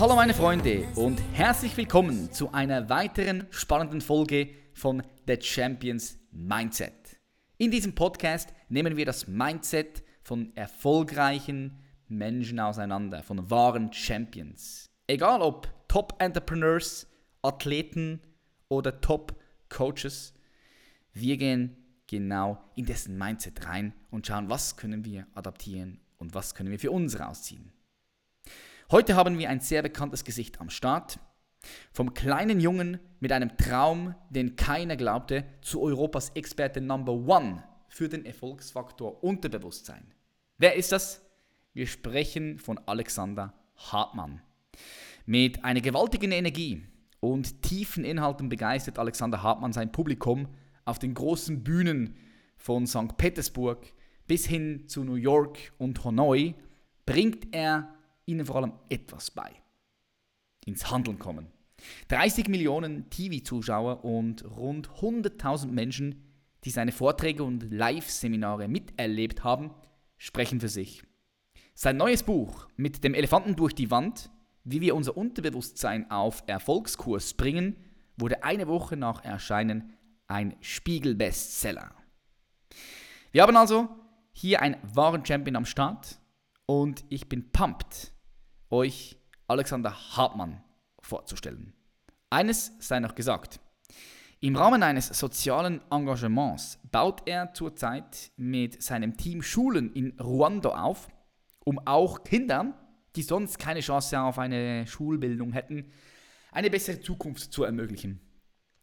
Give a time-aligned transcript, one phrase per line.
[0.00, 7.20] Hallo meine Freunde und herzlich willkommen zu einer weiteren spannenden Folge von The Champions Mindset.
[7.58, 14.88] In diesem Podcast nehmen wir das Mindset von erfolgreichen Menschen auseinander, von wahren Champions.
[15.06, 17.06] Egal ob Top-Entrepreneurs,
[17.42, 18.22] Athleten
[18.68, 20.32] oder Top-Coaches.
[21.12, 26.54] Wir gehen genau in dessen Mindset rein und schauen, was können wir adaptieren und was
[26.54, 27.70] können wir für uns rausziehen.
[28.90, 31.20] Heute haben wir ein sehr bekanntes Gesicht am Start.
[31.92, 38.08] Vom kleinen Jungen mit einem Traum, den keiner glaubte, zu Europas Experte Number One für
[38.08, 40.12] den Erfolgsfaktor Unterbewusstsein.
[40.58, 41.24] Wer ist das?
[41.72, 44.42] Wir sprechen von Alexander Hartmann.
[45.24, 46.84] Mit einer gewaltigen Energie,
[47.20, 50.48] und tiefen Inhalten begeistert Alexander Hartmann sein Publikum
[50.84, 52.16] auf den großen Bühnen
[52.56, 53.16] von St.
[53.18, 53.92] Petersburg
[54.26, 56.54] bis hin zu New York und Hanoi,
[57.04, 57.94] bringt er
[58.30, 59.50] ihnen vor allem etwas bei.
[60.64, 61.46] Ins Handeln kommen.
[62.08, 66.24] 30 Millionen TV-Zuschauer und rund 100.000 Menschen,
[66.64, 69.74] die seine Vorträge und Live-Seminare miterlebt haben,
[70.18, 71.02] sprechen für sich.
[71.74, 74.30] Sein neues Buch mit dem Elefanten durch die Wand
[74.64, 77.76] wie wir unser Unterbewusstsein auf Erfolgskurs bringen,
[78.16, 79.94] wurde eine Woche nach Erscheinen
[80.26, 81.94] ein Spiegel-Bestseller.
[83.32, 83.88] Wir haben also
[84.32, 86.20] hier einen wahren Champion am Start
[86.66, 88.12] und ich bin pumped,
[88.70, 89.16] euch
[89.46, 90.62] Alexander Hartmann
[91.00, 91.72] vorzustellen.
[92.30, 93.60] Eines sei noch gesagt.
[94.40, 101.08] Im Rahmen eines sozialen Engagements baut er zurzeit mit seinem Team Schulen in Ruanda auf,
[101.64, 102.74] um auch Kindern
[103.16, 105.92] die sonst keine Chance auf eine Schulbildung hätten,
[106.52, 108.20] eine bessere Zukunft zu ermöglichen.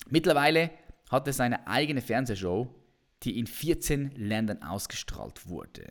[0.09, 0.71] Mittlerweile
[1.09, 2.73] hat er seine eigene Fernsehshow,
[3.23, 5.87] die in 14 Ländern ausgestrahlt wurde.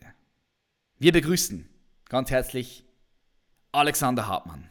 [0.99, 1.69] Wir begrüßen
[2.09, 2.86] ganz herzlich
[3.77, 4.69] Alexander Hartmann.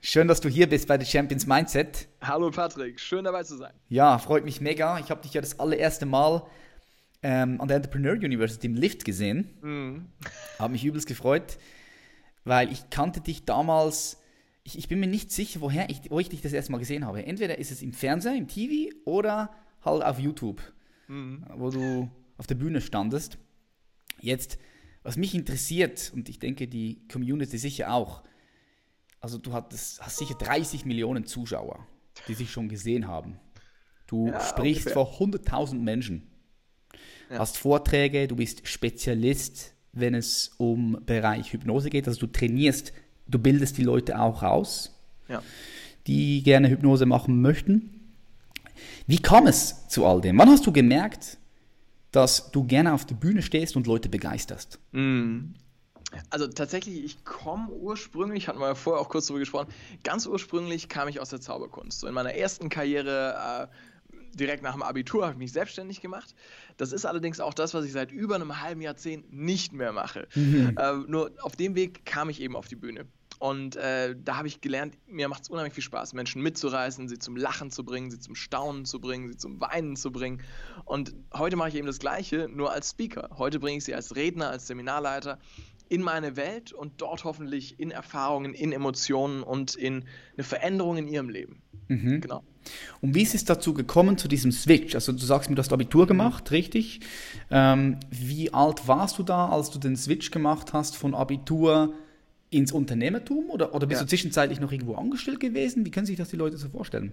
[0.00, 2.08] Schön, dass du hier bist bei The Champions Mindset.
[2.20, 3.72] Hallo Patrick, schön dabei zu sein.
[3.88, 4.98] Ja, freut mich mega.
[4.98, 6.42] Ich habe dich ja das allererste Mal
[7.22, 9.48] ähm, an der Entrepreneur University im Lift gesehen.
[9.62, 10.06] Mhm.
[10.58, 11.58] Habe mich übelst gefreut
[12.44, 14.18] weil ich kannte dich damals,
[14.64, 17.06] ich, ich bin mir nicht sicher, woher ich, wo ich dich das erste Mal gesehen
[17.06, 17.24] habe.
[17.24, 19.50] Entweder ist es im Fernsehen, im TV oder
[19.84, 20.62] halt auf YouTube,
[21.08, 21.44] mhm.
[21.54, 23.38] wo du auf der Bühne standest.
[24.20, 24.58] Jetzt,
[25.02, 28.22] was mich interessiert, und ich denke die Community sicher auch,
[29.22, 31.86] also du hattest, hast sicher 30 Millionen Zuschauer,
[32.28, 33.38] die sich schon gesehen haben.
[34.06, 35.06] Du ja, sprichst ungefähr.
[35.06, 36.30] vor 100.000 Menschen,
[37.30, 37.38] ja.
[37.38, 42.08] hast Vorträge, du bist Spezialist wenn es um Bereich Hypnose geht.
[42.08, 42.92] Also du trainierst,
[43.26, 45.42] du bildest die Leute auch aus, ja.
[46.06, 48.14] die gerne Hypnose machen möchten.
[49.06, 50.38] Wie kam es zu all dem?
[50.38, 51.38] Wann hast du gemerkt,
[52.10, 54.78] dass du gerne auf der Bühne stehst und Leute begeisterst?
[54.92, 55.54] Mm.
[56.30, 59.68] Also tatsächlich, ich komme ursprünglich, hatten wir ja vorher auch kurz darüber gesprochen,
[60.04, 62.00] ganz ursprünglich kam ich aus der Zauberkunst.
[62.00, 66.34] So in meiner ersten Karriere äh, direkt nach dem Abitur habe ich mich selbstständig gemacht.
[66.76, 70.28] Das ist allerdings auch das, was ich seit über einem halben Jahrzehnt nicht mehr mache.
[70.34, 70.76] Mhm.
[70.78, 73.06] Äh, nur auf dem Weg kam ich eben auf die Bühne.
[73.42, 77.18] Und äh, da habe ich gelernt, mir macht es unheimlich viel Spaß, Menschen mitzureißen, sie
[77.18, 80.40] zum Lachen zu bringen, sie zum Staunen zu bringen, sie zum Weinen zu bringen.
[80.84, 83.30] Und heute mache ich eben das Gleiche, nur als Speaker.
[83.36, 85.40] Heute bringe ich sie als Redner, als Seminarleiter
[85.92, 91.06] in meine Welt und dort hoffentlich in Erfahrungen, in Emotionen und in eine Veränderung in
[91.06, 91.60] ihrem Leben.
[91.88, 92.22] Mhm.
[92.22, 92.42] Genau.
[93.02, 94.94] Und wie ist es dazu gekommen, zu diesem Switch?
[94.94, 97.00] Also du sagst mir, du hast Abitur gemacht, richtig?
[97.50, 101.92] Ähm, wie alt warst du da, als du den Switch gemacht hast von Abitur
[102.52, 103.50] ins Unternehmertum?
[103.50, 104.04] Oder, oder bist ja.
[104.04, 105.84] du zwischenzeitlich noch irgendwo angestellt gewesen?
[105.84, 107.12] Wie können sich das die Leute so vorstellen?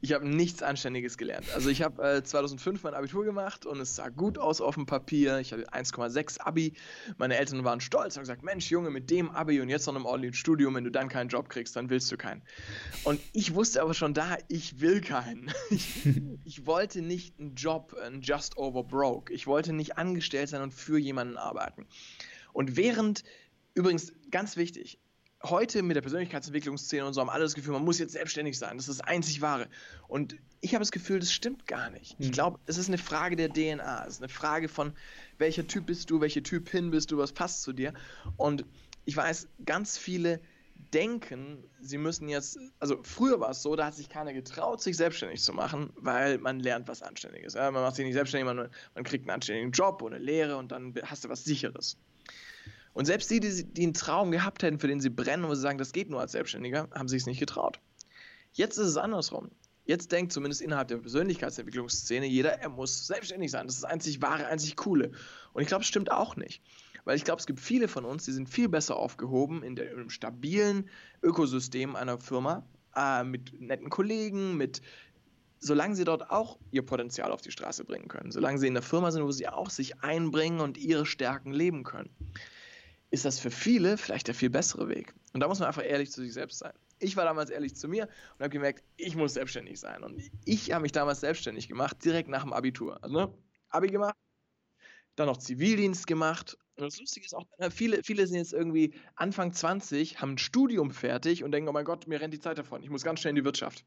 [0.00, 1.46] Ich habe nichts Anständiges gelernt.
[1.54, 4.86] Also ich habe äh, 2005 mein Abitur gemacht und es sah gut aus auf dem
[4.86, 5.38] Papier.
[5.38, 6.74] Ich hatte 1,6 Abi.
[7.18, 9.94] Meine Eltern waren stolz und haben gesagt, Mensch Junge, mit dem Abi und jetzt noch
[9.94, 12.42] einem ordentlichen Studium, wenn du dann keinen Job kriegst, dann willst du keinen.
[13.04, 15.52] Und ich wusste aber schon da, ich will keinen.
[15.68, 16.06] Ich,
[16.44, 19.32] ich wollte nicht einen Job, ein Just Over Broke.
[19.32, 21.86] Ich wollte nicht angestellt sein und für jemanden arbeiten.
[22.52, 23.24] Und während,
[23.76, 24.98] übrigens ganz wichtig,
[25.44, 28.76] heute mit der Persönlichkeitsentwicklungsszene und so haben alle das Gefühl, man muss jetzt selbstständig sein.
[28.76, 29.68] Das ist das einzig Wahre.
[30.08, 32.16] Und ich habe das Gefühl, das stimmt gar nicht.
[32.18, 32.32] Ich hm.
[32.32, 34.06] glaube, es ist eine Frage der DNA.
[34.06, 34.92] Es ist eine Frage von,
[35.38, 37.92] welcher Typ bist du, welcher Typ hin bist du, was passt zu dir.
[38.36, 38.64] Und
[39.04, 40.40] ich weiß, ganz viele
[40.92, 44.96] denken, sie müssen jetzt, also früher war es so, da hat sich keiner getraut, sich
[44.96, 47.54] selbstständig zu machen, weil man lernt was Anständiges.
[47.54, 47.70] Ja?
[47.70, 50.72] Man macht sich nicht selbstständig, man, man kriegt einen anständigen Job oder eine Lehre und
[50.72, 51.98] dann hast du was Sicheres.
[52.96, 55.76] Und selbst die, die, die einen Traum gehabt hätten, für den sie brennen, sie sagen,
[55.76, 57.78] das geht nur als Selbstständiger, haben sich es nicht getraut.
[58.52, 59.50] Jetzt ist es andersrum.
[59.84, 63.66] Jetzt denkt zumindest innerhalb der Persönlichkeitsentwicklungsszene jeder, er muss selbstständig sein.
[63.66, 65.10] Das ist das einzig wahre, einzig coole.
[65.52, 66.62] Und ich glaube, es stimmt auch nicht.
[67.04, 69.92] Weil ich glaube, es gibt viele von uns, die sind viel besser aufgehoben in, der,
[69.92, 70.88] in einem stabilen
[71.22, 72.64] Ökosystem einer Firma,
[72.96, 74.80] äh, mit netten Kollegen, mit
[75.58, 78.82] solange sie dort auch ihr Potenzial auf die Straße bringen können, solange sie in der
[78.82, 82.08] Firma sind, wo sie auch sich einbringen und ihre Stärken leben können,
[83.16, 85.14] ist das für viele vielleicht der viel bessere Weg.
[85.32, 86.72] Und da muss man einfach ehrlich zu sich selbst sein.
[86.98, 90.04] Ich war damals ehrlich zu mir und habe gemerkt, ich muss selbstständig sein.
[90.04, 93.02] Und ich habe mich damals selbstständig gemacht, direkt nach dem Abitur.
[93.02, 93.34] Also, ne?
[93.70, 94.14] Abi gemacht,
[95.16, 98.94] dann noch Zivildienst gemacht und das Lustige ist auch, ne, viele, viele sind jetzt irgendwie
[99.14, 102.58] Anfang 20, haben ein Studium fertig und denken, oh mein Gott, mir rennt die Zeit
[102.58, 102.82] davon.
[102.82, 103.84] Ich muss ganz schnell in die Wirtschaft.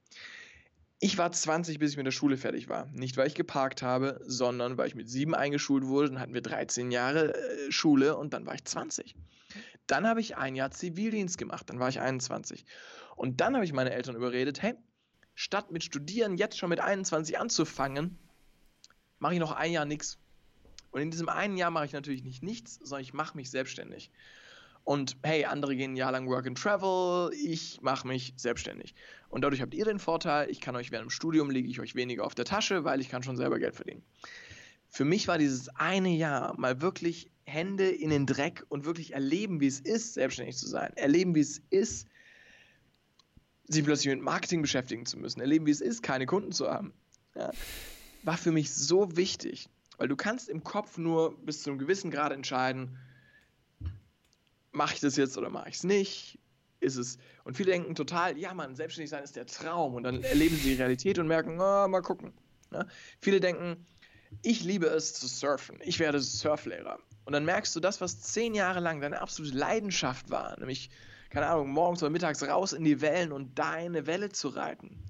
[1.00, 2.88] Ich war 20, bis ich mit der Schule fertig war.
[2.88, 6.10] Nicht, weil ich geparkt habe, sondern weil ich mit sieben eingeschult wurde.
[6.10, 9.16] Dann hatten wir 13 Jahre äh, Schule und dann war ich 20.
[9.88, 12.66] Dann habe ich ein Jahr Zivildienst gemacht, dann war ich 21.
[13.16, 14.76] Und dann habe ich meine Eltern überredet, hey,
[15.36, 18.18] statt mit Studieren jetzt schon mit 21 anzufangen,
[19.20, 20.20] mache ich noch ein Jahr nichts
[20.92, 24.12] und in diesem einen Jahr mache ich natürlich nicht nichts, sondern ich mache mich selbstständig.
[24.90, 28.96] Und hey, andere gehen ein Jahr lang Work and Travel, ich mache mich selbstständig.
[29.30, 31.94] Und dadurch habt ihr den Vorteil, ich kann euch während dem Studium lege ich euch
[31.94, 34.02] weniger auf der Tasche, weil ich kann schon selber Geld verdienen.
[34.90, 39.62] Für mich war dieses eine Jahr mal wirklich Hände in den Dreck und wirklich erleben,
[39.62, 40.92] wie es ist, selbstständig zu sein.
[40.96, 42.08] Erleben, wie es ist,
[43.68, 45.40] sich plötzlich mit Marketing beschäftigen zu müssen.
[45.40, 46.94] Erleben, wie es ist, keine Kunden zu haben.
[47.36, 47.52] Ja,
[48.24, 49.70] war für mich so wichtig.
[50.00, 52.98] Weil du kannst im Kopf nur bis zu einem gewissen Grad entscheiden,
[54.72, 56.40] mache ich das jetzt oder mache ich es nicht?
[56.80, 57.18] Ist es.
[57.44, 59.96] Und viele denken total, ja, man, selbstständig sein ist der Traum.
[59.96, 62.34] Und dann erleben sie die Realität und merken, oh, mal gucken.
[62.72, 62.86] Ja?
[63.20, 63.86] Viele denken,
[64.42, 65.80] ich liebe es zu surfen.
[65.84, 67.00] Ich werde Surflehrer.
[67.26, 70.90] Und dann merkst du, das, was zehn Jahre lang deine absolute Leidenschaft war, nämlich,
[71.30, 75.04] keine Ahnung, morgens oder mittags raus in die Wellen und deine Welle zu reiten,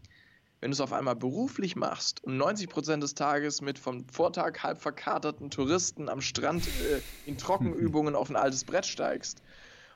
[0.61, 4.81] wenn du es auf einmal beruflich machst und 90% des Tages mit vom Vortag halb
[4.81, 9.41] verkaterten Touristen am Strand äh, in Trockenübungen auf ein altes Brett steigst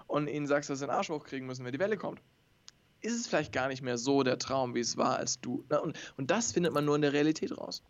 [0.08, 2.22] und ihnen sagst, dass sie den Arsch hochkriegen müssen, wenn die Welle kommt,
[3.02, 5.66] ist es vielleicht gar nicht mehr so der Traum, wie es war, als du.
[5.70, 5.82] Ne?
[5.82, 7.84] Und, und das findet man nur in der Realität raus.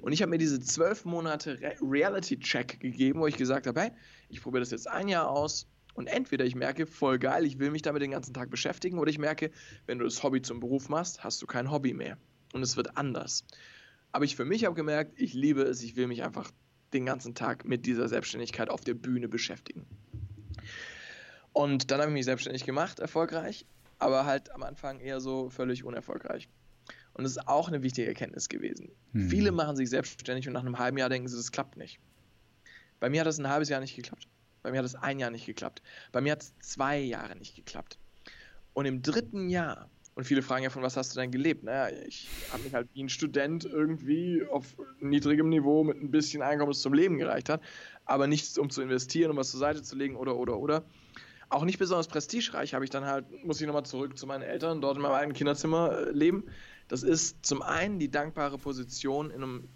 [0.00, 3.90] Und ich habe mir diese zwölf Monate Re Reality-Check gegeben, wo ich gesagt habe, hey,
[4.28, 7.70] ich probiere das jetzt ein Jahr aus, und entweder ich merke, voll geil, ich will
[7.70, 9.50] mich damit den ganzen Tag beschäftigen, oder ich merke,
[9.86, 12.16] wenn du das Hobby zum Beruf machst, hast du kein Hobby mehr.
[12.52, 13.44] Und es wird anders.
[14.12, 16.50] Aber ich für mich habe gemerkt, ich liebe es, ich will mich einfach
[16.92, 19.86] den ganzen Tag mit dieser Selbstständigkeit auf der Bühne beschäftigen.
[21.52, 23.66] Und dann habe ich mich selbstständig gemacht, erfolgreich,
[23.98, 26.48] aber halt am Anfang eher so völlig unerfolgreich.
[27.14, 28.90] Und das ist auch eine wichtige Erkenntnis gewesen.
[29.12, 29.28] Hm.
[29.28, 31.98] Viele machen sich selbstständig und nach einem halben Jahr denken sie, das klappt nicht.
[33.00, 34.28] Bei mir hat das ein halbes Jahr nicht geklappt.
[34.62, 35.82] Bei mir hat es ein Jahr nicht geklappt.
[36.12, 37.98] Bei mir hat es zwei Jahre nicht geklappt.
[38.74, 41.64] Und im dritten Jahr, und viele fragen ja, von was hast du denn gelebt?
[41.64, 46.42] Naja, ich habe mich halt wie ein Student irgendwie auf niedrigem Niveau mit ein bisschen
[46.42, 47.60] Einkommen das zum Leben gereicht hat,
[48.04, 50.84] aber nichts, um zu investieren, um was zur Seite zu legen oder, oder, oder.
[51.48, 54.80] Auch nicht besonders prestigereich habe ich dann halt, muss ich nochmal zurück zu meinen Eltern,
[54.80, 56.44] dort in meinem eigenen Kinderzimmer äh, leben.
[56.88, 59.68] Das ist zum einen die dankbare Position in einem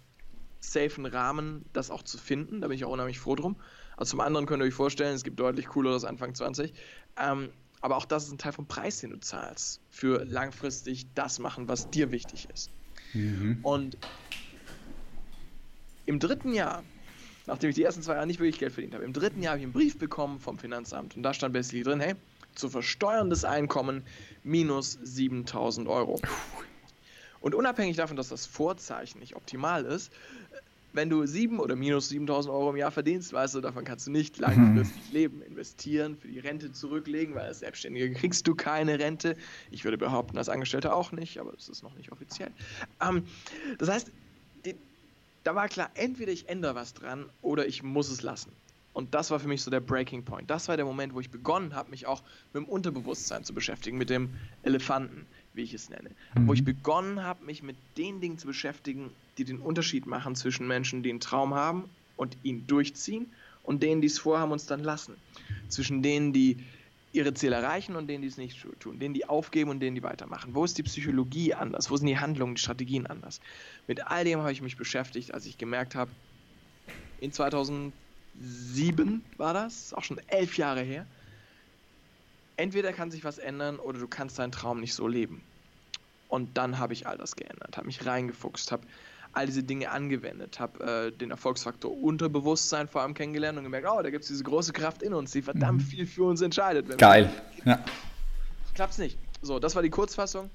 [0.59, 2.61] safen Rahmen, das auch zu finden.
[2.61, 3.57] Da bin ich auch unheimlich froh drum.
[3.97, 6.73] Also zum anderen könnt ihr euch vorstellen, es gibt deutlich cooleres Anfang 20.
[7.19, 7.49] Ähm,
[7.81, 11.67] aber auch das ist ein Teil vom Preis, den du zahlst, für langfristig das machen,
[11.67, 12.71] was dir wichtig ist.
[13.13, 13.59] Mhm.
[13.63, 13.97] Und
[16.05, 16.83] im dritten Jahr,
[17.45, 19.59] nachdem ich die ersten zwei Jahre nicht wirklich Geld verdient habe, im dritten Jahr habe
[19.59, 22.15] ich einen Brief bekommen vom Finanzamt und da stand basically drin, hey,
[22.55, 24.03] zu versteuerndes Einkommen
[24.43, 26.19] minus 7000 Euro.
[27.39, 30.11] Und unabhängig davon, dass das Vorzeichen nicht optimal ist,
[30.97, 34.11] wenn du sieben oder minus 7000 Euro im Jahr verdienst, weißt du, davon kannst du
[34.11, 35.13] nicht langfristig mhm.
[35.13, 35.41] leben.
[35.43, 39.37] Investieren, für die Rente zurücklegen, weil als Selbstständiger kriegst du keine Rente.
[39.69, 42.49] Ich würde behaupten, als Angestellter auch nicht, aber das ist noch nicht offiziell.
[42.99, 43.23] Ähm,
[43.77, 44.11] das heißt,
[44.65, 44.75] die,
[45.43, 48.51] da war klar, entweder ich ändere was dran oder ich muss es lassen.
[48.93, 50.49] Und das war für mich so der Breaking Point.
[50.49, 52.23] Das war der Moment, wo ich begonnen habe, mich auch
[52.53, 54.31] mit dem Unterbewusstsein zu beschäftigen, mit dem
[54.63, 55.27] Elefanten
[55.57, 56.11] wie ich es nenne.
[56.35, 56.47] Mhm.
[56.47, 60.67] Wo ich begonnen habe, mich mit den Dingen zu beschäftigen, die den Unterschied machen zwischen
[60.67, 63.27] Menschen, die einen Traum haben und ihn durchziehen
[63.63, 65.15] und denen, die es vorhaben und es dann lassen.
[65.67, 66.57] Zwischen denen, die
[67.11, 68.99] ihre Ziele erreichen und denen, die es nicht tun.
[68.99, 70.55] Denen, die aufgeben und denen, die weitermachen.
[70.55, 71.89] Wo ist die Psychologie anders?
[71.89, 73.39] Wo sind die Handlungen, die Strategien anders?
[73.87, 76.11] Mit all dem habe ich mich beschäftigt, als ich gemerkt habe,
[77.19, 81.07] in 2007 war das, auch schon elf Jahre her,
[82.57, 85.41] entweder kann sich was ändern oder du kannst deinen Traum nicht so leben.
[86.27, 88.83] Und dann habe ich all das geändert, habe mich reingefuchst, habe
[89.31, 94.01] all diese Dinge angewendet, habe äh, den Erfolgsfaktor Unterbewusstsein vor allem kennengelernt und gemerkt, oh,
[94.01, 95.85] da gibt es diese große Kraft in uns, die verdammt mhm.
[95.85, 96.97] viel für uns entscheidet.
[96.97, 97.29] Geil,
[97.63, 97.83] ja.
[98.73, 99.17] Klappt's nicht.
[99.41, 100.49] So, das war die Kurzfassung.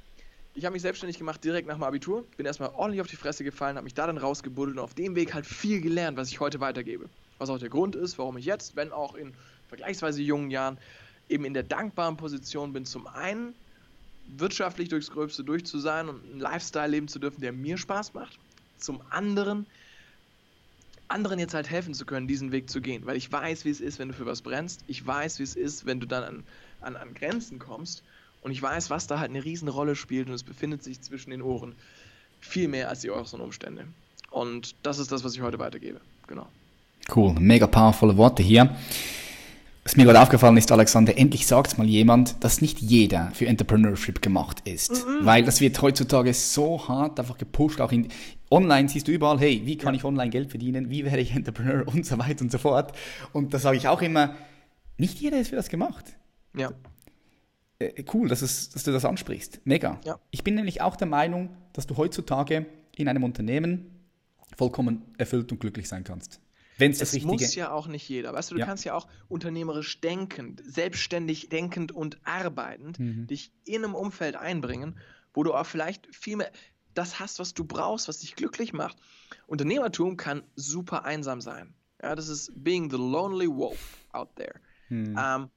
[0.55, 3.43] Ich habe mich selbstständig gemacht direkt nach dem Abitur, bin erstmal ordentlich auf die Fresse
[3.43, 6.41] gefallen, habe mich da dann rausgebuddelt und auf dem Weg halt viel gelernt, was ich
[6.41, 7.09] heute weitergebe.
[7.39, 9.33] Was auch der Grund ist, warum ich jetzt, wenn auch in
[9.69, 10.77] vergleichsweise jungen Jahren,
[11.33, 13.55] eben in der dankbaren Position bin, zum einen
[14.27, 18.15] wirtschaftlich durchs Gröbste durch zu sein und einen Lifestyle leben zu dürfen, der mir Spaß
[18.15, 18.39] macht.
[18.79, 19.67] Zum anderen
[21.13, 23.07] anderen jetzt halt helfen zu können, diesen Weg zu gehen.
[23.07, 24.83] Weil ich weiß, wie es ist, wenn du für was brennst.
[24.89, 26.45] Ich weiß, wie es ist, wenn du dann an,
[26.81, 28.03] an, an Grenzen kommst.
[28.41, 31.43] Und ich weiß, was da halt eine Riesenrolle spielt und es befindet sich zwischen den
[31.43, 31.75] Ohren.
[32.41, 33.85] Viel mehr als die äußeren Umstände.
[34.31, 36.01] Und das ist das, was ich heute weitergebe.
[36.27, 36.49] Genau.
[37.15, 38.75] Cool, mega powervolle Worte hier.
[39.85, 44.23] Was mir gerade aufgefallen ist, Alexander, endlich sagt mal jemand, dass nicht jeder für Entrepreneurship
[44.23, 45.05] gemacht ist.
[45.05, 45.27] Mhm.
[45.27, 48.09] Weil das wird heutzutage so hart einfach gepusht, auch in,
[48.51, 51.87] online siehst du überall, hey, wie kann ich online Geld verdienen, wie werde ich Entrepreneur
[51.93, 52.93] und so weiter und so fort.
[53.33, 54.37] Und da sage ich auch immer,
[54.99, 56.17] nicht jeder ist für das gemacht.
[56.57, 56.71] Ja.
[57.81, 59.63] Äh, cool, dass, es, dass du das ansprichst.
[59.65, 59.99] Mega.
[60.05, 60.21] Ja.
[60.31, 63.91] Ich bin nämlich auch der Meinung, dass du heutzutage in einem Unternehmen
[64.57, 66.42] vollkommen erfüllt und glücklich sein kannst.
[66.79, 67.33] Wenn's das es richtige...
[67.33, 68.33] muss ja auch nicht jeder.
[68.33, 68.67] Weißt du, du ja.
[68.67, 73.27] kannst ja auch unternehmerisch denkend, selbstständig denkend und arbeitend mhm.
[73.27, 74.99] dich in einem Umfeld einbringen,
[75.35, 76.51] wo du auch vielleicht viel mehr
[76.95, 78.97] das hast, was du brauchst, was dich glücklich macht.
[79.47, 81.75] Unternehmertum kann super einsam sein.
[82.03, 84.61] Ja, das ist being the lonely wolf out there.
[84.89, 85.17] Mhm.
[85.19, 85.51] Ähm,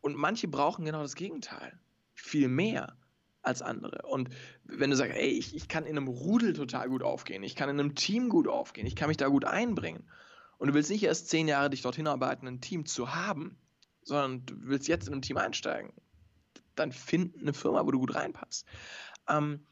[0.00, 1.78] und manche brauchen genau das Gegenteil.
[2.14, 2.96] Viel mehr
[3.42, 4.06] als andere.
[4.06, 4.28] Und
[4.64, 7.70] wenn du sagst, ey, ich, ich kann in einem Rudel total gut aufgehen, ich kann
[7.70, 10.04] in einem Team gut aufgehen, ich kann mich da gut einbringen
[10.60, 13.56] und du willst nicht erst zehn Jahre dich dorthin arbeiten, ein Team zu haben,
[14.02, 15.90] sondern du willst jetzt in ein Team einsteigen,
[16.76, 18.66] dann find eine Firma, wo du gut reinpasst.
[19.26, 19.66] Ähm,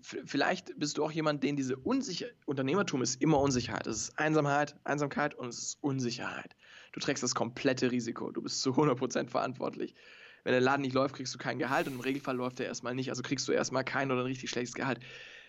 [0.00, 3.86] vielleicht bist du auch jemand, den diese Unsicherheit, Unternehmertum ist immer Unsicherheit.
[3.86, 6.56] Es ist Einsamkeit, Einsamkeit und es ist Unsicherheit.
[6.92, 8.30] Du trägst das komplette Risiko.
[8.30, 9.94] Du bist zu 100% verantwortlich.
[10.44, 12.94] Wenn der Laden nicht läuft, kriegst du kein Gehalt und im Regelfall läuft er erstmal
[12.94, 13.10] nicht.
[13.10, 15.00] Also kriegst du erstmal kein oder ein richtig schlechtes Gehalt.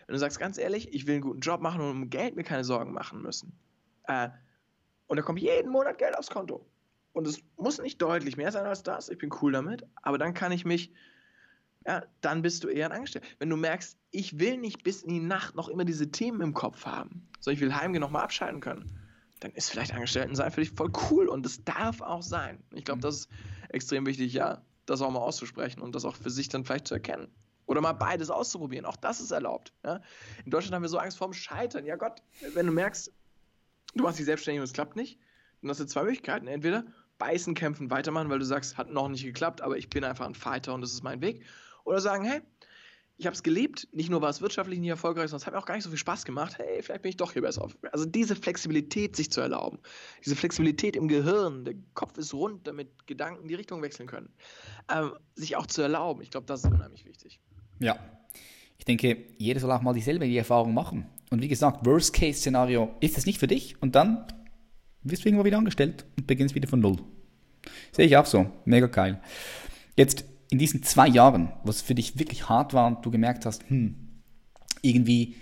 [0.06, 2.44] Wenn du sagst, ganz ehrlich, ich will einen guten Job machen und um Geld mir
[2.44, 3.58] keine Sorgen machen müssen,
[4.08, 4.28] äh,
[5.08, 6.64] und da kommt jeden Monat Geld aufs Konto.
[7.12, 9.08] Und es muss nicht deutlich mehr sein als das.
[9.08, 9.84] Ich bin cool damit.
[10.02, 10.92] Aber dann kann ich mich,
[11.84, 13.26] ja, dann bist du eher ein Angestellter.
[13.38, 16.54] Wenn du merkst, ich will nicht bis in die Nacht noch immer diese Themen im
[16.54, 19.00] Kopf haben, sondern ich will heimgehen noch mal abschalten können,
[19.40, 21.28] dann ist vielleicht Angestellten-Sein für dich voll cool.
[21.28, 22.62] Und das darf auch sein.
[22.72, 23.28] Ich glaube, das ist
[23.70, 26.94] extrem wichtig, ja, das auch mal auszusprechen und das auch für sich dann vielleicht zu
[26.94, 27.28] erkennen.
[27.66, 28.86] Oder mal beides auszuprobieren.
[28.86, 29.74] Auch das ist erlaubt.
[29.84, 30.00] Ja?
[30.44, 31.84] In Deutschland haben wir so Angst vorm Scheitern.
[31.84, 32.22] Ja Gott,
[32.54, 33.12] wenn du merkst,
[33.94, 35.18] du machst dich selbstständig und es klappt nicht,
[35.60, 36.46] dann hast du zwei Möglichkeiten.
[36.46, 36.84] Entweder
[37.18, 40.34] beißen, kämpfen, weitermachen, weil du sagst, hat noch nicht geklappt, aber ich bin einfach ein
[40.34, 41.44] Fighter und das ist mein Weg.
[41.84, 42.42] Oder sagen, hey,
[43.20, 45.58] ich habe es gelebt, nicht nur war es wirtschaftlich nicht erfolgreich, sondern es hat mir
[45.58, 46.56] auch gar nicht so viel Spaß gemacht.
[46.58, 47.76] Hey, vielleicht bin ich doch hier besser auf.
[47.90, 49.80] Also diese Flexibilität sich zu erlauben,
[50.24, 54.32] diese Flexibilität im Gehirn, der Kopf ist rund, damit Gedanken die Richtung wechseln können,
[54.94, 57.40] ähm, sich auch zu erlauben, ich glaube, das ist unheimlich wichtig.
[57.80, 57.98] Ja,
[58.78, 61.06] ich denke, jeder soll auch mal dieselbe Erfahrung machen.
[61.30, 64.26] Und wie gesagt, Worst-Case-Szenario ist es nicht für dich und dann
[65.02, 66.96] wirst du irgendwo wieder angestellt und beginnst wieder von Null.
[67.92, 68.50] Sehe ich auch so.
[68.64, 69.20] Mega geil.
[69.96, 73.68] Jetzt in diesen zwei Jahren, was für dich wirklich hart war und du gemerkt hast,
[73.68, 73.96] hm,
[74.82, 75.36] irgendwie,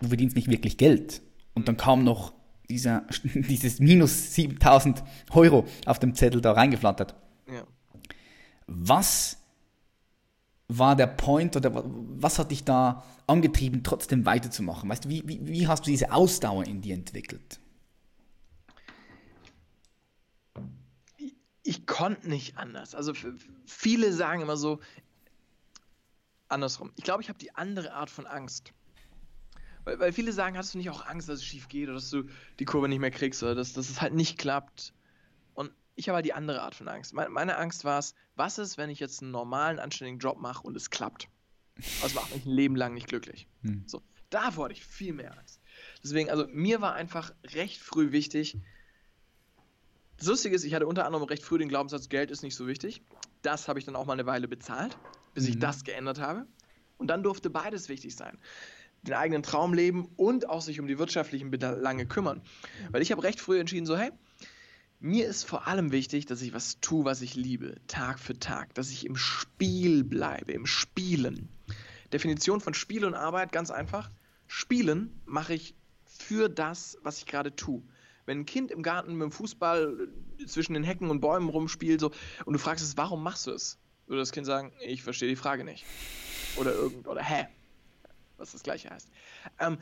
[0.00, 1.22] du verdienst nicht wirklich Geld.
[1.54, 2.32] Und dann kam noch
[2.68, 7.14] dieser, dieses minus 7000 Euro auf dem Zettel da reingeflattert.
[7.48, 7.66] Ja.
[8.66, 9.38] Was
[10.68, 14.88] war der Point oder was hat dich da angetrieben, trotzdem weiterzumachen?
[14.88, 17.60] Weißt du, wie, wie, wie hast du diese Ausdauer in dir entwickelt?
[21.62, 22.94] Ich, konnte nicht anders.
[22.94, 23.12] Also
[23.64, 24.80] viele sagen immer so,
[26.48, 26.92] andersrum.
[26.96, 28.72] Ich glaube, ich habe die andere Art von Angst.
[29.84, 32.10] Weil, weil, viele sagen, hast du nicht auch Angst, dass es schief geht oder dass
[32.10, 32.24] du
[32.58, 34.92] die Kurve nicht mehr kriegst oder dass, dass es halt nicht klappt
[35.96, 37.14] ich habe halt die andere Art von Angst.
[37.14, 40.76] Meine, Angst war es, was ist, wenn ich jetzt einen normalen, anständigen Job mache und
[40.76, 41.28] es klappt?
[42.02, 43.48] Das macht mich ein Leben lang nicht glücklich.
[43.62, 43.82] Hm.
[43.86, 45.60] So, davor hatte ich viel mehr Angst.
[46.02, 48.58] Deswegen, also mir war einfach recht früh wichtig,
[50.18, 52.66] das Lustige ist, ich hatte unter anderem recht früh den Glaubenssatz, Geld ist nicht so
[52.66, 53.02] wichtig.
[53.42, 54.96] Das habe ich dann auch mal eine Weile bezahlt,
[55.34, 55.50] bis mhm.
[55.50, 56.46] ich das geändert habe.
[56.96, 58.38] Und dann durfte beides wichtig sein.
[59.02, 62.40] Den eigenen Traum leben und auch sich um die wirtschaftlichen Belange kümmern.
[62.90, 64.10] Weil ich habe recht früh entschieden, so, hey,
[65.00, 68.74] mir ist vor allem wichtig, dass ich was tue, was ich liebe, Tag für Tag,
[68.74, 71.48] dass ich im Spiel bleibe, im Spielen.
[72.12, 74.10] Definition von Spiel und Arbeit ganz einfach.
[74.46, 75.74] Spielen mache ich
[76.04, 77.82] für das, was ich gerade tue.
[78.24, 80.08] wenn ein Kind im Garten mit dem Fußball
[80.46, 82.10] zwischen den Hecken und Bäumen rumspielt so,
[82.44, 83.78] und du fragst es, warum machst du es?
[84.06, 85.84] Würde das Kind sagen, ich verstehe die Frage nicht.
[86.56, 87.46] Oder irgend, oder hä?
[88.36, 89.08] Was das gleiche heißt.
[89.58, 89.78] Ähm,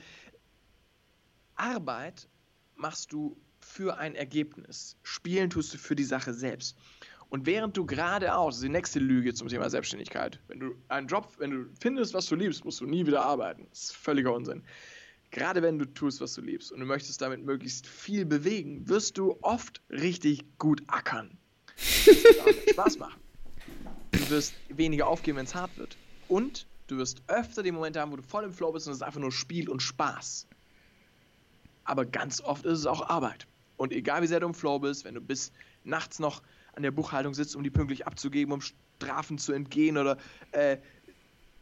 [1.57, 2.29] Arbeit
[2.77, 3.37] machst du
[3.75, 4.97] für ein Ergebnis.
[5.03, 6.77] Spielen tust du für die Sache selbst.
[7.29, 11.51] Und während du geradeaus, die nächste Lüge zum Thema Selbstständigkeit, wenn du einen Job, wenn
[11.51, 13.67] du findest, was du liebst, musst du nie wieder arbeiten.
[13.71, 14.63] Das ist völliger Unsinn.
[15.33, 19.19] Gerade wenn du tust, was du liebst und du möchtest damit möglichst viel bewegen, wirst
[19.19, 21.37] du oft richtig gut ackern.
[21.75, 23.21] Das wird Spaß machen.
[24.13, 25.97] Du wirst weniger aufgeben, wenn es hart wird.
[26.29, 28.99] Und du wirst öfter die Momente haben, wo du voll im Flow bist und es
[28.99, 30.47] ist einfach nur Spiel und Spaß.
[31.83, 33.49] Aber ganz oft ist es auch Arbeit.
[33.77, 35.53] Und egal wie sehr du im Flow bist, wenn du bis
[35.85, 36.43] nachts noch
[36.75, 40.17] an der Buchhaltung sitzt, um die pünktlich abzugeben, um Strafen zu entgehen oder
[40.53, 40.79] äh,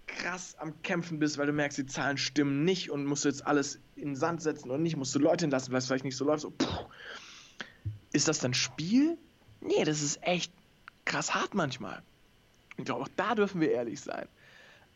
[0.06, 3.46] krass am Kämpfen bist, weil du merkst, die Zahlen stimmen nicht und musst du jetzt
[3.46, 6.16] alles in den Sand setzen und nicht, musst du Leute entlassen, weil es vielleicht nicht
[6.16, 6.42] so läuft.
[6.42, 6.52] So,
[8.12, 9.16] ist das dann Spiel?
[9.60, 10.52] Nee, das ist echt
[11.04, 12.02] krass hart manchmal.
[12.76, 14.28] Ich glaube, auch da dürfen wir ehrlich sein.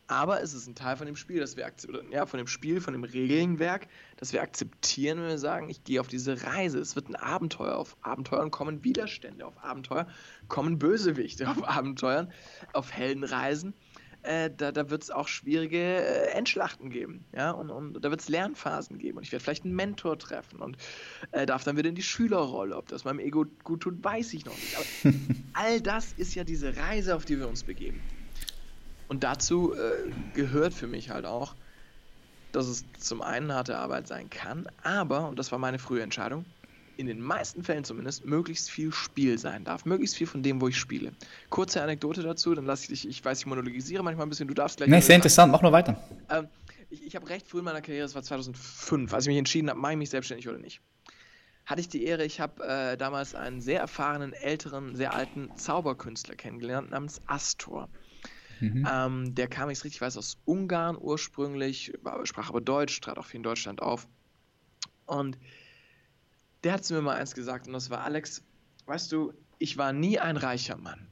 [0.07, 2.79] Aber es ist ein Teil von dem Spiel, das wir akzeptieren, ja, von dem Spiel,
[2.79, 6.79] von dem Regelnwerk, das wir akzeptieren, wenn wir sagen, ich gehe auf diese Reise.
[6.79, 7.75] Es wird ein Abenteuer.
[7.75, 10.07] Auf Abenteuern kommen Widerstände, auf Abenteuer
[10.47, 12.31] kommen Bösewichte, auf Abenteuern,
[12.71, 13.73] auf Heldenreisen.
[14.23, 18.19] Äh, da, da wird es auch schwierige äh, Endschlachten geben, ja, und, und da wird
[18.19, 20.75] es Lernphasen geben und ich werde vielleicht einen Mentor treffen und
[21.31, 22.75] äh, darf dann wieder in die Schülerrolle.
[22.75, 24.75] Ob das meinem Ego gut tut, weiß ich noch nicht.
[24.75, 25.15] Aber
[25.53, 28.01] all das ist ja diese Reise, auf die wir uns begeben.
[29.07, 31.55] Und dazu äh, gehört für mich halt auch,
[32.51, 36.45] dass es zum einen harte Arbeit sein kann, aber, und das war meine frühe Entscheidung,
[36.97, 39.85] in den meisten Fällen zumindest möglichst viel Spiel sein darf.
[39.85, 41.13] Möglichst viel von dem, wo ich spiele.
[41.49, 44.55] Kurze Anekdote dazu, dann lasse ich dich, ich weiß, ich monologisiere manchmal ein bisschen, du
[44.55, 44.89] darfst gleich.
[44.89, 46.01] Nee, sehr interessant, mach nur weiter.
[46.29, 46.47] Ähm,
[46.89, 49.69] ich ich habe recht früh in meiner Karriere, das war 2005, als ich mich entschieden
[49.69, 50.81] habe, mache ich mich selbstständig oder nicht.
[51.65, 56.35] Hatte ich die Ehre, ich habe äh, damals einen sehr erfahrenen, älteren, sehr alten Zauberkünstler
[56.35, 57.89] kennengelernt namens Astor.
[58.59, 58.87] Mhm.
[58.91, 63.37] Ähm, der kam, ich richtig weiß, aus Ungarn ursprünglich, sprach aber Deutsch, trat auch viel
[63.37, 64.07] in Deutschland auf.
[65.05, 65.37] Und
[66.63, 68.43] der hat zu mir mal eins gesagt, und das war: Alex,
[68.85, 71.07] weißt du, ich war nie ein reicher Mann,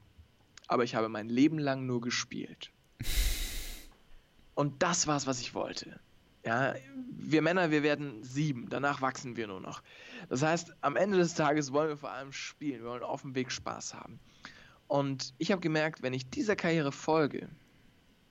[0.67, 2.72] aber ich habe mein Leben lang nur gespielt.
[4.54, 6.00] Und das war es, was ich wollte.
[6.46, 6.76] Ja,
[7.10, 9.82] wir Männer, wir werden sieben, danach wachsen wir nur noch.
[10.30, 13.34] Das heißt, am Ende des Tages wollen wir vor allem spielen, wir wollen auf dem
[13.34, 14.20] Weg Spaß haben.
[14.88, 17.50] Und ich habe gemerkt, wenn ich dieser Karriere folge,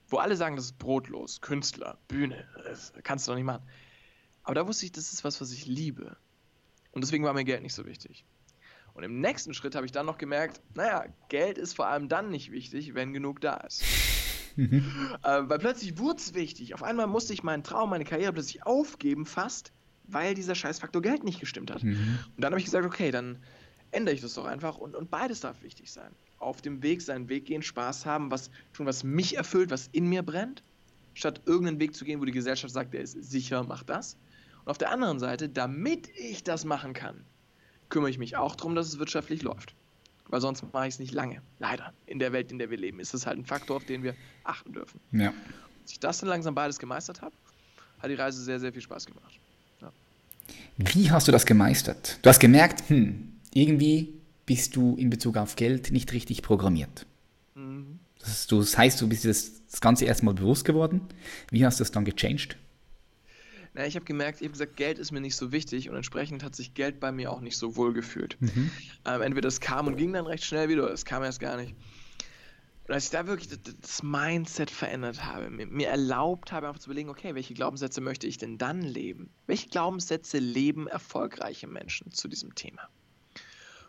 [0.09, 3.65] wo alle sagen, das ist brotlos, Künstler, Bühne, das kannst du doch nicht machen.
[4.45, 6.17] Aber da wusste ich, das ist was, was ich liebe.
[6.93, 8.25] Und deswegen war mir Geld nicht so wichtig.
[8.93, 12.31] Und im nächsten Schritt habe ich dann noch gemerkt, naja, Geld ist vor allem dann
[12.31, 13.83] nicht wichtig, wenn genug da ist.
[14.57, 14.69] äh,
[15.23, 16.75] weil plötzlich wurde es wichtig.
[16.75, 19.73] Auf einmal musste ich meinen Traum, meine Karriere plötzlich aufgeben, fast,
[20.05, 21.83] weil dieser Scheißfaktor Geld nicht gestimmt hat.
[21.83, 22.21] Mhm.
[22.37, 23.43] Und dann habe ich gesagt, okay, dann
[23.91, 26.13] ändere ich das doch einfach und, und beides darf wichtig sein
[26.45, 30.09] auf dem Weg seinen Weg gehen, Spaß haben, was tun, was mich erfüllt, was in
[30.09, 30.63] mir brennt,
[31.15, 34.17] statt irgendeinen Weg zu gehen, wo die Gesellschaft sagt, der ist sicher, mach das.
[34.65, 37.25] Und auf der anderen Seite, damit ich das machen kann,
[37.89, 39.75] kümmere ich mich auch darum, dass es wirtschaftlich läuft.
[40.29, 41.43] Weil sonst mache ich es nicht lange.
[41.59, 41.93] Leider.
[42.07, 44.15] In der Welt, in der wir leben, ist es halt ein Faktor, auf den wir
[44.43, 44.99] achten dürfen.
[45.13, 45.33] Ja.
[45.83, 47.35] Als ich das dann langsam beides gemeistert habe,
[47.99, 49.39] hat die Reise sehr, sehr viel Spaß gemacht.
[49.81, 49.93] Ja.
[50.79, 52.19] Wie hast du das gemeistert?
[52.23, 54.15] Du hast gemerkt, hm, irgendwie
[54.47, 57.07] bist du in Bezug auf Geld nicht richtig programmiert.
[57.55, 57.99] Mhm.
[58.19, 61.03] Das, heißt, du bist dir das, das Ganze erstmal bewusst geworden.
[61.51, 62.57] Wie hast du das dann gechanged?
[63.75, 66.45] Na, ich habe gemerkt, ich habe gesagt, Geld ist mir nicht so wichtig und entsprechend
[66.45, 68.37] hat sich Geld bei mir auch nicht so wohl gefühlt.
[68.41, 68.71] Mhm.
[69.05, 71.57] Ähm, entweder es kam und ging dann recht schnell wieder, oder es kam erst gar
[71.57, 71.75] nicht.
[72.87, 73.49] Und als ich da wirklich
[73.81, 78.37] das Mindset verändert habe, mir erlaubt habe, einfach zu überlegen, okay, welche Glaubenssätze möchte ich
[78.37, 79.31] denn dann leben?
[79.47, 82.89] Welche Glaubenssätze leben erfolgreiche Menschen zu diesem Thema?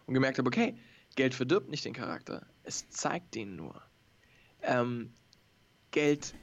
[0.06, 0.78] Und gemerkt habe, okay,
[1.16, 3.82] Geld verdirbt nicht den Charakter, es zeigt den nur.
[4.62, 5.14] Ähm,
[5.92, 6.36] Geld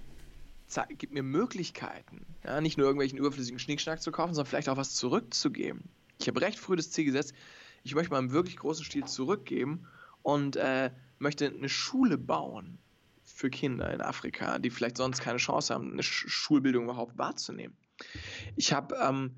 [0.97, 4.95] gibt mir Möglichkeiten, ja, nicht nur irgendwelchen überflüssigen Schnickschnack zu kaufen, sondern vielleicht auch was
[4.95, 5.83] zurückzugeben.
[6.19, 7.35] Ich habe recht früh das Ziel gesetzt,
[7.83, 9.87] ich möchte mal im wirklich großen Stil zurückgeben
[10.23, 12.79] und äh, möchte eine Schule bauen
[13.23, 17.77] für Kinder in Afrika, die vielleicht sonst keine Chance haben, eine Schulbildung überhaupt wahrzunehmen.
[18.57, 19.35] Ich habe ähm,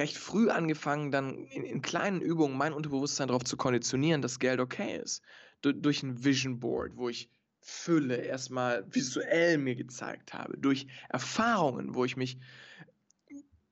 [0.00, 4.58] recht früh angefangen, dann in, in, kleinen Übungen mein Unterbewusstsein darauf zu konditionieren, dass Geld
[4.58, 5.22] okay ist.
[5.60, 11.94] Du, durch ein Vision Board, wo ich Fülle erstmal visuell mir gezeigt habe, durch Erfahrungen,
[11.94, 12.38] wo ich mich,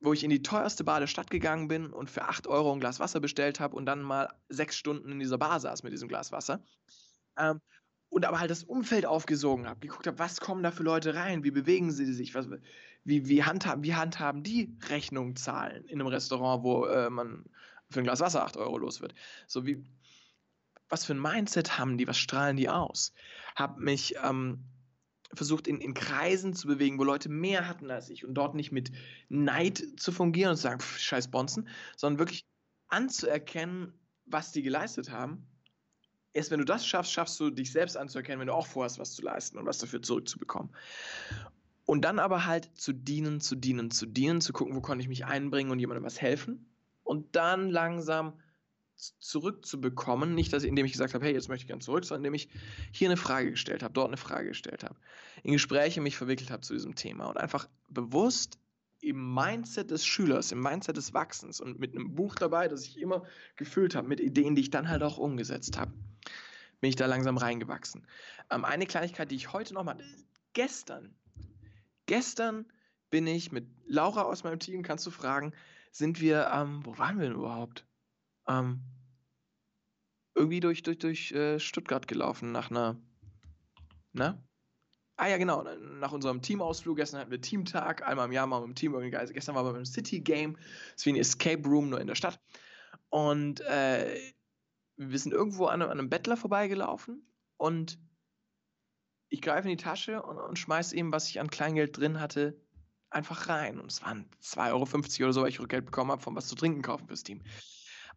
[0.01, 2.81] wo ich in die teuerste Bar der Stadt gegangen bin und für 8 Euro ein
[2.81, 6.09] Glas Wasser bestellt habe und dann mal sechs Stunden in dieser Bar saß mit diesem
[6.09, 6.63] Glas Wasser.
[7.39, 7.61] Ähm,
[8.09, 11.45] und aber halt das Umfeld aufgesogen habe, geguckt habe, was kommen da für Leute rein,
[11.45, 12.49] wie bewegen sie sich, was,
[13.05, 17.45] wie, wie, handhaben, wie handhaben die Rechnung zahlen in einem Restaurant, wo äh, man
[17.91, 19.15] für ein Glas Wasser 8 Euro los wird.
[19.47, 19.85] So wie,
[20.89, 23.13] was für ein Mindset haben die, was strahlen die aus?
[23.57, 24.65] Hab mich ähm,
[25.35, 28.73] versucht in, in Kreisen zu bewegen, wo Leute mehr hatten als ich und dort nicht
[28.73, 28.91] mit
[29.29, 32.47] Neid zu fungieren und zu sagen, pff, scheiß Bonzen, sondern wirklich
[32.89, 33.93] anzuerkennen,
[34.25, 35.47] was die geleistet haben.
[36.39, 39.17] Erst wenn du das schaffst, schaffst du dich selbst anzuerkennen, wenn du auch vorhast, was
[39.17, 40.71] zu leisten und was dafür zurückzubekommen.
[41.85, 45.09] Und dann aber halt zu dienen, zu dienen, zu dienen, zu gucken, wo konnte ich
[45.09, 46.71] mich einbringen und jemandem was helfen.
[47.03, 48.35] Und dann langsam
[49.19, 50.37] zurückzubekommen.
[50.37, 52.49] Nicht, dass indem ich gesagt habe, hey, jetzt möchte ich gerne zurück, sondern indem ich
[52.93, 54.95] hier eine Frage gestellt habe, dort eine Frage gestellt habe,
[55.43, 58.61] in Gespräche mich verwickelt habe zu diesem Thema und einfach bewusst
[59.01, 63.01] im Mindset des Schülers, im Mindset des Wachsens und mit einem Buch dabei, das ich
[63.01, 63.25] immer
[63.57, 65.93] gefüllt habe, mit Ideen, die ich dann halt auch umgesetzt habe,
[66.81, 68.07] bin ich da langsam reingewachsen.
[68.51, 69.99] Ähm, eine Kleinigkeit, die ich heute noch mal,
[70.53, 71.15] gestern,
[72.07, 72.67] gestern
[73.11, 75.53] bin ich mit Laura aus meinem Team, kannst du fragen,
[75.91, 77.87] sind wir, ähm, wo waren wir denn überhaupt?
[78.47, 78.83] Ähm,
[80.35, 82.97] irgendwie durch, durch, durch äh, Stuttgart gelaufen nach einer,
[84.13, 84.43] ne?
[85.17, 85.65] Ah ja, genau.
[85.65, 89.11] Nach unserem Teamausflug, gestern hatten wir Teamtag, einmal im Jahr mal mit dem Team irgendwie
[89.11, 89.29] geil.
[89.33, 92.15] Gestern waren wir beim City Game, das ist wie ein Escape Room, nur in der
[92.15, 92.39] Stadt.
[93.09, 94.17] Und äh,
[94.99, 97.99] wir sind irgendwo an einem, an einem Bettler vorbeigelaufen und
[99.31, 102.61] ich greife in die Tasche und, und schmeiße ihm, was ich an Kleingeld drin hatte,
[103.11, 103.79] einfach rein.
[103.79, 106.55] Und es waren 2,50 Euro oder so, weil ich Rückgeld bekommen habe, von was zu
[106.55, 107.43] trinken kaufen fürs Team.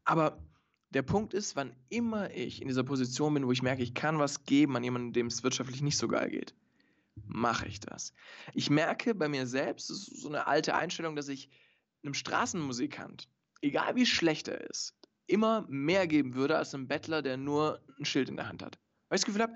[0.04, 0.44] Aber
[0.90, 4.20] der Punkt ist, wann immer ich in dieser Position bin, wo ich merke, ich kann
[4.20, 6.54] was geben an jemanden, dem es wirtschaftlich nicht so geil geht,
[7.26, 8.14] mache ich das.
[8.54, 11.50] Ich merke bei mir selbst, das ist so eine alte Einstellung, dass ich
[12.04, 13.30] einem Straßenmusikant,
[13.62, 14.98] egal wie schlecht er ist,
[15.32, 18.78] immer mehr geben würde als einem Bettler, der nur ein Schild in der Hand hat.
[19.10, 19.54] Weil ich das Gefühl habe,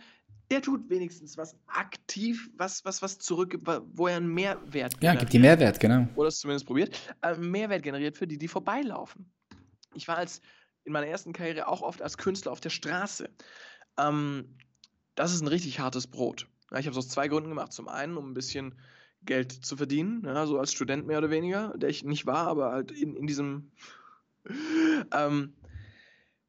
[0.51, 5.03] der tut wenigstens was aktiv, was, was, was zurückgibt, wo er einen Mehrwert generiert.
[5.03, 6.07] Ja, gibt die Mehrwert, genau.
[6.15, 9.31] Oder es zumindest probiert, einen äh, Mehrwert generiert für die, die vorbeilaufen.
[9.95, 10.41] Ich war als
[10.83, 13.29] in meiner ersten Karriere auch oft als Künstler auf der Straße.
[13.97, 14.55] Ähm,
[15.15, 16.47] das ist ein richtig hartes Brot.
[16.71, 17.73] Ja, ich habe es aus zwei Gründen gemacht.
[17.73, 18.75] Zum einen, um ein bisschen
[19.23, 22.71] Geld zu verdienen, ja, so als Student mehr oder weniger, der ich nicht war, aber
[22.71, 23.71] halt in, in diesem
[25.11, 25.55] ähm,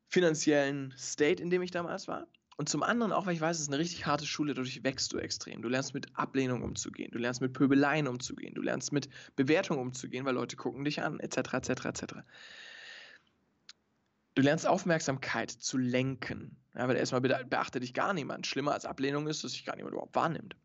[0.09, 2.27] finanziellen State, in dem ich damals war.
[2.57, 5.13] Und zum anderen auch, weil ich weiß, es ist eine richtig harte Schule, dadurch wächst
[5.13, 5.61] du extrem.
[5.61, 10.25] Du lernst mit Ablehnung umzugehen, du lernst mit Pöbeleien umzugehen, du lernst mit Bewertung umzugehen,
[10.25, 12.05] weil Leute gucken dich an, etc., etc., etc.
[14.35, 16.57] Du lernst Aufmerksamkeit zu lenken.
[16.75, 18.47] Ja, weil erstmal beachtet dich gar niemand.
[18.47, 20.57] Schlimmer als Ablehnung ist, dass sich gar niemand überhaupt wahrnimmt.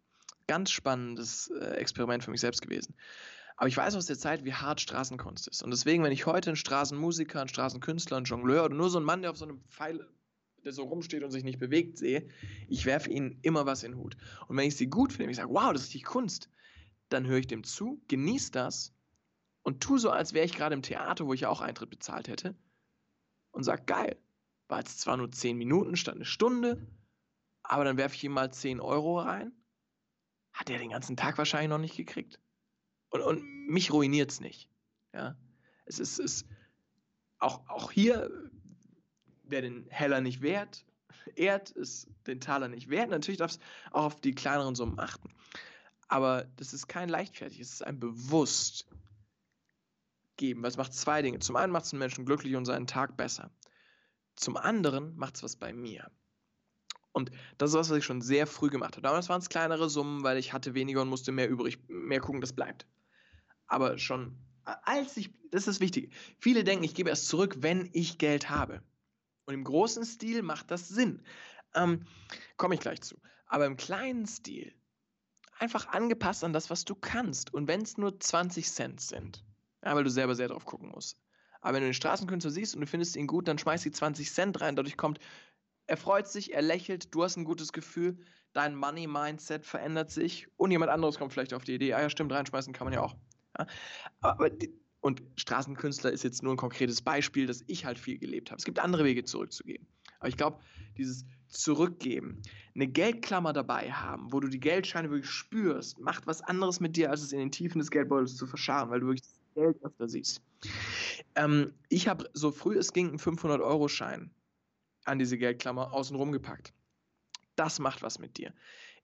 [0.48, 2.96] Ganz spannendes äh, Experiment für mich selbst gewesen.
[3.58, 5.62] Aber ich weiß aus der Zeit, wie hart Straßenkunst ist.
[5.64, 9.06] Und deswegen, wenn ich heute einen Straßenmusiker, einen Straßenkünstler, einen Jongleur oder nur so einen
[9.06, 10.08] Mann, der auf so einem Pfeil,
[10.64, 12.28] der so rumsteht und sich nicht bewegt, sehe,
[12.68, 14.18] ich werfe ihnen immer was in den Hut.
[14.48, 16.50] Und wenn ich sie gut finde, ich sage, wow, das ist die Kunst,
[17.10, 18.94] dann höre ich dem zu, genieße das
[19.64, 22.56] und tue so, als wäre ich gerade im Theater, wo ich auch Eintritt bezahlt hätte
[23.52, 24.18] und sage, geil,
[24.68, 26.88] war jetzt zwar nur 10 Minuten statt eine Stunde,
[27.64, 29.52] aber dann werfe ich ihm mal 10 Euro rein.
[30.54, 32.40] Hat er den ganzen Tag wahrscheinlich noch nicht gekriegt.
[33.12, 34.70] Und, und mich ruiniert es nicht.
[35.14, 35.38] Ja?
[35.86, 36.48] Es ist, ist
[37.40, 38.30] auch, auch hier,
[39.44, 40.86] wer den Heller nicht wert,
[41.36, 43.10] ehrt, ist den Taler nicht wert.
[43.10, 43.60] Natürlich darf es
[43.92, 45.30] auch auf die kleineren Summen achten.
[46.08, 48.86] Aber das ist kein leichtfertig, es ist ein bewusst
[50.38, 51.40] geben, es macht zwei Dinge.
[51.40, 53.52] Zum einen macht es einen Menschen glücklich und seinen Tag besser.
[54.36, 56.12] Zum anderen macht es was bei mir.
[57.14, 59.04] Und das ist was, was ich schon sehr früh gemacht habe.
[59.04, 62.42] Damals waren es kleinere Summen, weil ich hatte weniger und musste mehr übrig, mehr gucken,
[62.42, 62.88] das bleibt.
[63.72, 64.38] Aber schon
[64.84, 66.10] als ich, das ist das Wichtige.
[66.40, 68.84] Viele denken, ich gebe erst zurück, wenn ich Geld habe.
[69.46, 71.24] Und im großen Stil macht das Sinn.
[71.74, 72.06] Ähm,
[72.58, 73.18] Komme ich gleich zu.
[73.48, 74.74] Aber im kleinen Stil
[75.58, 77.54] einfach angepasst an das, was du kannst.
[77.54, 79.46] Und wenn es nur 20 Cent sind,
[79.84, 81.18] ja, weil du selber sehr drauf gucken musst.
[81.62, 84.32] Aber wenn du den Straßenkünstler siehst und du findest ihn gut, dann schmeißt die 20
[84.34, 84.76] Cent rein.
[84.76, 85.20] Dadurch kommt,
[85.88, 88.20] er freut sich, er lächelt, du hast ein gutes Gefühl,
[88.52, 92.32] dein Money-Mindset verändert sich und jemand anderes kommt vielleicht auf die Idee, ah ja, stimmt,
[92.34, 93.16] reinschmeißen kann man ja auch.
[94.22, 98.52] Aber die, und Straßenkünstler ist jetzt nur ein konkretes Beispiel, dass ich halt viel gelebt
[98.52, 98.60] habe.
[98.60, 99.88] Es gibt andere Wege zurückzugeben.
[100.20, 100.60] Aber ich glaube,
[100.98, 102.42] dieses Zurückgeben,
[102.76, 107.10] eine Geldklammer dabei haben, wo du die Geldscheine wirklich spürst, macht was anderes mit dir,
[107.10, 110.42] als es in den Tiefen des Geldbeutels zu verscharen, weil du wirklich Geld öfter siehst.
[111.36, 114.32] Ähm, ich habe so früh es ging einen 500-Euro-Schein
[115.04, 116.74] an diese Geldklammer außenrum gepackt.
[117.56, 118.54] Das macht was mit dir.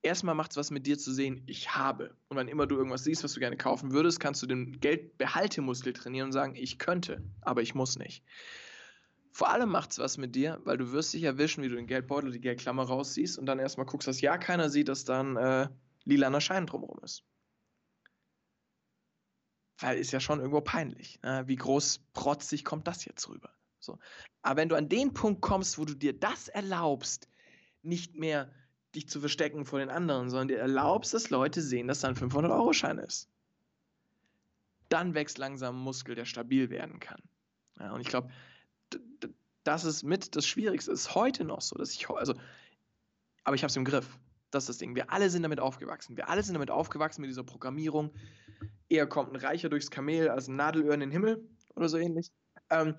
[0.01, 2.15] Erstmal macht es was mit dir zu sehen, ich habe.
[2.29, 5.93] Und wann immer du irgendwas siehst, was du gerne kaufen würdest, kannst du den Geldbehaltemuskel
[5.93, 8.23] trainieren und sagen, ich könnte, aber ich muss nicht.
[9.31, 11.87] Vor allem macht es was mit dir, weil du wirst dich erwischen, wie du den
[11.87, 15.67] Geldbeutel, die Geldklammer rausziehst und dann erstmal guckst, dass ja keiner sieht, dass dann äh,
[16.05, 17.23] lilaner Schein drumherum ist
[19.79, 21.19] weil ist ja schon irgendwo peinlich.
[21.23, 21.43] Ne?
[21.47, 23.51] Wie groß protzig kommt das jetzt rüber?
[23.79, 23.99] So.
[24.41, 27.29] Aber wenn du an den Punkt kommst, wo du dir das erlaubst,
[27.83, 28.51] nicht mehr
[28.97, 32.15] dich zu verstecken vor den anderen, sondern dir erlaubst, dass Leute sehen, dass da ein
[32.15, 33.29] 500-Euro-Schein ist,
[34.89, 37.21] dann wächst langsam ein Muskel, der stabil werden kann.
[37.79, 38.29] Ja, und ich glaube,
[39.63, 40.91] das ist mit das Schwierigste.
[40.91, 42.33] Ist heute noch so, dass ich, also,
[43.43, 44.17] aber ich habe es im Griff.
[44.49, 44.95] Das ist das Ding.
[44.95, 46.15] Wir alle sind damit aufgewachsen.
[46.15, 48.13] Wir alle sind damit aufgewachsen mit dieser Programmierung.
[48.87, 52.31] Eher kommt ein Reicher durchs Kamel als ein Nadelöhr in den Himmel oder so ähnlich.
[52.69, 52.95] Ähm,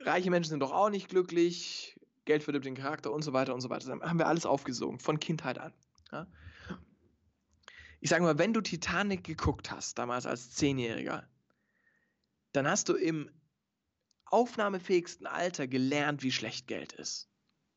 [0.00, 1.98] reiche Menschen sind doch auch nicht glücklich.
[2.26, 3.88] Geld verdirbt den Charakter und so weiter und so weiter.
[3.88, 5.72] Das haben wir alles aufgesogen, von Kindheit an.
[6.12, 6.26] Ja?
[8.00, 11.26] Ich sage mal, wenn du Titanic geguckt hast, damals als Zehnjähriger,
[12.52, 13.30] dann hast du im
[14.26, 17.28] aufnahmefähigsten Alter gelernt, wie schlecht Geld ist.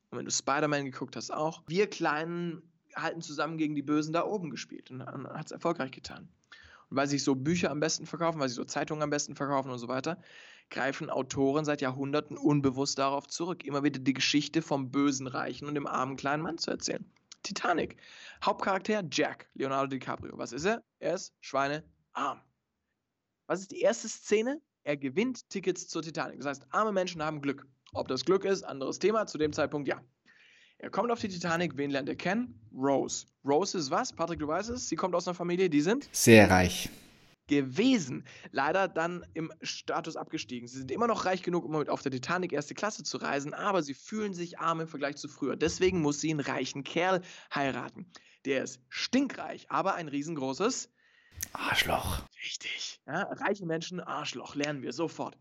[0.09, 1.63] Und wenn du Spider-Man geguckt hast, auch.
[1.67, 2.63] Wir Kleinen
[2.95, 6.27] halten zusammen gegen die Bösen da oben gespielt und hat es erfolgreich getan.
[6.89, 9.69] Und weil sich so Bücher am besten verkaufen, weil sich so Zeitungen am besten verkaufen
[9.69, 10.19] und so weiter,
[10.69, 15.75] greifen Autoren seit Jahrhunderten unbewusst darauf zurück, immer wieder die Geschichte vom bösen Reichen und
[15.75, 17.05] dem armen kleinen Mann zu erzählen.
[17.43, 17.97] Titanic.
[18.43, 20.37] Hauptcharakter Jack, Leonardo DiCaprio.
[20.37, 20.83] Was ist er?
[20.99, 22.41] Er ist schweinearm.
[23.47, 24.61] Was ist die erste Szene?
[24.83, 26.37] Er gewinnt Tickets zur Titanic.
[26.37, 27.65] Das heißt, arme Menschen haben Glück.
[27.93, 29.25] Ob das Glück ist, anderes Thema.
[29.25, 30.01] Zu dem Zeitpunkt ja.
[30.77, 31.75] Er kommt auf die Titanic.
[31.77, 32.59] Wen lernt er kennen?
[32.73, 33.25] Rose.
[33.45, 34.13] Rose ist was?
[34.13, 34.87] Patrick, du weißt es.
[34.87, 36.89] Sie kommt aus einer Familie, die sind sehr reich
[37.49, 38.23] gewesen.
[38.51, 40.67] Leider dann im Status abgestiegen.
[40.67, 43.53] Sie sind immer noch reich genug, um mit auf der Titanic erste Klasse zu reisen,
[43.53, 45.57] aber sie fühlen sich arm im Vergleich zu früher.
[45.57, 47.21] Deswegen muss sie einen reichen Kerl
[47.53, 48.09] heiraten.
[48.45, 50.89] Der ist stinkreich, aber ein riesengroßes
[51.53, 52.21] Arschloch.
[52.43, 53.01] Richtig.
[53.05, 55.37] Ja, reiche Menschen, Arschloch, lernen wir sofort.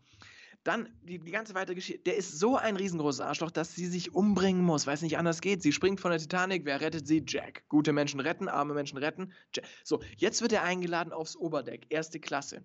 [0.63, 2.03] Dann die, die ganze weitere Geschichte.
[2.03, 5.41] Der ist so ein riesengroßes Arschloch, dass sie sich umbringen muss, weil es nicht anders
[5.41, 5.61] geht.
[5.61, 6.65] Sie springt von der Titanic.
[6.65, 7.23] Wer rettet sie?
[7.25, 7.63] Jack.
[7.69, 9.31] Gute Menschen retten, arme Menschen retten.
[9.53, 9.65] Jack.
[9.83, 11.85] So, jetzt wird er eingeladen aufs Oberdeck.
[11.89, 12.63] Erste Klasse.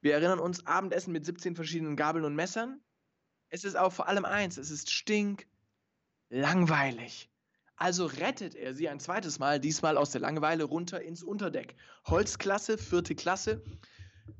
[0.00, 2.80] Wir erinnern uns, Abendessen mit 17 verschiedenen Gabeln und Messern.
[3.48, 5.46] Es ist auch vor allem eins: es ist stink
[6.28, 7.28] langweilig.
[7.76, 11.74] Also rettet er sie ein zweites Mal, diesmal aus der Langeweile runter ins Unterdeck.
[12.06, 13.64] Holzklasse, vierte Klasse.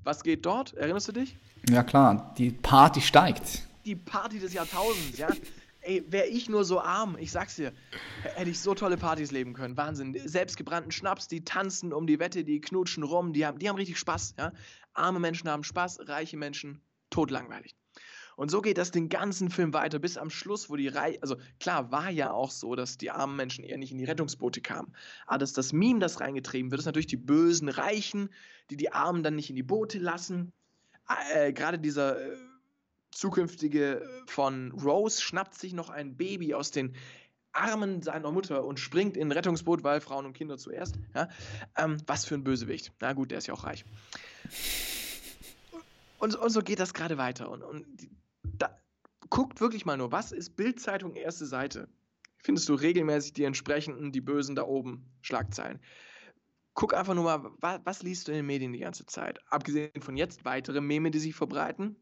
[0.05, 0.75] Was geht dort?
[0.75, 1.37] Erinnerst du dich?
[1.69, 3.67] Ja klar, die Party steigt.
[3.85, 5.29] Die Party des Jahrtausends, ja.
[5.83, 7.73] Ey, wäre ich nur so arm, ich sag's dir,
[8.35, 9.79] hätte ich so tolle Partys leben können.
[9.79, 10.15] Wahnsinn.
[10.23, 13.99] Selbstgebrannten Schnaps, die tanzen um die Wette, die knutschen rum, die haben, die haben richtig
[13.99, 14.53] Spaß, ja.
[14.93, 17.75] Arme Menschen haben Spaß, reiche Menschen totlangweilig.
[18.41, 21.37] Und so geht das den ganzen Film weiter, bis am Schluss, wo die Reihe, also
[21.59, 24.95] klar, war ja auch so, dass die armen Menschen eher nicht in die Rettungsboote kamen.
[25.27, 28.31] Aber dass das Meme, das reingetrieben wird, ist natürlich die bösen Reichen,
[28.71, 30.55] die die Armen dann nicht in die Boote lassen.
[31.35, 32.35] Äh, Gerade dieser äh,
[33.11, 36.97] zukünftige von Rose schnappt sich noch ein Baby aus den
[37.53, 40.99] Armen seiner Mutter und springt in ein Rettungsboot, weil Frauen und Kinder zuerst.
[41.15, 41.29] Ja?
[41.77, 42.91] Ähm, was für ein Bösewicht.
[43.01, 43.85] Na gut, der ist ja auch reich.
[46.19, 47.51] Und, und so geht das gerade weiter.
[47.51, 47.87] Und, und
[48.43, 48.77] da,
[49.29, 51.89] guckt wirklich mal nur, was ist Bildzeitung erste Seite?
[52.39, 55.81] Findest du regelmäßig die entsprechenden, die Bösen da oben Schlagzeilen?
[56.75, 59.41] Guck einfach nur mal, was, was liest du in den Medien die ganze Zeit?
[59.49, 61.97] Abgesehen von jetzt weitere Meme, die sich verbreiten,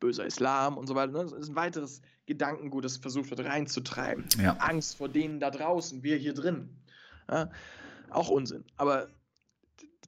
[0.00, 1.12] böser Islam und so weiter.
[1.12, 1.24] Ne?
[1.24, 4.24] Das ist ein weiteres Gedankengut, das versucht wird reinzutreiben.
[4.38, 4.56] Ja.
[4.56, 6.70] Angst vor denen da draußen, wir hier drin.
[7.28, 7.50] Ja?
[8.10, 8.64] Auch Unsinn.
[8.76, 9.08] Aber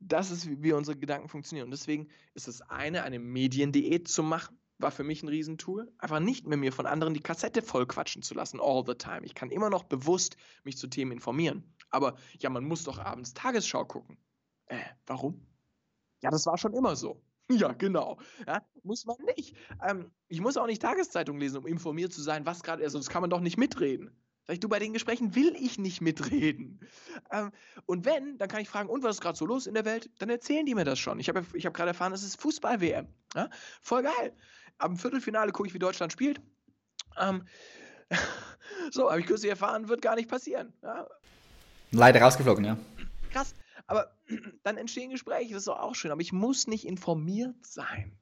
[0.01, 1.67] das ist, wie unsere Gedanken funktionieren.
[1.67, 5.93] Und deswegen ist das eine, eine Mediendiät zu machen war für mich ein Riesentool.
[5.99, 9.25] Einfach nicht mehr mir von anderen die Kassette vollquatschen zu lassen, all the time.
[9.25, 11.75] Ich kann immer noch bewusst mich zu Themen informieren.
[11.91, 14.19] Aber ja, man muss doch abends Tagesschau gucken.
[14.67, 15.47] Äh, warum?
[16.23, 17.23] Ja, das war schon immer so.
[17.51, 18.19] Ja, genau.
[18.47, 19.55] Ja, muss man nicht.
[19.87, 22.93] Ähm, ich muss auch nicht Tageszeitung lesen, um informiert zu sein, was gerade ist.
[22.93, 24.17] Sonst kann man doch nicht mitreden.
[24.47, 26.81] Sag ich, du, bei den Gesprächen will ich nicht mitreden.
[27.31, 27.51] Ähm,
[27.87, 30.11] und wenn, dann kann ich fragen, und was ist gerade so los in der Welt?
[30.19, 31.19] Dann erzählen die mir das schon.
[31.19, 33.09] Ich habe ich hab gerade erfahren, es ist Fußball-WM.
[33.35, 33.49] Ja?
[33.81, 34.37] Voll geil.
[34.79, 36.41] Am Viertelfinale gucke ich, wie Deutschland spielt.
[37.19, 37.47] Ähm,
[38.91, 40.73] so, habe ich kürzlich erfahren, wird gar nicht passieren.
[40.83, 41.07] Ja?
[41.91, 42.79] Leider rausgeflogen, ja.
[43.31, 43.55] Krass.
[43.87, 44.17] Aber
[44.63, 46.11] dann entstehen Gespräche, das ist doch auch schön.
[46.11, 48.19] Aber ich muss nicht informiert sein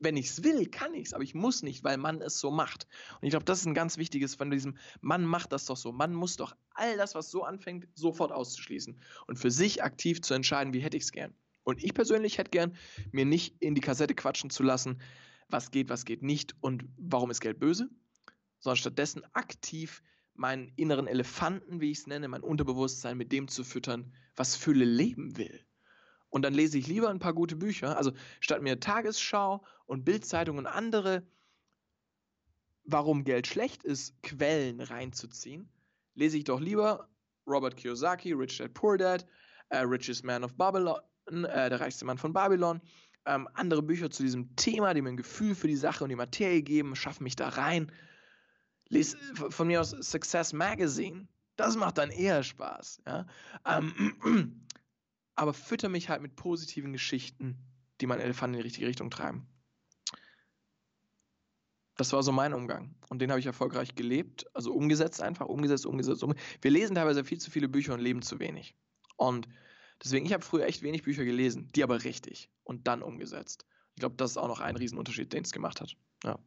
[0.00, 2.50] wenn ich es will, kann ich es, aber ich muss nicht, weil man es so
[2.50, 2.86] macht.
[3.20, 5.92] Und ich glaube, das ist ein ganz wichtiges von diesem, man macht das doch so.
[5.92, 10.34] Man muss doch all das, was so anfängt, sofort auszuschließen und für sich aktiv zu
[10.34, 11.34] entscheiden, wie hätte ich es gern.
[11.68, 12.74] Und ich persönlich hätte gern,
[13.12, 15.02] mir nicht in die Kassette quatschen zu lassen,
[15.50, 17.90] was geht, was geht nicht und warum ist Geld böse,
[18.58, 20.02] sondern stattdessen aktiv
[20.32, 24.86] meinen inneren Elefanten, wie ich es nenne, mein Unterbewusstsein mit dem zu füttern, was Fülle
[24.86, 25.60] leben will.
[26.30, 27.98] Und dann lese ich lieber ein paar gute Bücher.
[27.98, 31.26] Also statt mir Tagesschau und Bildzeitung und andere,
[32.84, 35.70] warum Geld schlecht ist, Quellen reinzuziehen,
[36.14, 37.10] lese ich doch lieber
[37.46, 39.26] Robert Kiyosaki, Rich Dad Poor Dad,
[39.68, 42.80] äh, Richest Man of Babylon, äh, der reichste Mann von Babylon,
[43.26, 46.16] ähm, andere Bücher zu diesem Thema, die mir ein Gefühl für die Sache und die
[46.16, 47.92] Materie geben, schaffen mich da rein.
[48.88, 49.16] Lies
[49.50, 51.28] von mir aus Success Magazine.
[51.56, 53.02] Das macht dann eher Spaß.
[53.06, 53.26] Ja?
[53.66, 54.64] Ähm,
[55.34, 57.58] aber fütter mich halt mit positiven Geschichten,
[58.00, 59.46] die meinen Elefanten in die richtige Richtung treiben.
[61.98, 62.94] Das war so mein Umgang.
[63.08, 66.22] Und den habe ich erfolgreich gelebt, also umgesetzt einfach, umgesetzt, umgesetzt.
[66.22, 66.34] Um.
[66.62, 68.76] Wir lesen teilweise viel zu viele Bücher und leben zu wenig.
[69.16, 69.48] Und
[70.02, 73.66] deswegen, ich habe früher echt wenig Bücher gelesen, die aber richtig und dann umgesetzt.
[73.94, 75.96] Ich glaube, das ist auch noch ein Riesenunterschied, den es gemacht hat.
[76.24, 76.38] Ja.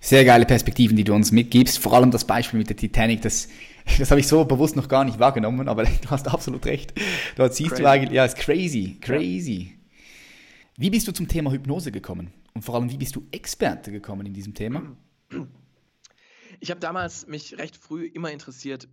[0.00, 1.78] Sehr geile Perspektiven, die du uns mitgibst.
[1.78, 3.48] Vor allem das Beispiel mit der Titanic, das,
[3.98, 6.92] das habe ich so bewusst noch gar nicht wahrgenommen, aber du hast absolut recht.
[7.36, 7.82] Dort siehst crazy.
[7.82, 9.72] du eigentlich, ja, ist crazy, crazy.
[9.72, 9.78] Ja.
[10.76, 12.32] Wie bist du zum Thema Hypnose gekommen?
[12.54, 14.96] Und vor allem, wie bist du Experte gekommen in diesem Thema?
[16.60, 18.88] Ich habe damals mich recht früh immer interessiert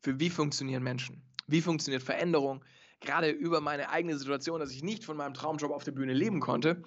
[0.00, 2.64] für wie funktionieren Menschen, wie funktioniert Veränderung.
[3.00, 6.40] Gerade über meine eigene Situation, dass ich nicht von meinem Traumjob auf der Bühne leben
[6.40, 6.82] konnte,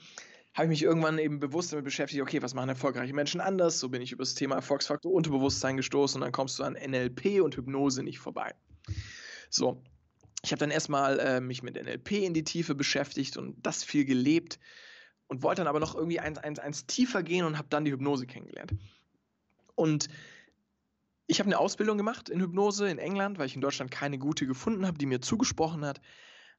[0.53, 3.79] habe ich mich irgendwann eben bewusst damit beschäftigt, okay, was machen erfolgreiche Menschen anders?
[3.79, 7.41] So bin ich über das Thema Erfolgsfaktor Unterbewusstsein gestoßen und dann kommst du an NLP
[7.41, 8.53] und Hypnose nicht vorbei.
[9.49, 9.83] So,
[10.43, 14.05] ich habe dann erstmal äh, mich mit NLP in die Tiefe beschäftigt und das viel
[14.05, 14.59] gelebt
[15.27, 17.91] und wollte dann aber noch irgendwie eins, eins, eins tiefer gehen und habe dann die
[17.91, 18.73] Hypnose kennengelernt.
[19.75, 20.07] Und
[21.27, 24.45] ich habe eine Ausbildung gemacht in Hypnose in England, weil ich in Deutschland keine gute
[24.45, 26.01] gefunden habe, die mir zugesprochen hat.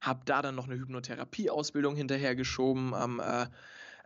[0.00, 3.46] Habe da dann noch eine Hypnotherapie-Ausbildung hinterhergeschoben am äh,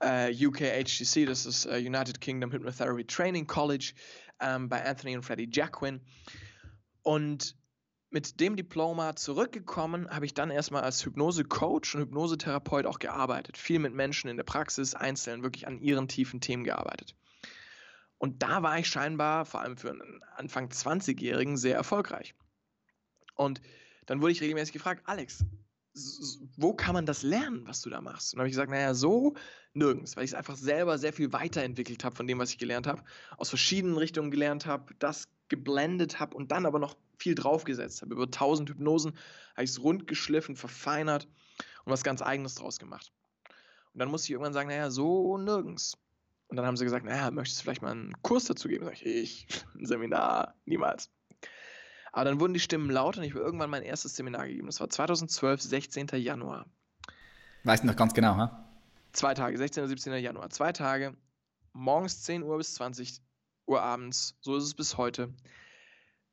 [0.01, 3.93] äh, UKHTC, das ist äh, United Kingdom Hypnotherapy Training College,
[4.41, 6.01] ähm, bei Anthony und Freddie Jacquin.
[7.03, 7.57] Und
[8.11, 13.57] mit dem Diploma zurückgekommen, habe ich dann erstmal als Hypnose-Coach und Hypnosetherapeut auch gearbeitet.
[13.57, 17.15] Viel mit Menschen in der Praxis, einzeln wirklich an ihren tiefen Themen gearbeitet.
[18.21, 22.35] Und da war ich scheinbar, vor allem für einen Anfang 20-Jährigen, sehr erfolgreich.
[23.35, 23.63] Und
[24.05, 25.43] dann wurde ich regelmäßig gefragt, Alex,
[26.59, 28.35] wo kann man das lernen, was du da machst?
[28.35, 29.37] Und dann habe ich gesagt, naja, so
[29.73, 32.87] nirgends, weil ich es einfach selber sehr viel weiterentwickelt habe von dem, was ich gelernt
[32.87, 33.03] habe,
[33.39, 38.13] aus verschiedenen Richtungen gelernt habe, das geblendet habe und dann aber noch viel draufgesetzt habe.
[38.13, 39.13] Über 1000 Hypnosen
[39.55, 41.27] habe ich es rund geschliffen, verfeinert
[41.87, 43.13] und was ganz Eigenes draus gemacht.
[43.95, 45.97] Und dann musste ich irgendwann sagen, naja, so nirgends.
[46.51, 48.85] Und dann haben sie gesagt, naja, möchtest du vielleicht mal einen Kurs dazu geben?
[48.85, 51.09] Sag ich, ich, ein Seminar, niemals.
[52.13, 54.67] Aber dann wurden die Stimmen laut und ich habe irgendwann mein erstes Seminar gegeben.
[54.67, 56.09] Das war 2012, 16.
[56.15, 56.67] Januar.
[57.63, 58.69] Weißt du noch ganz genau, ha?
[59.13, 59.85] Zwei Tage, 16.
[59.85, 60.13] und 17.
[60.15, 60.51] Januar.
[60.51, 61.17] Zwei Tage,
[61.73, 63.21] morgens 10 Uhr bis 20
[63.67, 64.37] Uhr abends.
[64.41, 65.33] So ist es bis heute.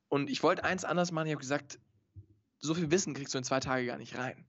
[0.10, 1.28] Und ich wollte eins anders machen.
[1.28, 1.80] Ich habe gesagt,
[2.58, 4.48] so viel Wissen kriegst du in zwei Tage gar nicht rein.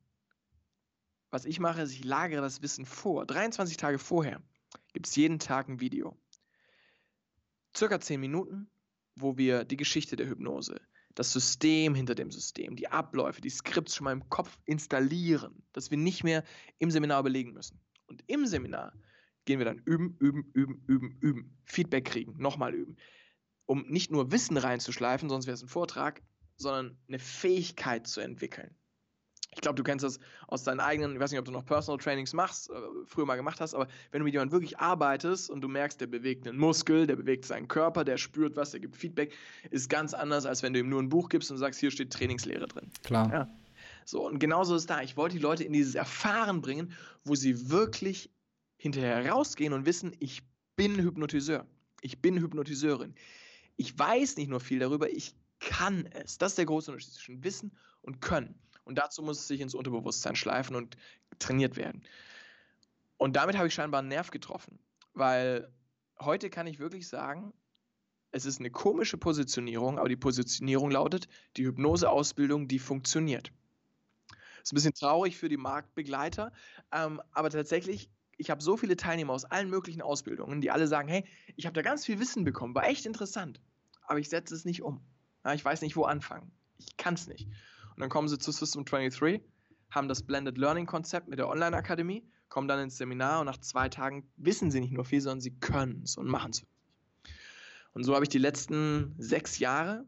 [1.31, 3.27] Was ich mache, ist, ich lagere das Wissen vor.
[3.27, 4.41] 23 Tage vorher
[4.93, 6.17] gibt es jeden Tag ein Video.
[7.77, 8.71] Circa 10 Minuten,
[9.17, 10.81] wo wir die Geschichte der Hypnose,
[11.15, 15.91] das System hinter dem System, die Abläufe, die Skripts schon mal im Kopf installieren, dass
[15.91, 16.45] wir nicht mehr
[16.79, 17.81] im Seminar überlegen müssen.
[18.07, 18.93] Und im Seminar
[19.45, 22.97] gehen wir dann üben, üben, üben, üben, üben, Feedback kriegen, nochmal üben,
[23.67, 26.23] um nicht nur Wissen reinzuschleifen, sonst wäre es ein Vortrag,
[26.57, 28.75] sondern eine Fähigkeit zu entwickeln.
[29.59, 31.99] Ich glaube, du kennst das aus deinen eigenen, ich weiß nicht, ob du noch Personal
[31.99, 32.75] Trainings machst, äh,
[33.07, 36.07] früher mal gemacht hast, aber wenn du mit jemandem wirklich arbeitest und du merkst, der
[36.07, 39.35] bewegt einen Muskel, der bewegt seinen Körper, der spürt was, der gibt Feedback,
[39.71, 42.13] ist ganz anders, als wenn du ihm nur ein Buch gibst und sagst, hier steht
[42.13, 42.89] Trainingslehre drin.
[43.03, 43.33] Klar.
[43.33, 43.49] Ja.
[44.05, 45.03] So, und genauso ist da.
[45.03, 46.93] Ich wollte die Leute in dieses Erfahren bringen,
[47.25, 48.31] wo sie wirklich
[48.77, 50.45] hinterher rausgehen und wissen, ich
[50.77, 51.67] bin Hypnotiseur.
[52.01, 53.17] Ich bin Hypnotiseurin.
[53.77, 56.39] Ich weiß nicht nur viel darüber, ich kann es.
[56.39, 58.55] Das ist der große Unterschied zwischen Wissen und Können.
[58.89, 60.97] Und dazu muss es sich ins Unterbewusstsein schleifen und
[61.39, 62.03] trainiert werden.
[63.19, 64.79] Und damit habe ich scheinbar einen Nerv getroffen,
[65.13, 65.71] weil
[66.19, 67.53] heute kann ich wirklich sagen,
[68.31, 73.53] es ist eine komische Positionierung, aber die Positionierung lautet, die Hypnoseausbildung, die funktioniert.
[74.63, 76.51] Ist ein bisschen traurig für die Marktbegleiter,
[76.91, 81.09] ähm, aber tatsächlich, ich habe so viele Teilnehmer aus allen möglichen Ausbildungen, die alle sagen,
[81.09, 83.61] hey, ich habe da ganz viel Wissen bekommen, war echt interessant,
[84.05, 85.03] aber ich setze es nicht um.
[85.45, 86.51] Ja, ich weiß nicht, wo anfangen.
[86.79, 87.49] Ich kann es nicht.
[87.99, 89.43] Und dann kommen sie zu System 23,
[89.91, 93.89] haben das Blended Learning Konzept mit der Online-Akademie, kommen dann ins Seminar und nach zwei
[93.89, 96.65] Tagen wissen sie nicht nur viel, sondern sie können es und machen es.
[97.95, 100.07] Und so habe ich die letzten sechs Jahre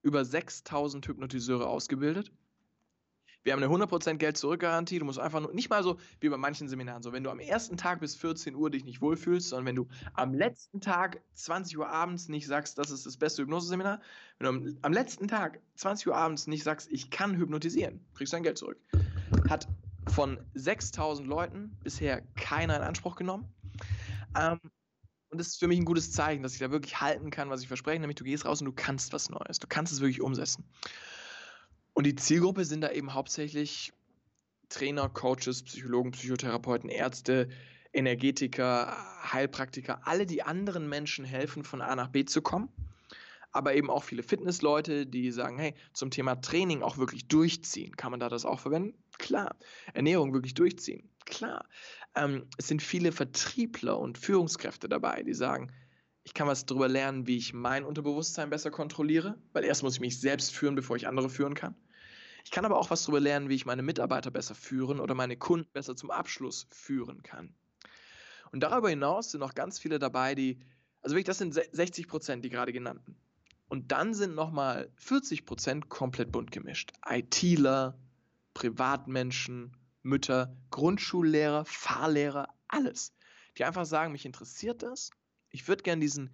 [0.00, 2.32] über 6000 Hypnotiseure ausgebildet
[3.44, 4.98] wir haben eine 100% Geld-Zurück-Garantie.
[4.98, 7.38] Du musst einfach nur, nicht mal so wie bei manchen Seminaren, so wenn du am
[7.38, 11.78] ersten Tag bis 14 Uhr dich nicht wohlfühlst, sondern wenn du am letzten Tag 20
[11.78, 14.00] Uhr abends nicht sagst, das ist das beste Hypnoseseminar,
[14.38, 18.32] wenn du am, am letzten Tag 20 Uhr abends nicht sagst, ich kann hypnotisieren, kriegst
[18.32, 18.78] du dein Geld zurück.
[19.48, 19.68] Hat
[20.08, 23.46] von 6000 Leuten bisher keiner in Anspruch genommen.
[24.36, 24.58] Ähm,
[25.30, 27.60] und das ist für mich ein gutes Zeichen, dass ich da wirklich halten kann, was
[27.60, 29.58] ich verspreche, nämlich du gehst raus und du kannst was Neues.
[29.58, 30.64] Du kannst es wirklich umsetzen.
[31.94, 33.92] Und die Zielgruppe sind da eben hauptsächlich
[34.68, 37.48] Trainer, Coaches, Psychologen, Psychotherapeuten, Ärzte,
[37.92, 38.96] Energetiker,
[39.32, 42.68] Heilpraktiker, alle, die anderen Menschen helfen, von A nach B zu kommen.
[43.52, 47.96] Aber eben auch viele Fitnessleute, die sagen, hey, zum Thema Training auch wirklich durchziehen.
[47.96, 48.98] Kann man da das auch verwenden?
[49.18, 49.54] Klar.
[49.92, 51.08] Ernährung wirklich durchziehen?
[51.24, 51.64] Klar.
[52.16, 55.72] Ähm, es sind viele Vertriebler und Führungskräfte dabei, die sagen,
[56.24, 60.00] ich kann was darüber lernen, wie ich mein Unterbewusstsein besser kontrolliere, weil erst muss ich
[60.00, 61.76] mich selbst führen, bevor ich andere führen kann.
[62.44, 65.36] Ich kann aber auch was darüber lernen, wie ich meine Mitarbeiter besser führen oder meine
[65.36, 67.54] Kunden besser zum Abschluss führen kann.
[68.52, 70.60] Und darüber hinaus sind noch ganz viele dabei, die,
[71.02, 73.16] also wirklich, das sind 60 Prozent, die gerade genannten.
[73.68, 76.92] Und dann sind nochmal 40 Prozent komplett bunt gemischt.
[77.08, 77.98] ITler,
[78.52, 83.14] Privatmenschen, Mütter, Grundschullehrer, Fahrlehrer, alles.
[83.56, 85.10] Die einfach sagen, mich interessiert das.
[85.48, 86.30] Ich würde gerne diesen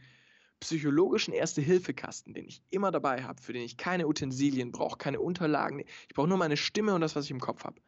[0.61, 5.81] psychologischen Erste-Hilfe-Kasten, den ich immer dabei habe, für den ich keine Utensilien brauche, keine Unterlagen.
[5.81, 7.81] Ich brauche nur meine Stimme und das, was ich im Kopf habe.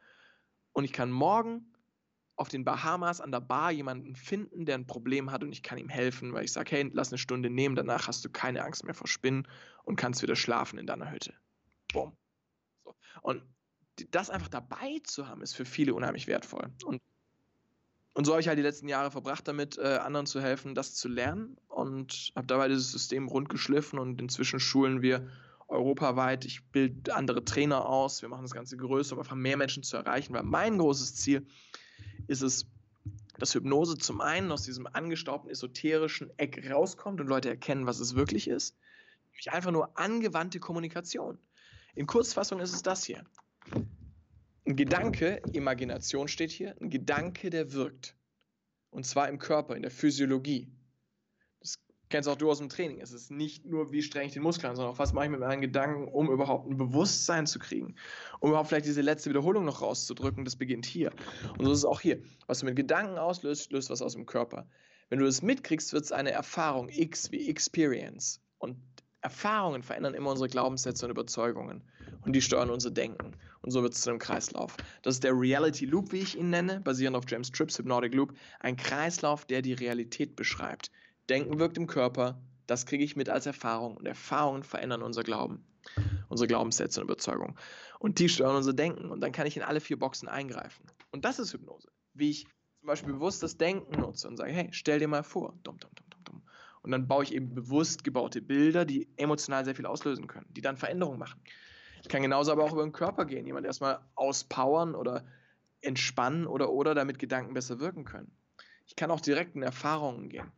[0.73, 1.73] Und ich kann morgen
[2.35, 5.77] auf den Bahamas an der Bar jemanden finden, der ein Problem hat und ich kann
[5.77, 8.83] ihm helfen, weil ich sage, hey, lass eine Stunde nehmen, danach hast du keine Angst
[8.83, 9.47] mehr vor Spinnen
[9.83, 11.35] und kannst wieder schlafen in deiner Hütte.
[11.93, 12.17] Boom.
[12.83, 12.95] So.
[13.21, 13.43] Und
[14.09, 16.71] das einfach dabei zu haben, ist für viele unheimlich wertvoll.
[16.85, 16.99] Und
[18.13, 20.93] und so habe ich halt die letzten Jahre verbracht damit, äh, anderen zu helfen, das
[20.93, 25.27] zu lernen und habe dabei dieses System rund geschliffen und inzwischen schulen wir
[25.67, 26.45] europaweit.
[26.45, 29.97] Ich bilde andere Trainer aus, wir machen das Ganze größer, um einfach mehr Menschen zu
[29.97, 31.47] erreichen, weil mein großes Ziel
[32.27, 32.67] ist es,
[33.39, 38.13] dass Hypnose zum einen aus diesem angestaubten esoterischen Eck rauskommt und Leute erkennen, was es
[38.13, 38.77] wirklich ist.
[39.31, 41.39] Nämlich einfach nur angewandte Kommunikation.
[41.95, 43.23] In Kurzfassung ist es das hier.
[44.65, 48.15] Ein Gedanke, Imagination steht hier, ein Gedanke, der wirkt.
[48.91, 50.71] Und zwar im Körper, in der Physiologie.
[51.59, 53.01] Das kennst auch du aus dem Training.
[53.01, 55.31] Es ist nicht nur, wie streng ich den Muskel an, sondern auch, was mache ich
[55.31, 57.95] mit meinen Gedanken, um überhaupt ein Bewusstsein zu kriegen.
[58.39, 60.45] Um überhaupt vielleicht diese letzte Wiederholung noch rauszudrücken.
[60.45, 61.11] Das beginnt hier.
[61.57, 62.21] Und so ist es auch hier.
[62.47, 64.65] Was du mit Gedanken auslöst, löst was aus dem Körper.
[65.09, 68.39] Wenn du das mitkriegst, wird es eine Erfahrung, X wie Experience.
[68.59, 68.77] Und
[69.19, 71.81] Erfahrungen verändern immer unsere Glaubenssätze und Überzeugungen
[72.25, 73.33] und die steuern unser Denken.
[73.63, 74.75] Und so wird es zu einem Kreislauf.
[75.01, 78.33] Das ist der Reality Loop, wie ich ihn nenne, basierend auf James Tripp's Hypnotic Loop.
[78.59, 80.91] Ein Kreislauf, der die Realität beschreibt.
[81.29, 85.65] Denken wirkt im Körper, das kriege ich mit als Erfahrung und Erfahrungen verändern unser Glauben,
[86.27, 87.55] unsere Glaubenssätze und Überzeugungen.
[87.99, 90.85] Und die steuern unser Denken und dann kann ich in alle vier Boxen eingreifen.
[91.11, 91.89] Und das ist Hypnose.
[92.13, 92.45] Wie ich
[92.79, 95.91] zum Beispiel bewusst das Denken nutze und sage, hey, stell dir mal vor, dumm, dumm,
[95.95, 96.41] dumm, dumm, dumm.
[96.81, 100.59] Und dann baue ich eben bewusst gebaute Bilder, die emotional sehr viel auslösen können, die
[100.59, 101.41] dann Veränderungen machen.
[102.03, 105.25] Ich kann genauso aber auch über den Körper gehen, jemand erstmal auspowern oder
[105.81, 108.31] entspannen oder oder damit Gedanken besser wirken können.
[108.85, 110.51] Ich kann auch direkt in Erfahrungen gehen.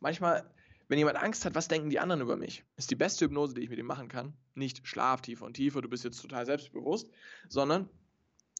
[0.00, 0.48] Manchmal,
[0.88, 3.62] wenn jemand Angst hat, was denken die anderen über mich, ist die beste Hypnose, die
[3.62, 7.10] ich mit ihm machen kann, nicht schlaf tiefer und tiefer, du bist jetzt total selbstbewusst,
[7.48, 7.88] sondern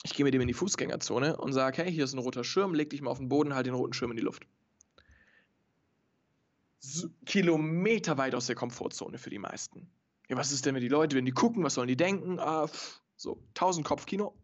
[0.03, 2.74] ich gehe mit ihm in die Fußgängerzone und sage, hey, hier ist ein roter Schirm,
[2.74, 4.47] leg dich mal auf den Boden, halt den roten Schirm in die Luft
[7.26, 9.88] kilometerweit aus der Komfortzone für die meisten.
[10.29, 12.39] Ja, was ist denn, wenn die Leute, wenn die gucken, was sollen die denken?
[12.39, 12.68] Ah,
[13.16, 14.35] so, 1000 Kopfkino.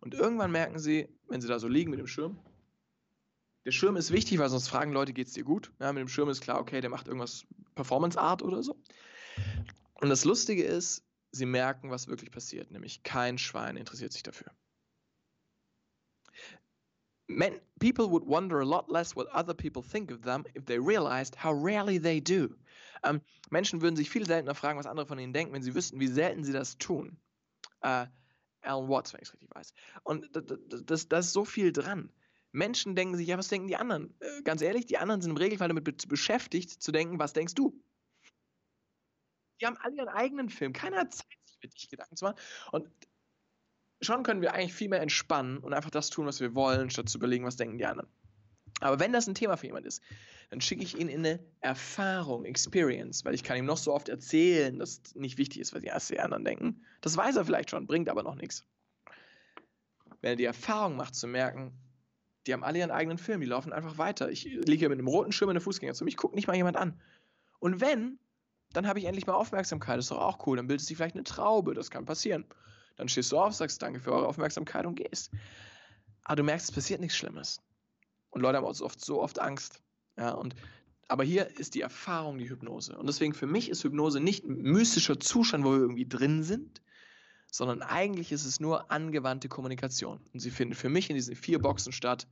[0.00, 2.38] Und irgendwann merken sie, wenn sie da so liegen mit dem Schirm,
[3.64, 5.72] der Schirm ist wichtig, weil sonst fragen Leute, geht es dir gut?
[5.78, 7.46] Ja, mit dem Schirm ist klar, okay, der macht irgendwas
[7.76, 8.76] Performance Art oder so.
[9.94, 14.50] Und das Lustige ist, sie merken, was wirklich passiert, nämlich kein Schwein interessiert sich dafür.
[17.36, 20.78] Men, people would wonder a lot less what other people think of them if they
[20.78, 22.54] realized how rarely they do.
[23.02, 23.20] Ähm,
[23.50, 26.06] Menschen würden sich viel seltener fragen, was andere von ihnen denken, wenn sie wüssten, wie
[26.06, 27.18] selten sie das tun.
[27.82, 28.06] Äh,
[28.62, 29.72] Alan Watts, wenn ich es richtig weiß.
[30.04, 32.12] Und das ist so viel dran.
[32.52, 34.14] Menschen denken sich, ja, was denken die anderen?
[34.20, 37.54] Äh, ganz ehrlich, die anderen sind im Regelfall damit be beschäftigt, zu denken, was denkst
[37.54, 37.82] du?
[39.60, 40.72] Die haben alle ihren eigenen Film.
[40.72, 42.38] Keiner hat Zeit, sich mit dich Gedanken zu machen.
[42.72, 42.88] Und
[44.02, 47.08] schon können wir eigentlich viel mehr entspannen und einfach das tun, was wir wollen, statt
[47.08, 48.08] zu überlegen, was denken die anderen.
[48.80, 50.02] Aber wenn das ein Thema für jemand ist,
[50.50, 54.08] dann schicke ich ihn in eine Erfahrung, Experience, weil ich kann ihm noch so oft
[54.08, 56.84] erzählen, dass es nicht wichtig ist, was die anderen denken.
[57.00, 58.66] Das weiß er vielleicht schon, bringt aber noch nichts.
[60.20, 61.72] Wenn er die Erfahrung macht, zu merken,
[62.46, 64.30] die haben alle ihren eigenen Film, die laufen einfach weiter.
[64.30, 66.76] Ich liege hier mit einem roten Schirm in der Fußgängerzone, ich gucke nicht mal jemand
[66.76, 67.00] an.
[67.60, 68.18] Und wenn,
[68.72, 71.14] dann habe ich endlich mal Aufmerksamkeit, das ist doch auch cool, dann bildet sich vielleicht
[71.14, 72.44] eine Traube, das kann passieren.
[72.96, 75.30] Dann stehst du auf, sagst Danke für eure Aufmerksamkeit und gehst.
[76.24, 77.60] Aber du merkst, es passiert nichts Schlimmes.
[78.30, 79.82] Und Leute haben oft, so oft Angst.
[80.16, 80.54] Ja, und,
[81.08, 82.96] aber hier ist die Erfahrung die Hypnose.
[82.96, 86.80] Und deswegen für mich ist Hypnose nicht ein mystischer Zustand, wo wir irgendwie drin sind,
[87.50, 90.20] sondern eigentlich ist es nur angewandte Kommunikation.
[90.32, 92.26] Und sie finden für mich in diesen vier Boxen statt.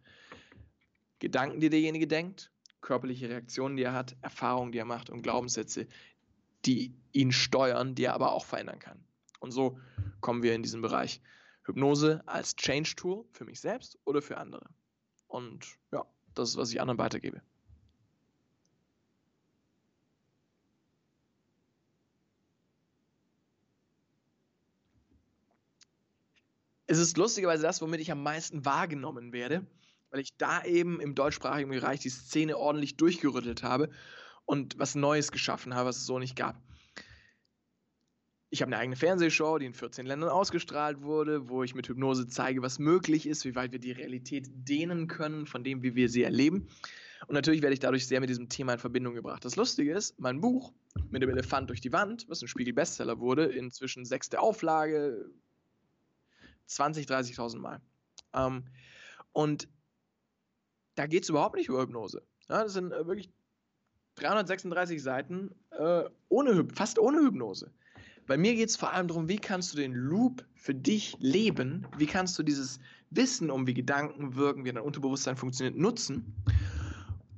[1.19, 2.51] Gedanken, die derjenige denkt,
[2.81, 5.87] körperliche Reaktionen, die er hat, Erfahrungen, die er macht und Glaubenssätze,
[6.65, 9.05] die ihn steuern, die er aber auch verändern kann.
[9.41, 9.79] Und so
[10.21, 11.21] kommen wir in diesen Bereich
[11.65, 14.69] Hypnose als Change-Tool für mich selbst oder für andere.
[15.27, 17.43] Und ja, das ist, was ich anderen weitergebe.
[26.87, 29.65] Es ist lustigerweise das, womit ich am meisten wahrgenommen werde,
[30.11, 33.91] weil ich da eben im deutschsprachigen Bereich die Szene ordentlich durchgerüttelt habe
[34.45, 36.61] und was Neues geschaffen habe, was es so nicht gab.
[38.53, 42.27] Ich habe eine eigene Fernsehshow, die in 14 Ländern ausgestrahlt wurde, wo ich mit Hypnose
[42.27, 46.09] zeige, was möglich ist, wie weit wir die Realität dehnen können, von dem, wie wir
[46.09, 46.69] sie erleben.
[47.29, 49.45] Und natürlich werde ich dadurch sehr mit diesem Thema in Verbindung gebracht.
[49.45, 50.73] Das Lustige ist, mein Buch
[51.11, 55.31] mit dem Elefant durch die Wand, was ein Spiegel-Bestseller wurde, inzwischen sechste Auflage,
[56.67, 57.81] 20, 30.000 Mal.
[58.35, 58.65] Ähm,
[59.33, 59.69] und
[60.97, 62.23] da geht es überhaupt nicht über Hypnose.
[62.49, 63.31] Ja, das sind äh, wirklich
[64.17, 67.73] 336 Seiten äh, ohne, fast ohne Hypnose.
[68.31, 71.85] Bei mir geht es vor allem darum, wie kannst du den Loop für dich leben,
[71.99, 72.79] wie kannst du dieses
[73.11, 76.37] Wissen um, wie Gedanken wirken, wie dein Unterbewusstsein funktioniert, nutzen,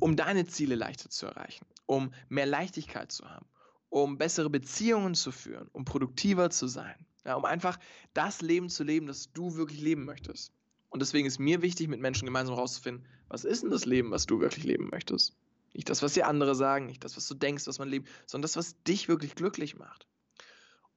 [0.01, 3.47] um deine Ziele leichter zu erreichen, um mehr Leichtigkeit zu haben,
[3.89, 7.79] um bessere Beziehungen zu führen, um produktiver zu sein, ja, um einfach
[8.13, 10.53] das Leben zu leben, das du wirklich leben möchtest.
[10.91, 14.27] Und deswegen ist mir wichtig, mit Menschen gemeinsam herauszufinden, was ist denn das Leben, was
[14.27, 15.39] du wirklich leben möchtest?
[15.73, 18.43] Nicht das, was dir andere sagen, nicht das, was du denkst, was man lebt, sondern
[18.43, 20.07] das, was dich wirklich glücklich macht.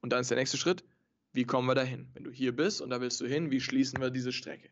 [0.00, 0.84] Und dann ist der nächste Schritt,
[1.32, 2.08] wie kommen wir dahin?
[2.14, 4.70] Wenn du hier bist und da willst du hin, wie schließen wir diese Strecke?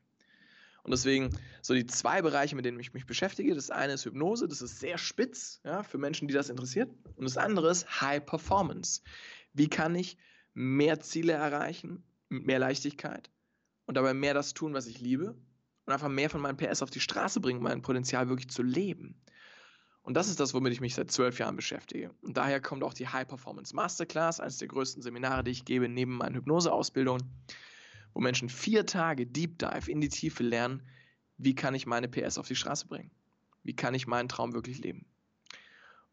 [0.82, 1.30] Und deswegen
[1.62, 3.54] so die zwei Bereiche, mit denen ich mich beschäftige.
[3.54, 6.90] Das eine ist Hypnose, das ist sehr spitz ja, für Menschen, die das interessiert.
[7.16, 9.00] Und das andere ist High Performance.
[9.54, 10.18] Wie kann ich
[10.52, 13.30] mehr Ziele erreichen, mit mehr Leichtigkeit
[13.86, 15.36] und dabei mehr das tun, was ich liebe
[15.86, 19.20] und einfach mehr von meinem PS auf die Straße bringen, mein Potenzial wirklich zu leben.
[20.04, 22.10] Und das ist das, womit ich mich seit zwölf Jahren beschäftige.
[22.20, 25.88] Und daher kommt auch die High Performance Masterclass, eines der größten Seminare, die ich gebe,
[25.88, 27.22] neben meinen Hypnoseausbildungen,
[28.12, 30.82] wo Menschen vier Tage Deep Dive in die Tiefe lernen,
[31.38, 33.10] wie kann ich meine PS auf die Straße bringen?
[33.62, 35.06] Wie kann ich meinen Traum wirklich leben?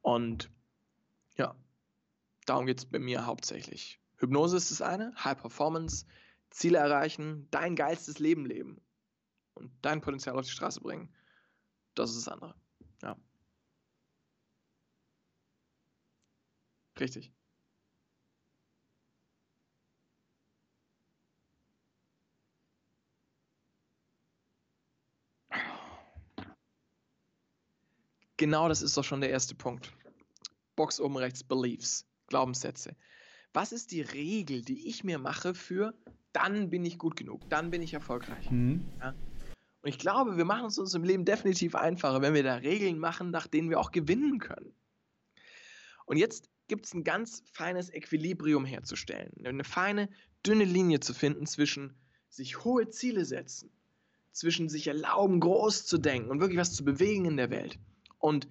[0.02, 0.50] Und
[1.38, 1.54] ja,
[2.46, 4.00] darum geht es bei mir hauptsächlich.
[4.16, 6.06] Hypnose ist das eine, High Performance,
[6.50, 8.80] Ziele erreichen, dein geilstes Leben leben
[9.54, 11.14] und dein Potenzial auf die Straße bringen.
[11.94, 12.56] Das ist das andere.
[17.02, 17.34] Richtig.
[28.38, 29.94] Genau das ist doch schon der erste Punkt.
[30.78, 32.96] Box oben rechts, Beliefs, Glaubenssätze
[33.54, 35.94] was ist die Regel, die ich mir mache für,
[36.34, 38.50] dann bin ich gut genug, dann bin ich erfolgreich.
[38.50, 38.90] Mhm.
[39.02, 39.10] Ja?
[39.82, 43.00] Und ich glaube, wir machen es uns im Leben definitiv einfacher, wenn wir da Regeln
[43.00, 44.74] machen, nach denen wir auch gewinnen können.
[46.06, 50.08] Und jetzt gibt es ein ganz feines Equilibrium herzustellen, eine feine,
[50.46, 51.98] dünne Linie zu finden zwischen
[52.30, 53.70] sich hohe Ziele setzen,
[54.32, 57.78] zwischen sich erlauben, groß zu denken und wirklich was zu bewegen in der Welt
[58.20, 58.48] und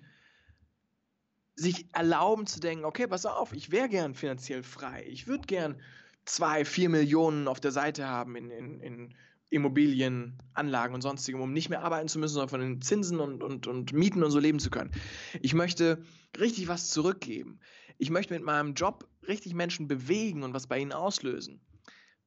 [1.55, 5.07] sich erlauben zu denken, okay, pass auf, ich wäre gern finanziell frei.
[5.09, 5.81] Ich würde gern
[6.27, 9.15] zwei, vier Millionen auf der Seite haben in, in, in
[9.51, 13.67] Immobilienanlagen und sonstigem, um nicht mehr arbeiten zu müssen, sondern von den Zinsen und, und,
[13.67, 14.93] und Mieten und so leben zu können.
[15.41, 16.05] Ich möchte
[16.39, 17.61] richtig was zurückgeben.
[17.99, 21.61] Ich möchte mit meinem Job richtig Menschen bewegen und was bei ihnen auslösen.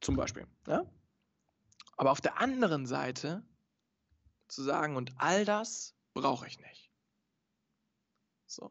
[0.00, 0.46] Zum Beispiel.
[0.68, 0.84] Ja?
[1.96, 3.42] Aber auf der anderen Seite
[4.48, 6.90] zu sagen, und all das brauche ich nicht.
[8.46, 8.70] So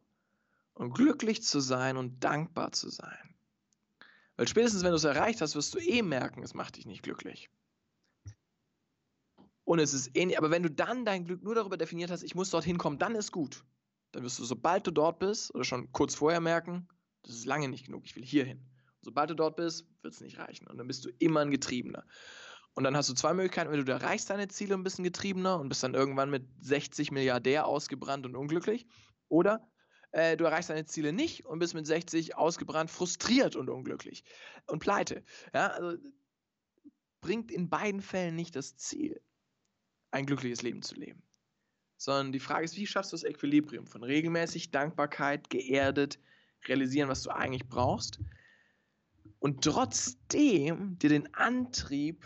[0.73, 3.35] und glücklich zu sein und dankbar zu sein.
[4.35, 7.03] Weil spätestens, wenn du es erreicht hast, wirst du eh merken, es macht dich nicht
[7.03, 7.49] glücklich.
[9.65, 12.35] Und es ist ähnlich, aber wenn du dann dein Glück nur darüber definiert hast, ich
[12.35, 13.63] muss dorthin kommen, dann ist gut.
[14.11, 16.87] Dann wirst du, sobald du dort bist, oder schon kurz vorher merken,
[17.23, 18.61] das ist lange nicht genug, ich will hier hin.
[19.01, 20.67] Sobald du dort bist, wird es nicht reichen.
[20.67, 22.05] Und dann bist du immer ein Getriebener.
[22.73, 25.69] Und dann hast du zwei Möglichkeiten, wenn du erreichst deine Ziele ein bisschen getriebener und
[25.69, 28.87] bist dann irgendwann mit 60 Milliardär ausgebrannt und unglücklich.
[29.29, 29.67] Oder
[30.11, 34.23] äh, du erreichst deine Ziele nicht und bist mit 60 ausgebrannt, frustriert und unglücklich
[34.67, 35.23] und pleite.
[35.53, 35.97] Ja, also
[37.21, 39.21] bringt in beiden Fällen nicht das Ziel,
[40.13, 41.21] ein glückliches Leben zu leben.
[41.97, 46.19] Sondern die Frage ist, wie schaffst du das Equilibrium von regelmäßig Dankbarkeit, geerdet,
[46.67, 48.19] realisieren, was du eigentlich brauchst
[49.39, 52.25] und trotzdem dir den Antrieb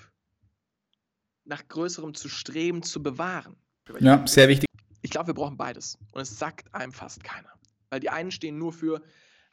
[1.46, 3.56] nach Größerem zu streben, zu bewahren.
[4.00, 4.68] Ja, sehr wichtig.
[5.02, 5.98] Ich glaube, wir brauchen beides.
[6.12, 7.52] Und es sagt einem fast keiner.
[7.90, 9.02] Weil die einen stehen nur für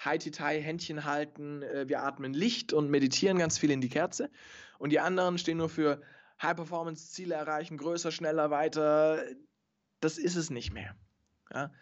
[0.04, 4.30] High-Titai, Händchen halten, äh, wir atmen Licht und meditieren ganz viel in die Kerze.
[4.78, 6.02] Und die anderen stehen nur für
[6.42, 9.24] High-Performance, Ziele erreichen, größer, schneller, weiter.
[10.00, 10.96] Das ist es nicht mehr.
[11.52, 11.72] Ja?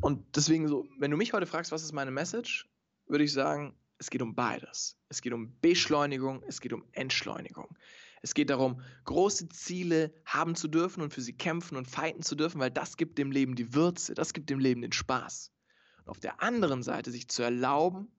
[0.00, 2.68] Und deswegen so, wenn du mich heute fragst, was ist meine Message,
[3.06, 4.96] würde ich sagen, es geht um beides.
[5.08, 7.76] Es geht um Beschleunigung, es geht um Entschleunigung.
[8.22, 12.34] Es geht darum, große Ziele haben zu dürfen und für sie kämpfen und fighten zu
[12.34, 15.52] dürfen, weil das gibt dem Leben die Würze, das gibt dem Leben den Spaß.
[16.04, 18.10] Und auf der anderen Seite sich zu erlauben,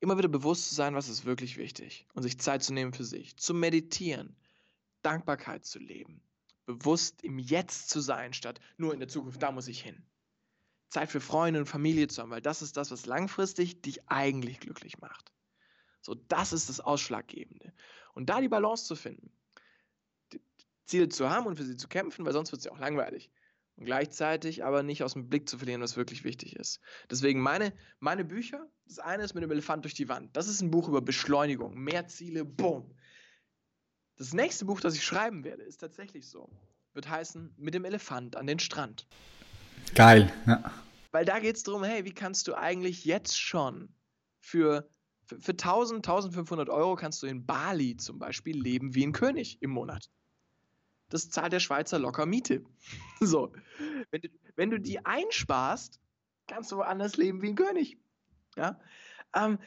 [0.00, 3.04] immer wieder bewusst zu sein, was ist wirklich wichtig und sich Zeit zu nehmen für
[3.04, 4.36] sich, zu meditieren,
[5.02, 6.22] Dankbarkeit zu leben,
[6.66, 10.02] bewusst im Jetzt zu sein, statt nur in der Zukunft, da muss ich hin.
[10.88, 14.58] Zeit für Freunde und Familie zu haben, weil das ist das, was langfristig dich eigentlich
[14.58, 15.32] glücklich macht.
[16.02, 17.72] So, das ist das Ausschlaggebende.
[18.14, 19.30] Und da die Balance zu finden,
[20.86, 23.30] Ziele zu haben und für sie zu kämpfen, weil sonst wird es ja auch langweilig.
[23.82, 26.80] Gleichzeitig aber nicht aus dem Blick zu verlieren, was wirklich wichtig ist.
[27.10, 30.36] Deswegen meine, meine Bücher, das eine ist mit dem Elefant durch die Wand.
[30.36, 32.94] Das ist ein Buch über Beschleunigung, mehr Ziele, boom.
[34.16, 36.50] Das nächste Buch, das ich schreiben werde, ist tatsächlich so.
[36.92, 39.06] Wird heißen Mit dem Elefant an den Strand.
[39.94, 40.30] Geil.
[40.46, 40.74] Ja.
[41.10, 43.94] Weil da geht es darum, hey, wie kannst du eigentlich jetzt schon
[44.40, 44.90] für,
[45.24, 49.62] für, für 1000, 1500 Euro kannst du in Bali zum Beispiel leben wie ein König
[49.62, 50.10] im Monat.
[51.10, 52.64] Das zahlt der Schweizer locker Miete.
[53.20, 53.52] So.
[54.10, 56.00] Wenn du, wenn du die einsparst,
[56.46, 57.98] kannst du woanders leben wie ein König.
[58.56, 58.80] Ja.
[59.34, 59.58] Ähm,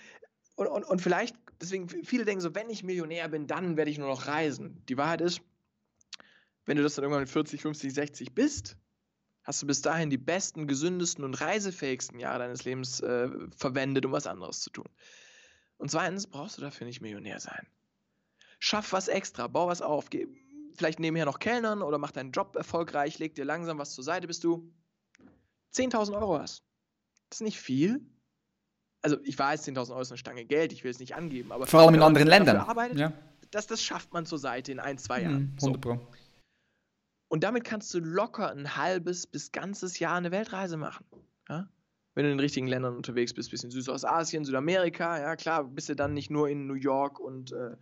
[0.55, 3.97] und, und, und vielleicht deswegen, viele denken so, wenn ich Millionär bin, dann werde ich
[3.97, 4.83] nur noch reisen.
[4.89, 5.41] Die Wahrheit ist,
[6.65, 8.77] wenn du das dann irgendwann mit 40, 50, 60 bist,
[9.43, 14.11] hast du bis dahin die besten, gesündesten und reisefähigsten Jahre deines Lebens äh, verwendet, um
[14.11, 14.89] was anderes zu tun.
[15.77, 17.67] Und zweitens brauchst du dafür nicht Millionär sein.
[18.59, 20.27] Schaff was extra, bau was auf, geh
[20.75, 24.27] vielleicht nebenher noch Kellnern oder mach deinen Job erfolgreich, leg dir langsam was zur Seite,
[24.27, 24.71] bis du
[25.73, 26.63] 10.000 Euro hast.
[27.29, 28.05] Das ist nicht viel,
[29.03, 31.67] also ich weiß, 10.000 Euro ist eine Stange Geld, ich will es nicht angeben, aber
[31.67, 32.57] vor allem in anderen Ländern.
[32.57, 33.13] Arbeitet, ja.
[33.51, 35.55] das, das schafft man zur Seite in ein, zwei Jahren.
[35.57, 35.95] 100 Pro.
[35.95, 36.07] So.
[37.27, 41.05] Und damit kannst du locker ein halbes bis ganzes Jahr eine Weltreise machen.
[41.49, 41.67] Ja?
[42.15, 45.95] Wenn du in den richtigen Ländern unterwegs bist, bisschen Südostasien, Südamerika, ja klar, bist du
[45.95, 47.75] dann nicht nur in New York und äh,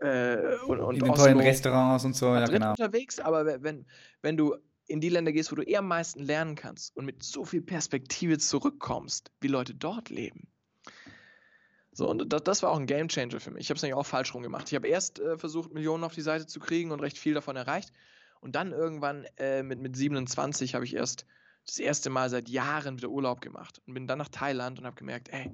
[0.00, 2.70] äh und, und in den Oslo, tollen Restaurants und so, ja, genau.
[2.70, 3.86] unterwegs, aber wenn,
[4.22, 7.22] wenn du in die Länder gehst, wo du eher am meisten lernen kannst und mit
[7.22, 10.48] so viel Perspektive zurückkommst, wie Leute dort leben.
[11.92, 13.62] So, und das, das war auch ein Game Changer für mich.
[13.62, 14.68] Ich habe es nämlich auch falsch rum gemacht.
[14.68, 17.56] Ich habe erst äh, versucht, Millionen auf die Seite zu kriegen und recht viel davon
[17.56, 17.90] erreicht.
[18.40, 21.24] Und dann irgendwann äh, mit, mit 27 habe ich erst
[21.64, 24.96] das erste Mal seit Jahren wieder Urlaub gemacht und bin dann nach Thailand und habe
[24.96, 25.50] gemerkt, ey,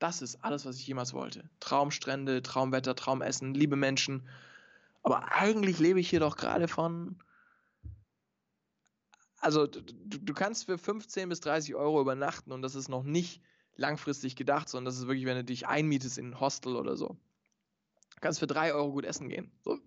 [0.00, 1.48] das ist alles, was ich jemals wollte.
[1.60, 4.28] Traumstrände, Traumwetter, Traumessen, liebe Menschen.
[5.02, 7.22] Aber eigentlich lebe ich hier doch gerade von
[9.40, 13.40] also du, du kannst für 15 bis 30 Euro übernachten und das ist noch nicht
[13.74, 17.16] langfristig gedacht, sondern das ist wirklich, wenn du dich einmietest in ein Hostel oder so.
[18.14, 19.50] Du kannst für 3 Euro gut essen gehen.
[19.64, 19.78] So.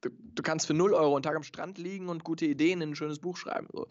[0.00, 2.90] Du, du, kannst für 0 Euro einen Tag am Strand liegen und gute Ideen in
[2.90, 3.68] ein schönes Buch schreiben.
[3.72, 3.86] So.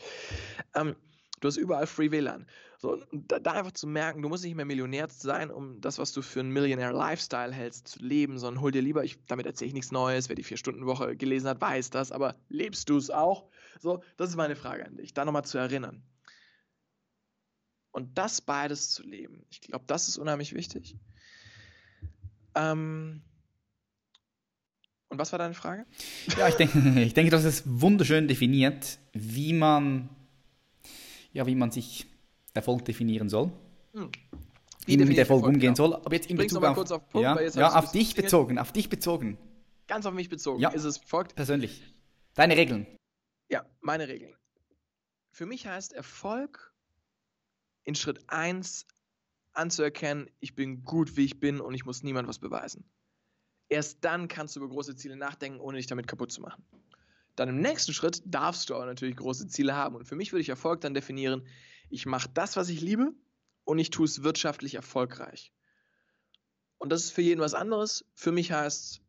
[0.74, 0.96] Ähm,
[1.40, 2.46] Du hast überall Free WLAN.
[2.78, 6.12] So, da, da, einfach zu merken, du musst nicht mehr Millionär sein, um das, was
[6.12, 9.70] du für einen Millionär Lifestyle hältst, zu leben, sondern hol dir lieber, ich, damit erzähle
[9.70, 13.50] ich nichts Neues, wer die Vier-Stunden-Woche gelesen hat, weiß das, aber lebst du es auch?
[13.80, 16.04] So, das ist meine Frage an dich, da nochmal zu erinnern.
[17.92, 20.98] Und das beides zu leben, ich glaube, das ist unheimlich wichtig.
[22.56, 23.22] Ähm,
[25.08, 25.86] und was war deine Frage?
[26.38, 30.10] Ja, ich denke, ich denke, das ist wunderschön definiert, wie man
[31.36, 32.08] ja, wie man sich
[32.54, 33.52] Erfolg definieren soll.
[33.94, 34.10] Hm.
[34.86, 35.76] Wie mit Erfolg umgehen genau.
[35.76, 35.96] soll.
[35.96, 39.38] Aber jetzt in Bezug auf, auf, Punkt, ja, ja auf dich bezogen, auf dich bezogen.
[39.88, 40.62] Ganz auf mich bezogen.
[40.62, 41.36] Ja, ist es folgt.
[41.36, 41.84] Persönlich.
[42.36, 42.88] Deine Regeln.
[43.50, 44.34] Ja, meine Regeln.
[45.32, 46.74] Für mich heißt Erfolg
[47.84, 48.88] in Schritt 1
[49.54, 52.90] anzuerkennen, ich bin gut, wie ich bin und ich muss niemand was beweisen.
[53.68, 56.64] Erst dann kannst du über große Ziele nachdenken, ohne dich damit kaputt zu machen.
[57.36, 59.96] Dann im nächsten Schritt darfst du aber natürlich große Ziele haben.
[59.96, 61.48] Und für mich würde ich Erfolg dann definieren,
[61.90, 63.14] ich mache das, was ich liebe
[63.64, 65.54] und ich tue es wirtschaftlich erfolgreich.
[66.78, 68.06] Und das ist für jeden was anderes.
[68.14, 69.02] Für mich heißt es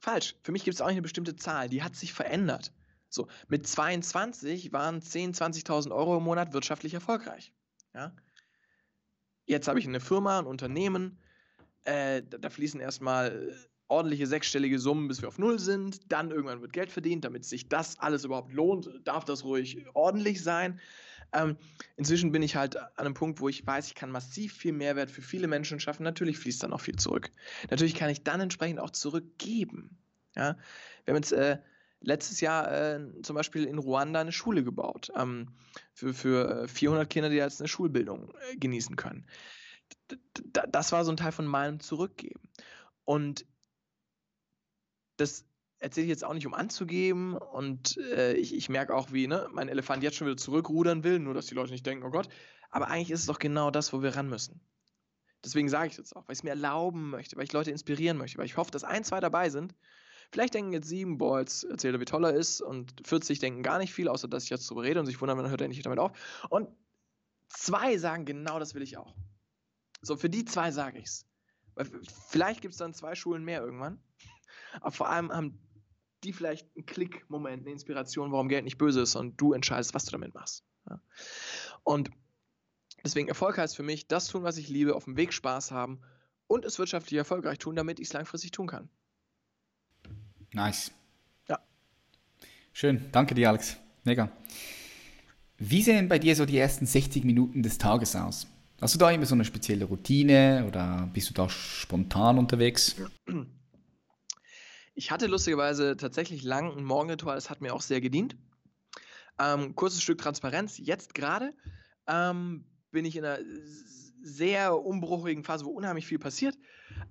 [0.00, 0.36] falsch.
[0.42, 1.68] Für mich gibt es auch nicht eine bestimmte Zahl.
[1.68, 2.72] Die hat sich verändert.
[3.08, 7.52] So, mit 22 waren 10.000, 20.000 Euro im Monat wirtschaftlich erfolgreich.
[7.94, 8.14] Ja?
[9.46, 11.18] Jetzt habe ich eine Firma, ein Unternehmen.
[11.84, 13.54] Äh, da, da fließen erstmal
[13.94, 16.10] ordentliche sechsstellige Summen, bis wir auf Null sind.
[16.10, 20.42] Dann irgendwann wird Geld verdient, damit sich das alles überhaupt lohnt, darf das ruhig ordentlich
[20.42, 20.80] sein.
[21.32, 21.56] Ähm,
[21.96, 25.10] inzwischen bin ich halt an einem Punkt, wo ich weiß, ich kann massiv viel Mehrwert
[25.12, 26.02] für viele Menschen schaffen.
[26.02, 27.30] Natürlich fließt dann auch viel zurück.
[27.70, 29.96] Natürlich kann ich dann entsprechend auch zurückgeben.
[30.34, 30.56] Ja?
[31.04, 31.58] Wir haben jetzt äh,
[32.00, 35.48] letztes Jahr äh, zum Beispiel in Ruanda eine Schule gebaut ähm,
[35.92, 39.24] für, für 400 Kinder, die jetzt eine Schulbildung äh, genießen können.
[40.10, 40.18] D
[40.68, 42.40] das war so ein Teil von meinem Zurückgeben.
[43.04, 43.44] Und
[45.16, 45.44] das
[45.78, 47.36] erzähle ich jetzt auch nicht, um anzugeben.
[47.36, 51.18] Und äh, ich, ich merke auch, wie ne, mein Elefant jetzt schon wieder zurückrudern will,
[51.18, 52.28] nur dass die Leute nicht denken, oh Gott.
[52.70, 54.60] Aber eigentlich ist es doch genau das, wo wir ran müssen.
[55.44, 58.16] Deswegen sage ich das auch, weil ich es mir erlauben möchte, weil ich Leute inspirieren
[58.16, 59.74] möchte, weil ich hoffe, dass ein, zwei dabei sind.
[60.32, 63.62] Vielleicht denken jetzt sieben, boah, jetzt erzählt er, wie toll er ist, und 40 denken
[63.62, 65.68] gar nicht viel, außer dass ich jetzt darüber rede und sich wundern, dann hört er
[65.68, 66.12] nicht damit auf.
[66.48, 66.68] Und
[67.48, 69.14] zwei sagen, genau das will ich auch.
[70.00, 71.26] So, für die zwei sage ich's.
[71.74, 71.88] Weil
[72.30, 74.00] vielleicht gibt es dann zwei Schulen mehr irgendwann.
[74.80, 75.58] Aber vor allem haben
[76.24, 80.04] die vielleicht einen Klick-Moment, eine Inspiration, warum Geld nicht böse ist und du entscheidest, was
[80.06, 80.64] du damit machst.
[80.88, 81.00] Ja.
[81.82, 82.10] Und
[83.04, 86.00] deswegen Erfolg heißt für mich, das tun, was ich liebe, auf dem Weg Spaß haben
[86.46, 88.88] und es wirtschaftlich erfolgreich tun, damit ich es langfristig tun kann.
[90.52, 90.92] Nice.
[91.48, 91.58] Ja.
[92.72, 93.08] Schön.
[93.12, 93.76] Danke dir, Alex.
[94.04, 94.30] Mega.
[95.58, 98.46] Wie sehen bei dir so die ersten 60 Minuten des Tages aus?
[98.80, 102.96] Hast du da immer so eine spezielle Routine oder bist du da spontan unterwegs?
[104.94, 108.36] Ich hatte lustigerweise tatsächlich lang ein Morgenritual, das hat mir auch sehr gedient.
[109.38, 110.78] Ähm, kurzes Stück Transparenz.
[110.78, 111.52] Jetzt gerade
[112.06, 113.40] ähm, bin ich in einer
[114.22, 116.56] sehr umbruchigen Phase, wo unheimlich viel passiert.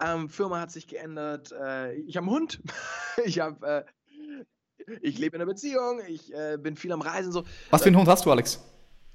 [0.04, 1.52] Ähm, Firma hat sich geändert.
[1.52, 2.62] Äh, ich habe einen Hund.
[3.26, 3.86] ich habe,
[4.78, 6.02] äh, ich lebe in einer Beziehung.
[6.08, 7.32] Ich äh, bin viel am Reisen.
[7.32, 7.44] So.
[7.70, 8.62] Was für einen Hund hast du, Alex?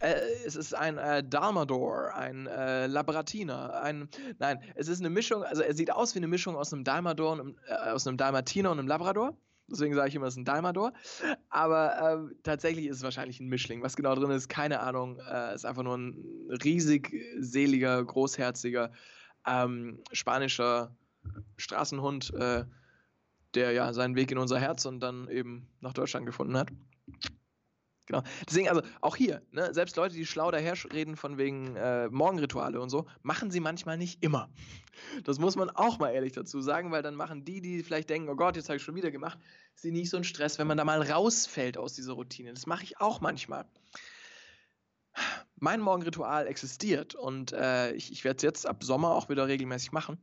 [0.00, 0.14] Äh,
[0.46, 5.62] es ist ein äh, Dalmador, ein äh, Labratiner, ein, nein, es ist eine Mischung, also
[5.62, 8.78] er sieht aus wie eine Mischung aus einem Dalmador, und, äh, aus einem Dalmatiner und
[8.78, 9.36] einem Labrador.
[9.70, 10.94] Deswegen sage ich immer, es ist ein Dalmador.
[11.50, 13.82] Aber ähm, tatsächlich ist es wahrscheinlich ein Mischling.
[13.82, 15.18] Was genau drin ist, keine Ahnung.
[15.18, 16.24] Es äh, ist einfach nur ein
[16.64, 18.90] riesig seliger, großherziger
[19.46, 20.96] ähm, spanischer
[21.58, 22.64] Straßenhund, äh,
[23.54, 26.70] der ja seinen Weg in unser Herz und dann eben nach Deutschland gefunden hat.
[28.08, 28.22] Genau.
[28.48, 32.88] Deswegen, also auch hier, ne, selbst Leute, die schlau daherreden von wegen äh, Morgenrituale und
[32.88, 34.48] so, machen sie manchmal nicht immer.
[35.24, 38.30] Das muss man auch mal ehrlich dazu sagen, weil dann machen die, die vielleicht denken,
[38.30, 39.38] oh Gott, jetzt habe ich schon wieder gemacht,
[39.74, 42.54] sie nicht so einen Stress, wenn man da mal rausfällt aus dieser Routine.
[42.54, 43.66] Das mache ich auch manchmal.
[45.56, 49.92] Mein Morgenritual existiert und äh, ich, ich werde es jetzt ab Sommer auch wieder regelmäßig
[49.92, 50.18] machen.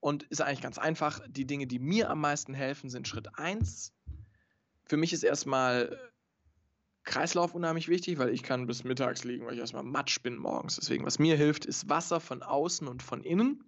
[0.00, 1.20] Und ist eigentlich ganz einfach.
[1.28, 3.92] Die Dinge, die mir am meisten helfen, sind Schritt 1.
[4.86, 5.98] Für mich ist erstmal
[7.08, 10.76] Kreislauf unheimlich wichtig, weil ich kann bis mittags liegen, weil ich erstmal matsch bin morgens.
[10.76, 13.64] Deswegen, was mir hilft, ist Wasser von außen und von innen.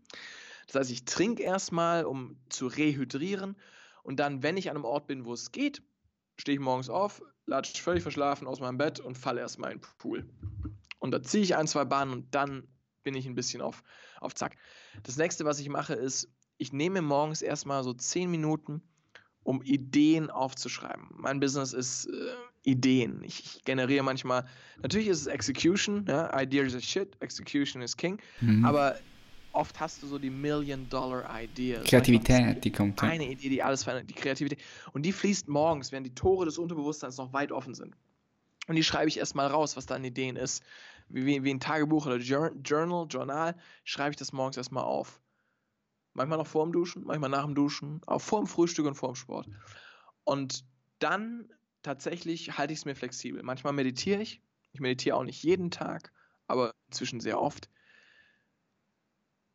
[0.66, 3.56] Das heißt, ich trinke erstmal, um zu rehydrieren.
[4.02, 5.82] Und dann, wenn ich an einem Ort bin, wo es geht,
[6.36, 9.86] stehe ich morgens auf, latsche völlig verschlafen aus meinem Bett und falle erstmal in den
[9.98, 10.28] Pool.
[10.98, 12.68] Und da ziehe ich ein, zwei Bahnen und dann
[13.02, 13.82] bin ich ein bisschen auf,
[14.20, 14.56] auf Zack.
[15.02, 16.28] Das nächste, was ich mache, ist,
[16.58, 18.82] ich nehme morgens erstmal so zehn Minuten,
[19.42, 21.08] um Ideen aufzuschreiben.
[21.14, 22.34] Mein Business ist äh,
[22.64, 23.22] Ideen.
[23.24, 24.46] Ich, ich, generiere manchmal,
[24.82, 28.64] natürlich ist es Execution, ja, Ideas is shit, Execution is king, mhm.
[28.64, 28.96] aber
[29.52, 31.80] oft hast du so die Million-Dollar-Idee.
[31.84, 33.02] Kreativität, die kommt.
[33.02, 34.60] Eine Idee, die alles verändert, die Kreativität.
[34.92, 37.94] Und die fließt morgens, während die Tore des Unterbewusstseins noch weit offen sind.
[38.68, 40.62] Und die schreibe ich erstmal raus, was da an Ideen ist.
[41.08, 45.20] Wie, wie, wie ein Tagebuch oder Journal, Journal, schreibe ich das morgens erstmal auf.
[46.12, 49.12] Manchmal noch vor dem Duschen, manchmal nach dem Duschen, auch vor dem Frühstück und vor
[49.12, 49.48] dem Sport.
[50.24, 50.64] Und
[51.00, 51.48] dann
[51.82, 53.42] tatsächlich halte ich es mir flexibel.
[53.42, 54.42] Manchmal meditiere ich.
[54.72, 56.12] Ich meditiere auch nicht jeden Tag,
[56.46, 57.68] aber inzwischen sehr oft.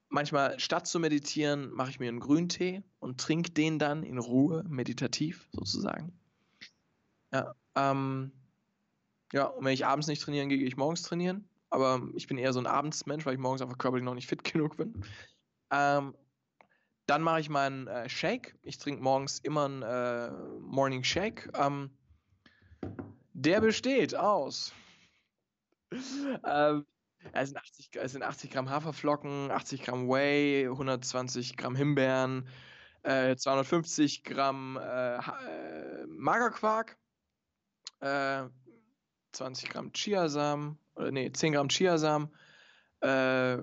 [0.10, 4.64] Manchmal statt zu meditieren, mache ich mir einen Grüntee und trinke den dann in Ruhe,
[4.68, 6.18] meditativ sozusagen.
[7.34, 8.32] Ja, ähm,
[9.34, 11.50] ja, und wenn ich abends nicht trainieren gehe, gehe ich morgens trainieren.
[11.70, 14.44] Aber ich bin eher so ein Abendsmensch, weil ich morgens einfach körperlich noch nicht fit
[14.52, 15.04] genug bin.
[15.72, 16.16] Ähm,
[17.08, 18.58] dann mache ich meinen äh, Shake.
[18.64, 21.52] Ich trinke morgens immer einen äh, Morning Shake.
[21.54, 21.92] Ähm,
[23.34, 24.74] der besteht aus.
[25.92, 26.86] ähm,
[27.34, 32.48] es sind, 80, es sind 80 Gramm Haferflocken, 80 Gramm Whey, 120 Gramm Himbeeren,
[33.04, 36.98] äh, 250 Gramm äh, äh, Magerquark,
[38.00, 42.34] 20 äh, Gramm Chiasamen, oder nee, 10 Gramm Chiasamen
[43.02, 43.58] äh,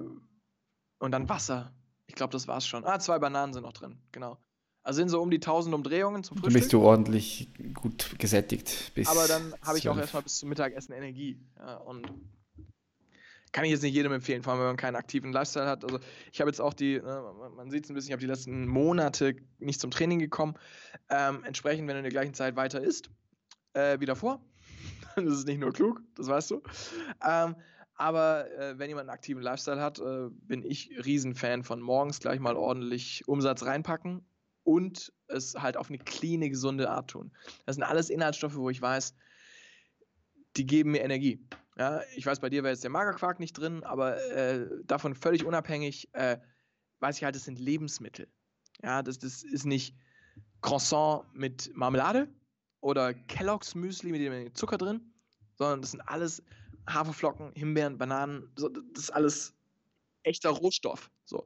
[0.98, 1.74] und dann Wasser.
[2.06, 2.84] Ich glaube, das war's schon.
[2.84, 4.38] Ah, zwei Bananen sind noch drin, genau.
[4.84, 6.52] Also sind so um die 1000 Umdrehungen zum Frühstück.
[6.52, 8.92] Dann bist du ordentlich gut gesättigt.
[9.06, 11.38] Aber dann habe ich auch erstmal bis zum Mittagessen Energie.
[11.56, 12.10] Ja, und
[13.52, 15.84] kann ich jetzt nicht jedem empfehlen, vor allem wenn man keinen aktiven Lifestyle hat.
[15.84, 16.00] Also
[16.32, 17.22] ich habe jetzt auch die, ne,
[17.54, 20.54] man sieht es ein bisschen, ich habe die letzten Monate nicht zum Training gekommen.
[21.10, 23.10] Ähm, entsprechend, wenn du in der gleichen Zeit weiter isst,
[23.74, 24.42] äh, wie davor,
[25.16, 26.62] das ist nicht nur klug, das weißt du.
[27.24, 27.54] Ähm,
[27.94, 32.40] aber äh, wenn jemand einen aktiven Lifestyle hat, äh, bin ich Riesenfan von morgens gleich
[32.40, 34.24] mal ordentlich Umsatz reinpacken
[34.64, 37.32] und es halt auf eine cleane, gesunde Art tun.
[37.66, 39.14] Das sind alles Inhaltsstoffe, wo ich weiß,
[40.56, 41.46] die geben mir Energie.
[41.78, 45.44] Ja, ich weiß, bei dir wäre jetzt der Magerquark nicht drin, aber äh, davon völlig
[45.44, 46.38] unabhängig äh,
[47.00, 48.28] weiß ich halt, das sind Lebensmittel.
[48.82, 49.96] Ja, das, das ist nicht
[50.60, 52.28] Croissant mit Marmelade
[52.80, 55.12] oder Kellogg's Müsli mit dem Zucker drin,
[55.56, 56.42] sondern das sind alles
[56.88, 59.54] Haferflocken, Himbeeren, Bananen, so, das ist alles
[60.24, 61.10] echter Rohstoff.
[61.24, 61.44] So.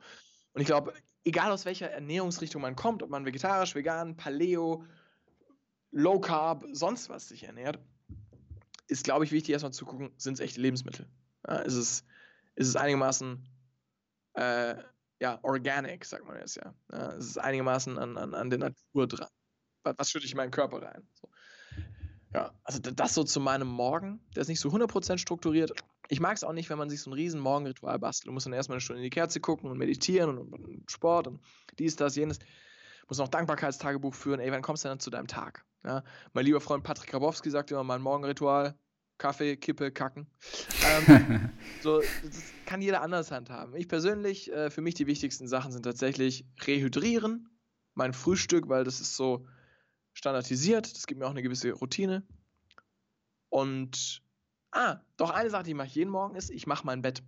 [0.53, 0.95] Und ich glaube,
[1.27, 4.85] egal aus welcher Ernährungsrichtung man kommt, ob man vegetarisch, vegan, Paleo,
[5.91, 7.79] Low Carb, sonst was sich ernährt,
[8.87, 11.07] ist, glaube ich, wichtig, erstmal zu gucken, sind es echte Lebensmittel?
[11.47, 12.05] Ja, ist, es,
[12.55, 13.45] ist es einigermaßen
[14.35, 14.77] äh,
[15.21, 16.75] ja, organic, sagt man jetzt ja.
[16.93, 19.29] ja ist es einigermaßen an, an, an der Natur dran?
[19.83, 21.09] Was schütte ich in meinen Körper rein?
[21.15, 21.29] So.
[22.35, 25.73] Ja, also das so zu meinem Morgen, der ist nicht so 100% strukturiert.
[26.09, 28.29] Ich mag es auch nicht, wenn man sich so ein riesen Morgenritual bastelt.
[28.29, 31.27] Du musst dann erstmal eine Stunde in die Kerze gucken und meditieren und, und Sport
[31.27, 31.41] und
[31.79, 32.39] dies, das, jenes.
[32.39, 32.45] Du
[33.09, 34.41] musst noch Dankbarkeitstagebuch führen.
[34.41, 35.65] Ey, wann kommst du denn dann zu deinem Tag?
[35.85, 36.03] Ja,
[36.33, 38.77] mein lieber Freund Patrick Grabowski sagt immer, mein Morgenritual,
[39.19, 40.27] Kaffee, Kippe, Kacken.
[40.85, 41.51] Ähm,
[41.83, 43.75] so, das kann jeder anders handhaben.
[43.77, 47.49] Ich persönlich, äh, für mich die wichtigsten Sachen sind tatsächlich Rehydrieren,
[47.95, 49.47] mein Frühstück, weil das ist so
[50.13, 52.27] standardisiert, das gibt mir auch eine gewisse Routine.
[53.49, 54.23] Und,
[54.73, 57.23] ah, doch eine Sache, die ich mache jeden Morgen ist, ich mache mein Bett.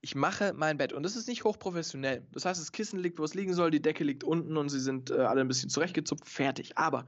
[0.00, 2.26] Ich mache mein Bett und das ist nicht hochprofessionell.
[2.32, 4.80] Das heißt, das Kissen liegt, wo es liegen soll, die Decke liegt unten und sie
[4.80, 6.76] sind äh, alle ein bisschen zurechtgezupft, fertig.
[6.76, 7.06] Aber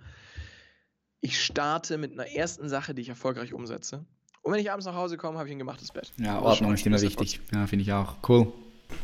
[1.20, 4.04] ich starte mit einer ersten Sache, die ich erfolgreich umsetze.
[4.42, 6.12] Und wenn ich abends nach Hause komme, habe ich ein gemachtes Bett.
[6.18, 7.40] Ja, Ordnung ist immer wichtig.
[7.50, 8.16] Ja, finde ich auch.
[8.28, 8.52] Cool.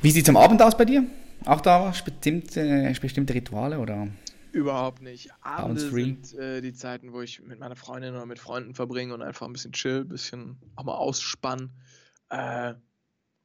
[0.02, 1.04] Wie sieht es am Abend aus bei dir?
[1.46, 4.08] Auch da bestimmte, bestimmte Rituale oder?
[4.52, 5.30] Überhaupt nicht.
[5.42, 9.22] Abende sind äh, die Zeiten, wo ich mit meiner Freundin oder mit Freunden verbringe und
[9.22, 11.70] einfach ein bisschen chill, ein bisschen auch mal ausspannen.
[12.30, 12.74] Äh,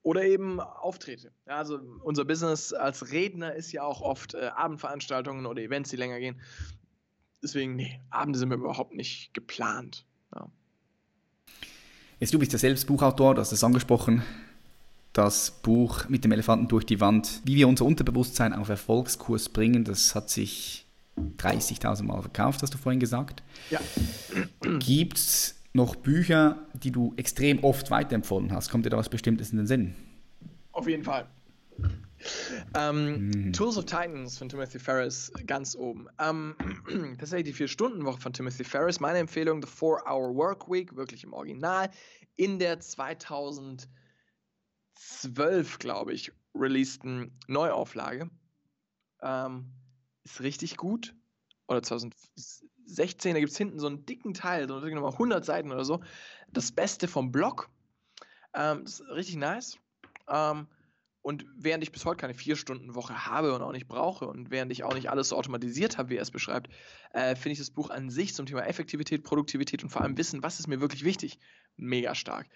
[0.01, 1.31] oder eben auftrete.
[1.47, 5.95] Ja, also unser Business als Redner ist ja auch oft äh, Abendveranstaltungen oder Events, die
[5.95, 6.39] länger gehen.
[7.41, 10.05] Deswegen, nee, Abende sind mir überhaupt nicht geplant.
[10.33, 10.47] Ja.
[12.19, 14.23] Jetzt, du bist ja selbst Buchautor, du hast es angesprochen.
[15.13, 19.85] Das Buch mit dem Elefanten durch die Wand, wie wir unser Unterbewusstsein auf Erfolgskurs bringen,
[19.85, 20.84] das hat sich
[21.17, 23.43] 30.000 Mal verkauft, hast du vorhin gesagt.
[23.69, 23.79] Ja.
[24.79, 28.69] Gibt es noch Bücher, die du extrem oft weiterempfohlen hast?
[28.69, 29.95] Kommt dir da was Bestimmtes in den Sinn?
[30.71, 31.27] Auf jeden Fall.
[32.73, 33.53] Ähm, mm.
[33.53, 36.07] Tools of Titans von Timothy Ferris ganz oben.
[36.19, 36.55] Ähm,
[37.19, 38.99] tatsächlich die Vier-Stunden-Woche von Timothy Ferris.
[38.99, 41.89] Meine Empfehlung, The Four-Hour Work Week, wirklich im Original,
[42.35, 43.87] in der 2012,
[45.79, 48.29] glaube ich, releaseden Neuauflage.
[49.21, 49.71] Ähm,
[50.25, 51.15] ist richtig gut.
[51.67, 55.85] Oder 2016, da gibt es hinten so einen dicken Teil, so nochmal 100 Seiten oder
[55.85, 56.01] so.
[56.51, 57.69] Das Beste vom Blog.
[58.53, 59.77] Ähm, das ist richtig nice.
[60.27, 60.67] Ähm,
[61.21, 64.83] und während ich bis heute keine Vier-Stunden-Woche habe und auch nicht brauche und während ich
[64.83, 66.69] auch nicht alles so automatisiert habe, wie er es beschreibt,
[67.13, 70.43] äh, finde ich das Buch an sich zum Thema Effektivität, Produktivität und vor allem Wissen,
[70.43, 71.39] was ist mir wirklich wichtig,
[71.77, 72.47] mega stark.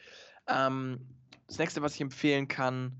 [0.45, 0.99] Ähm,
[1.47, 2.95] das nächste, was ich empfehlen kann,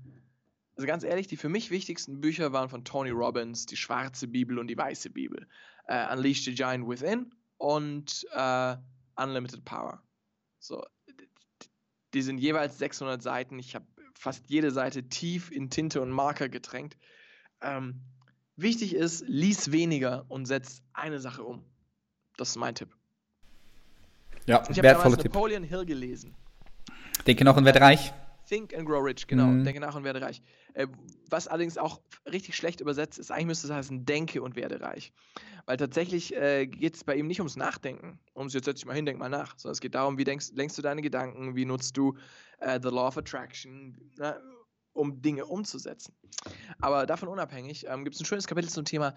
[0.80, 4.58] also ganz ehrlich, die für mich wichtigsten Bücher waren von Tony Robbins, die schwarze Bibel
[4.58, 5.46] und die weiße Bibel.
[5.84, 8.76] Äh, Unleash the Giant Within und äh,
[9.14, 10.02] Unlimited Power.
[10.58, 10.82] So,
[12.14, 13.58] die sind jeweils 600 Seiten.
[13.58, 16.96] Ich habe fast jede Seite tief in Tinte und Marker getränkt.
[17.60, 18.00] Ähm,
[18.56, 21.62] wichtig ist, lies weniger und setz eine Sache um.
[22.38, 22.88] Das ist mein Tipp.
[24.46, 26.34] Ja, ich habe damals Napoleon Hill gelesen.
[27.26, 28.14] Denke noch und werde reich.
[28.50, 29.46] Think and Grow Rich, genau.
[29.46, 29.62] Mhm.
[29.62, 30.42] Denke nach und werde reich.
[30.74, 30.88] Äh,
[31.30, 35.12] was allerdings auch richtig schlecht übersetzt ist, eigentlich müsste es heißen, denke und werde reich.
[35.66, 38.96] Weil tatsächlich äh, geht es bei ihm nicht ums Nachdenken, ums jetzt setz dich mal
[38.96, 41.64] hin, denk mal nach, sondern es geht darum, wie denkst, lenkst du deine Gedanken, wie
[41.64, 42.16] nutzt du
[42.58, 44.36] äh, The Law of Attraction, na,
[44.94, 46.16] um Dinge umzusetzen.
[46.80, 49.14] Aber davon unabhängig ähm, gibt es ein schönes Kapitel zum Thema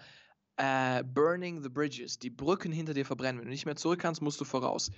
[0.58, 3.40] äh, Burning the Bridges, die Brücken hinter dir verbrennen.
[3.40, 4.92] Wenn du nicht mehr zurück kannst, musst du voraus.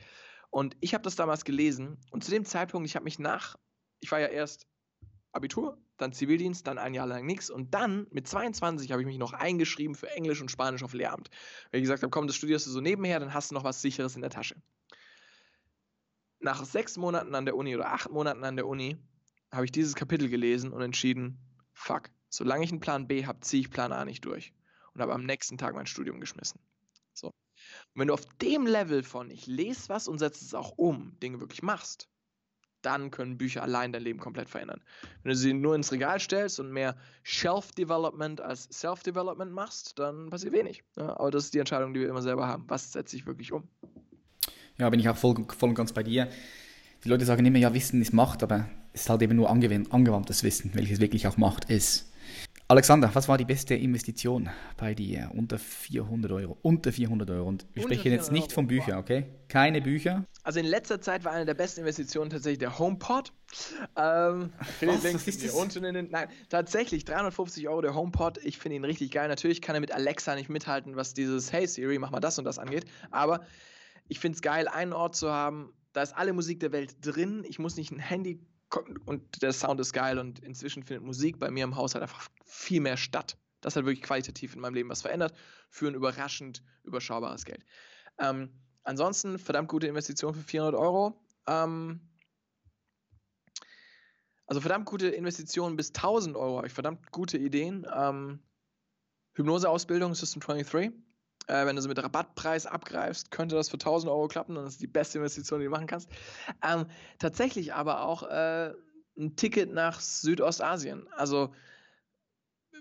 [0.51, 3.57] Und ich habe das damals gelesen und zu dem Zeitpunkt, ich habe mich nach
[4.01, 4.67] ich war ja erst
[5.33, 9.19] Abitur, dann Zivildienst, dann ein Jahr lang nichts und dann mit 22 habe ich mich
[9.19, 11.31] noch eingeschrieben für Englisch und Spanisch auf Lehramt.
[11.71, 13.83] Weil ich gesagt habe, komm, das studierst du so nebenher, dann hast du noch was
[13.83, 14.57] Sicheres in der Tasche.
[16.39, 18.97] Nach sechs Monaten an der Uni oder acht Monaten an der Uni
[19.53, 21.39] habe ich dieses Kapitel gelesen und entschieden,
[21.73, 24.53] fuck, solange ich einen Plan B habe, ziehe ich Plan A nicht durch.
[24.93, 26.61] Und habe am nächsten Tag mein Studium geschmissen.
[27.13, 27.29] So.
[27.29, 27.35] Und
[27.95, 31.41] wenn du auf dem Level von ich lese was und setze es auch um, Dinge
[31.41, 32.09] wirklich machst,
[32.87, 34.81] dann können Bücher allein dein Leben komplett verändern.
[35.23, 40.53] Wenn du sie nur ins Regal stellst und mehr Shelf-Development als Self-Development machst, dann passiert
[40.53, 40.85] wenig.
[40.97, 42.65] Ja, aber das ist die Entscheidung, die wir immer selber haben.
[42.69, 43.65] Was setze ich wirklich um?
[44.79, 46.29] Ja, bin ich auch voll, voll und ganz bei dir.
[47.05, 50.43] Die Leute sagen immer, ja, Wissen ist Macht, aber es ist halt eben nur angewandtes
[50.45, 52.13] Wissen, welches wirklich auch Macht ist.
[52.69, 56.59] Alexander, was war die beste Investition bei dir unter 400 Euro?
[56.63, 57.47] Unter 400 Euro.
[57.47, 59.27] Und wir sprechen jetzt nicht von Büchern, okay?
[59.47, 60.25] Keine Bücher.
[60.43, 63.33] Also in letzter Zeit war eine der besten Investitionen tatsächlich der HomePod.
[63.95, 65.53] Ähm, was, was ist das?
[65.53, 68.39] Unten in den, nein, tatsächlich 350 Euro der HomePod.
[68.45, 69.29] Ich finde ihn richtig geil.
[69.29, 72.45] Natürlich kann er mit Alexa nicht mithalten, was dieses Hey Siri, mach mal das und
[72.45, 72.85] das angeht.
[73.13, 73.47] Aber
[74.09, 75.73] ich finde es geil, einen Ort zu haben.
[75.93, 77.45] Da ist alle Musik der Welt drin.
[77.49, 78.41] Ich muss nicht ein Handy
[79.05, 82.29] und der Sound ist geil und inzwischen findet Musik bei mir im Haus halt einfach
[82.45, 83.37] viel mehr statt.
[83.61, 85.35] Das hat wirklich qualitativ in meinem Leben was verändert
[85.71, 87.65] für ein überraschend überschaubares Geld.
[88.19, 88.51] Ähm,
[88.83, 91.21] ansonsten verdammt gute Investition für 400 Euro.
[91.47, 92.01] Ähm,
[94.47, 96.59] also verdammt gute Investitionen bis 1000 Euro.
[96.59, 97.87] Habe ich verdammt gute Ideen.
[97.93, 98.41] Ähm,
[99.35, 100.93] Hypnoseausbildung System 23.
[101.47, 104.55] Äh, wenn du sie mit Rabattpreis abgreifst, könnte das für 1000 Euro klappen.
[104.57, 106.09] Dann ist es die beste Investition, die du machen kannst.
[106.63, 106.87] Ähm,
[107.19, 108.73] tatsächlich aber auch äh,
[109.19, 111.07] ein Ticket nach Südostasien.
[111.13, 111.55] Also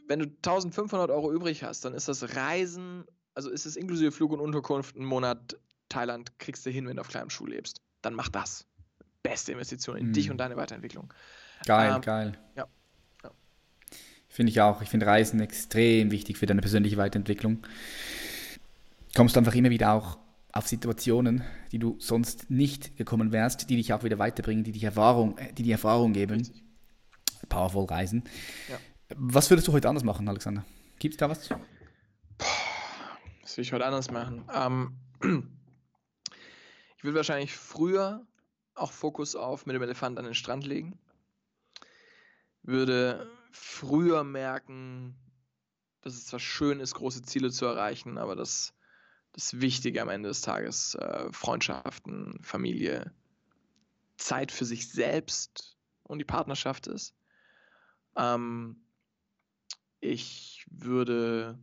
[0.08, 4.32] wenn du 1500 Euro übrig hast, dann ist das Reisen, also ist es inklusive Flug
[4.32, 5.58] und Unterkunft, einen Monat
[5.90, 7.82] Thailand kriegst du hin, wenn du auf kleinem Schuh lebst.
[8.02, 8.66] Dann mach das.
[9.24, 10.14] Beste Investition in mhm.
[10.14, 11.14] dich und deine Weiterentwicklung.
[11.66, 12.38] Geil, ähm, geil.
[12.56, 12.68] Ja.
[13.24, 13.32] ja.
[14.28, 14.82] Finde ich auch.
[14.82, 17.66] Ich finde Reisen extrem wichtig für deine persönliche Weiterentwicklung.
[19.16, 20.20] Kommst du einfach immer wieder auch
[20.52, 21.42] auf Situationen,
[21.72, 25.54] die du sonst nicht gekommen wärst, die dich auch wieder weiterbringen, die dich Erfahrung, äh,
[25.54, 26.40] die die Erfahrung geben.
[26.40, 26.64] Richtig.
[27.48, 28.24] Powerful Reisen.
[28.70, 28.78] Ja.
[29.16, 30.66] Was würdest du heute anders machen, Alexander?
[31.00, 31.50] Gibt es da was?
[33.42, 34.44] Was will ich heute anders machen?
[34.54, 34.98] Ähm,
[36.98, 38.26] ich würde wahrscheinlich früher
[38.74, 41.00] auch Fokus auf mit dem Elefant an den Strand legen.
[42.64, 45.16] Würde früher merken,
[46.02, 48.74] dass es zwar schön ist, große Ziele zu erreichen, aber dass
[49.36, 53.12] das Wichtige am Ende des Tages äh, Freundschaften, Familie,
[54.16, 57.14] Zeit für sich selbst und die Partnerschaft ist.
[58.16, 58.78] Ähm,
[60.00, 61.60] ich würde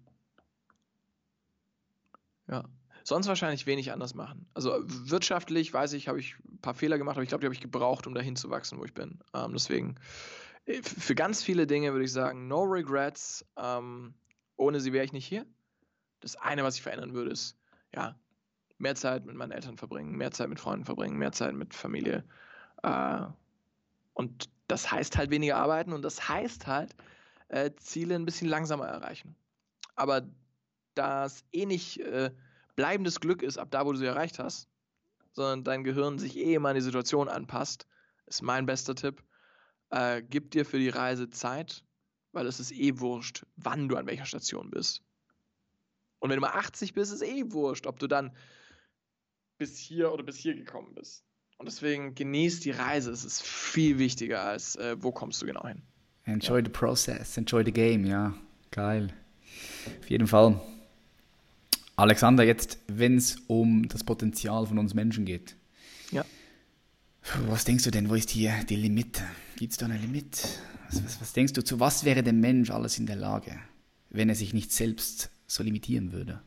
[2.47, 2.69] ja,
[3.05, 4.47] sonst wahrscheinlich wenig anders machen.
[4.53, 7.55] Also wirtschaftlich, weiß ich, habe ich ein paar Fehler gemacht, aber ich glaube, die habe
[7.55, 9.19] ich gebraucht, um dahin zu wachsen, wo ich bin.
[9.33, 9.95] Ähm, deswegen,
[10.67, 13.47] äh, für ganz viele Dinge würde ich sagen, no regrets.
[13.57, 14.13] Ähm,
[14.57, 15.47] ohne sie wäre ich nicht hier.
[16.21, 17.57] Das eine, was ich verändern würde, ist,
[17.95, 18.19] ja,
[18.79, 22.25] mehr Zeit mit meinen Eltern verbringen, mehr Zeit mit Freunden verbringen, mehr Zeit mit Familie.
[22.83, 23.27] Äh,
[24.15, 26.95] und das heißt halt weniger arbeiten und das heißt halt,
[27.49, 29.37] äh, Ziele ein bisschen langsamer erreichen.
[29.95, 30.23] Aber
[30.95, 32.31] da es eh nicht äh,
[32.77, 34.69] bleibendes Glück ist, ab da, wo du sie erreicht hast,
[35.33, 37.87] sondern dein Gehirn sich eh immer an die Situation anpasst,
[38.27, 39.23] ist mein bester Tipp.
[39.91, 41.85] Äh, gib dir für die Reise Zeit,
[42.33, 45.03] weil es ist eh wurscht, wann du an welcher Station bist.
[46.23, 48.31] Und wenn du mal 80 bist, ist eh wurscht, ob du dann
[49.59, 51.25] bis hier oder bis hier gekommen bist.
[51.59, 53.11] Und deswegen genieß die Reise.
[53.11, 55.83] Es ist viel wichtiger als, äh, wo kommst du genau hin.
[56.23, 56.65] Enjoy ja.
[56.65, 58.35] the process, enjoy the game, ja.
[58.71, 59.13] Geil.
[60.01, 60.61] Auf jeden Fall.
[61.97, 65.57] Alexander, jetzt, wenn es um das Potenzial von uns Menschen geht.
[66.13, 66.25] Ja.
[67.49, 69.25] Was denkst du denn, wo ist hier die Limite?
[69.57, 70.41] Gibt es da eine Limit?
[70.89, 73.59] Was, was, was denkst du, zu was wäre der Mensch alles in der Lage,
[74.11, 76.43] wenn er sich nicht selbst so limitieren würde?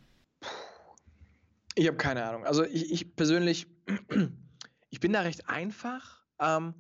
[1.76, 2.46] Ich habe keine Ahnung.
[2.46, 3.68] Also ich, ich, persönlich,
[4.90, 6.74] ich bin da recht einfach, ähm,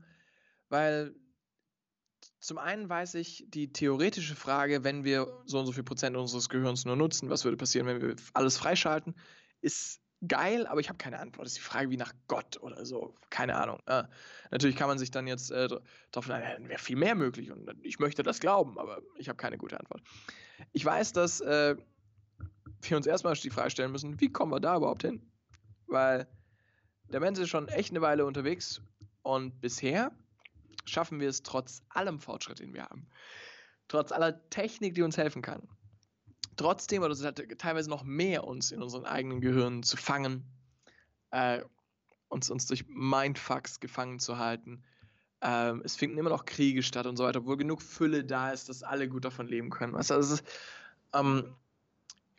[0.69, 1.15] weil
[2.39, 6.47] zum einen weiß ich die theoretische Frage, wenn wir so und so viel Prozent unseres
[6.47, 9.15] Gehirns nur nutzen, was würde passieren, wenn wir alles freischalten,
[9.61, 11.45] ist geil, aber ich habe keine Antwort.
[11.45, 13.15] Das ist die Frage wie nach Gott oder so.
[13.29, 13.79] Keine Ahnung.
[13.87, 14.03] Äh,
[14.51, 15.67] natürlich kann man sich dann jetzt äh,
[16.11, 19.57] darauf dann wäre viel mehr möglich und ich möchte das glauben, aber ich habe keine
[19.57, 20.01] gute Antwort.
[20.71, 21.75] Ich weiß, dass äh,
[22.89, 25.21] wir uns erstmal die Frage stellen müssen, wie kommen wir da überhaupt hin?
[25.87, 26.27] Weil
[27.09, 28.81] der Mensch ist schon echt eine Weile unterwegs
[29.21, 30.11] und bisher
[30.85, 33.07] schaffen wir es trotz allem Fortschritt, den wir haben,
[33.87, 35.67] trotz aller Technik, die uns helfen kann,
[36.55, 40.43] trotzdem oder teilweise noch mehr uns in unseren eigenen Gehirnen zu fangen,
[41.31, 41.61] äh,
[42.29, 44.83] uns, uns durch Mindfucks gefangen zu halten.
[45.41, 48.69] Ähm, es finden immer noch Kriege statt und so weiter, obwohl genug Fülle da ist,
[48.69, 49.95] dass alle gut davon leben können.
[49.95, 50.43] Also ist
[51.13, 51.55] ähm,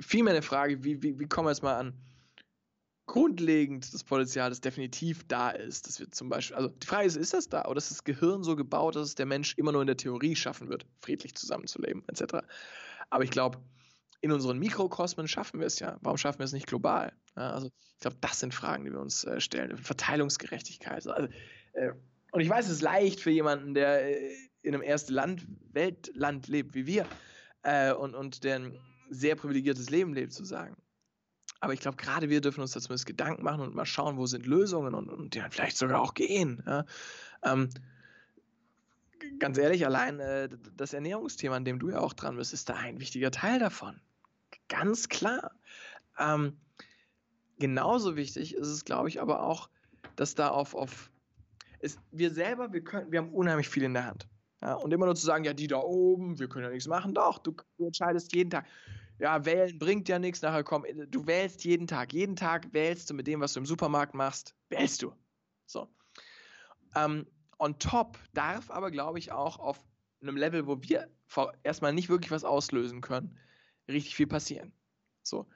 [0.01, 1.94] vielmehr eine Frage, wie, wie, wie kommen wir jetzt mal an
[3.07, 7.16] grundlegend das Potenzial, das definitiv da ist, dass wir zum Beispiel, also die Frage ist,
[7.16, 9.80] ist das da oder ist das Gehirn so gebaut, dass es der Mensch immer nur
[9.80, 12.38] in der Theorie schaffen wird, friedlich zusammenzuleben, etc.
[13.11, 13.59] Aber ich glaube,
[14.20, 15.99] in unseren Mikrokosmen schaffen wir es ja.
[16.01, 17.12] Warum schaffen wir es nicht global?
[17.36, 19.76] Ja, also ich glaube, das sind Fragen, die wir uns äh, stellen.
[19.76, 21.07] Verteilungsgerechtigkeit.
[21.07, 21.32] Also,
[21.74, 21.92] äh,
[22.32, 26.49] und ich weiß, es ist leicht für jemanden, der äh, in einem ersten Land, Weltland
[26.49, 27.07] lebt wie wir
[27.62, 28.72] äh, und, und der
[29.11, 30.76] sehr privilegiertes Leben lebt, zu sagen.
[31.61, 34.26] Aber ich glaube, gerade wir dürfen uns da zumindest Gedanken machen und mal schauen, wo
[34.26, 36.62] sind Lösungen und, und die dann vielleicht sogar auch gehen.
[36.66, 36.84] Ja?
[37.42, 37.70] Ähm,
[39.38, 42.74] ganz ehrlich, allein äh, das Ernährungsthema, an dem du ja auch dran bist, ist da
[42.74, 44.00] ein wichtiger Teil davon.
[44.68, 45.52] Ganz klar.
[46.18, 46.59] Ähm,
[47.59, 49.70] genauso wichtig ist es, glaube ich, aber auch,
[50.16, 51.11] dass da auf, auf
[51.80, 54.28] ist, wir selber, wir können, wir haben unheimlich viel in der Hand.
[54.62, 54.74] Ja?
[54.74, 57.14] Und immer nur zu sagen, ja, die da oben, wir können ja nichts machen.
[57.14, 58.66] Doch, du, du entscheidest jeden Tag
[59.18, 62.12] ja, wählen bringt ja nichts, nachher komm, du wählst jeden Tag.
[62.12, 65.12] Jeden Tag wählst du mit dem, was du im Supermarkt machst, wählst du.
[65.66, 65.88] So.
[66.94, 67.26] Ähm,
[67.59, 69.82] On top darf aber, glaube ich, auch auf
[70.20, 71.09] einem Level, wo wir
[71.62, 73.38] erstmal nicht wirklich was auslösen können,
[73.88, 74.72] richtig viel passieren.
[75.22, 75.46] So.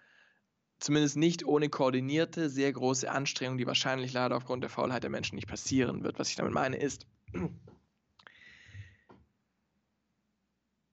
[0.78, 5.34] Zumindest nicht ohne koordinierte, sehr große Anstrengung, die wahrscheinlich leider aufgrund der Faulheit der Menschen
[5.34, 6.18] nicht passieren wird.
[6.18, 7.06] Was ich damit meine ist,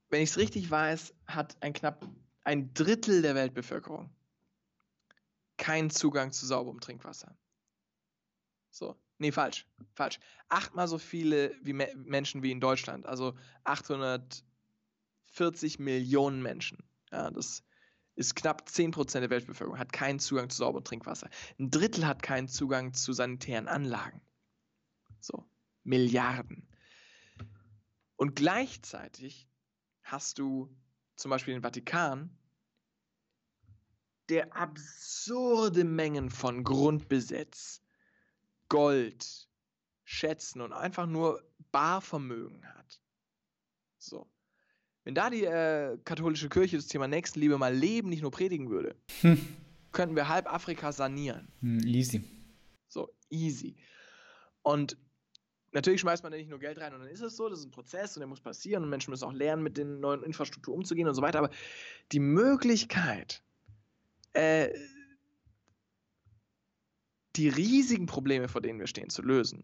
[0.10, 2.08] wenn ich es richtig weiß, hat ein knapp
[2.44, 4.10] ein Drittel der Weltbevölkerung
[5.58, 7.36] keinen Zugang zu sauberem Trinkwasser.
[8.70, 10.20] So, nee, falsch, falsch.
[10.50, 16.84] Achtmal so viele wie Me Menschen wie in Deutschland, also 840 Millionen Menschen.
[17.12, 17.64] Ja, das
[18.16, 21.30] ist knapp 10% der Weltbevölkerung, hat keinen Zugang zu sauberem Trinkwasser.
[21.60, 24.22] Ein Drittel hat keinen Zugang zu sanitären Anlagen.
[25.20, 25.46] So,
[25.84, 26.68] Milliarden.
[28.16, 29.48] Und gleichzeitig
[30.08, 30.74] hast du
[31.16, 32.30] zum Beispiel den Vatikan,
[34.30, 37.82] der absurde Mengen von Grundbesitz,
[38.70, 39.48] Gold,
[40.04, 43.02] Schätzen und einfach nur Barvermögen hat.
[43.98, 44.30] So.
[45.04, 48.96] Wenn da die äh, katholische Kirche das Thema Nächstenliebe mal leben, nicht nur predigen würde,
[49.22, 49.38] hm.
[49.92, 51.48] könnten wir halb Afrika sanieren.
[51.62, 52.24] Hm, easy.
[52.90, 53.78] So, easy.
[54.64, 54.98] Und
[55.72, 57.66] natürlich schmeißt man da nicht nur Geld rein und dann ist es so, das ist
[57.66, 60.74] ein Prozess und der muss passieren und Menschen müssen auch lernen, mit den neuen Infrastruktur
[60.74, 61.40] umzugehen und so weiter.
[61.40, 61.50] Aber
[62.12, 63.44] die Möglichkeit,
[64.34, 64.70] äh,
[67.36, 69.64] die riesigen Probleme, vor denen wir stehen, zu lösen.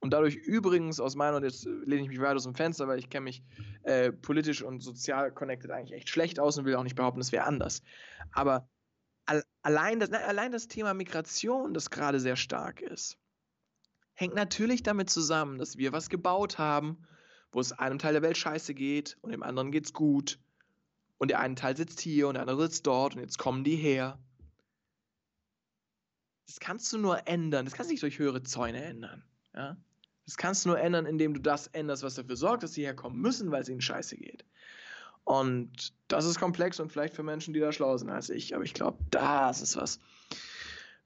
[0.00, 2.98] Und dadurch übrigens aus meiner, und jetzt lehne ich mich weit aus dem Fenster, weil
[2.98, 3.42] ich kenne mich
[3.84, 7.32] äh, politisch und sozial connected eigentlich echt schlecht aus und will auch nicht behaupten, es
[7.32, 7.82] wäre anders.
[8.32, 8.68] Aber
[9.24, 13.16] al allein, das, na, allein das Thema Migration, das gerade sehr stark ist,
[14.14, 17.06] hängt natürlich damit zusammen, dass wir was gebaut haben,
[17.52, 20.38] wo es einem Teil der Welt scheiße geht und dem anderen geht's gut.
[21.18, 23.76] Und der eine Teil sitzt hier und der andere sitzt dort und jetzt kommen die
[23.76, 24.18] her.
[26.46, 27.64] Das kannst du nur ändern.
[27.64, 29.24] Das kannst du nicht durch höhere Zäune ändern.
[29.54, 29.76] Ja?
[30.26, 33.20] Das kannst du nur ändern, indem du das änderst, was dafür sorgt, dass sie herkommen
[33.20, 34.44] müssen, weil es ihnen scheiße geht.
[35.24, 38.54] Und das ist komplex und vielleicht für Menschen, die da schlauer sind als ich.
[38.54, 40.00] Aber ich glaube, das ist was,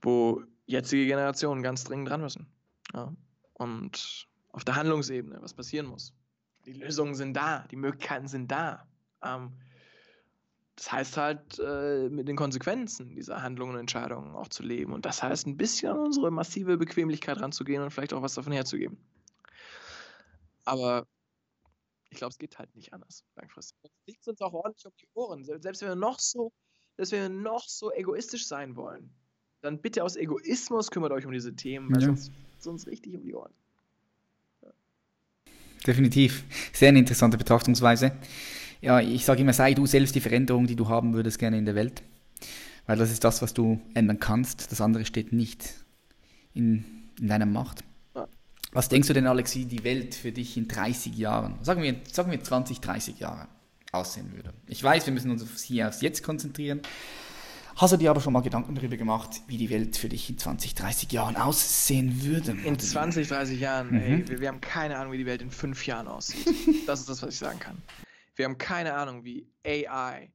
[0.02, 2.46] wo jetzige Generationen ganz dringend dran müssen.
[2.95, 3.14] Ja?
[3.55, 6.14] Und auf der Handlungsebene, was passieren muss.
[6.64, 8.86] Die Lösungen sind da, die Möglichkeiten sind da.
[9.22, 9.53] Ähm,
[10.76, 14.93] das heißt halt, äh, mit den Konsequenzen dieser Handlungen und Entscheidungen auch zu leben.
[14.93, 18.53] Und das heißt, ein bisschen an unsere massive Bequemlichkeit ranzugehen und vielleicht auch was davon
[18.53, 18.97] herzugeben.
[20.64, 21.07] Aber
[22.11, 23.76] ich glaube, es geht halt nicht anders, langfristig.
[23.82, 25.45] Das liegt uns auch ordentlich um die Ohren.
[25.45, 26.53] Selbst wenn wir noch so,
[26.97, 29.12] selbst wenn wir noch so egoistisch sein wollen,
[29.62, 32.07] dann bitte aus Egoismus kümmert euch um diese Themen, weil ja.
[32.07, 32.30] sonst,
[32.62, 33.52] sonst richtig um die Ohren.
[34.62, 34.68] Ja.
[35.86, 36.44] Definitiv.
[36.72, 38.12] Sehr eine interessante Betrachtungsweise
[38.80, 41.64] ja, ich sage immer, sei du selbst die Veränderung, die du haben würdest gerne in
[41.64, 42.02] der Welt.
[42.86, 44.70] Weil das ist das, was du ändern kannst.
[44.72, 45.74] Das andere steht nicht
[46.54, 46.84] in,
[47.20, 47.84] in deiner Macht.
[48.72, 52.30] Was denkst du denn, Alexi, die Welt für dich in 30 Jahren, sagen wir, sagen
[52.30, 53.48] wir 20, 30 Jahre,
[53.92, 54.52] aussehen würde?
[54.66, 56.82] Ich weiß, wir müssen uns hier aufs Jetzt konzentrieren.
[57.79, 60.37] Hast du dir aber schon mal Gedanken darüber gemacht, wie die Welt für dich in
[60.37, 62.51] 20, 30 Jahren aussehen würde?
[62.51, 64.01] In 20, 30 Jahren, mhm.
[64.01, 66.45] ey, wir, wir, haben keine Ahnung, wie die Welt in fünf Jahren aussieht.
[66.89, 67.81] Das ist das, was ich sagen kann.
[68.35, 70.33] Wir haben keine Ahnung, wie AI,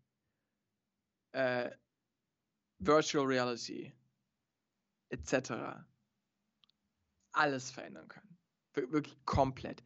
[1.33, 1.69] äh,
[2.79, 3.91] Virtual Reality
[5.09, 5.83] etc.
[7.33, 8.37] alles verändern können.
[8.73, 9.83] Wir wirklich komplett.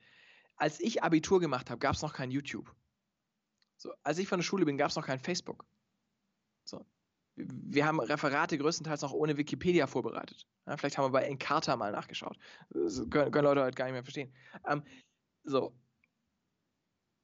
[0.57, 2.71] Als ich Abitur gemacht habe, gab es noch kein YouTube.
[3.77, 5.65] So, als ich von der Schule bin, gab es noch kein Facebook.
[7.37, 10.47] Wir haben Referate größtenteils noch ohne Wikipedia vorbereitet.
[10.65, 12.37] Ja, vielleicht haben wir bei Encarta mal nachgeschaut.
[12.71, 14.33] Das können, können Leute heute gar nicht mehr verstehen.
[14.67, 14.83] Ähm,
[15.43, 15.73] so,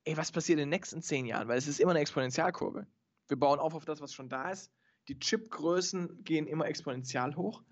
[0.05, 1.47] ey, was passiert in den nächsten zehn Jahren?
[1.47, 2.85] Weil es ist immer eine Exponentialkurve.
[3.27, 4.71] Wir bauen auf auf das, was schon da ist.
[5.07, 7.63] Die Chipgrößen gehen immer exponentiell hoch.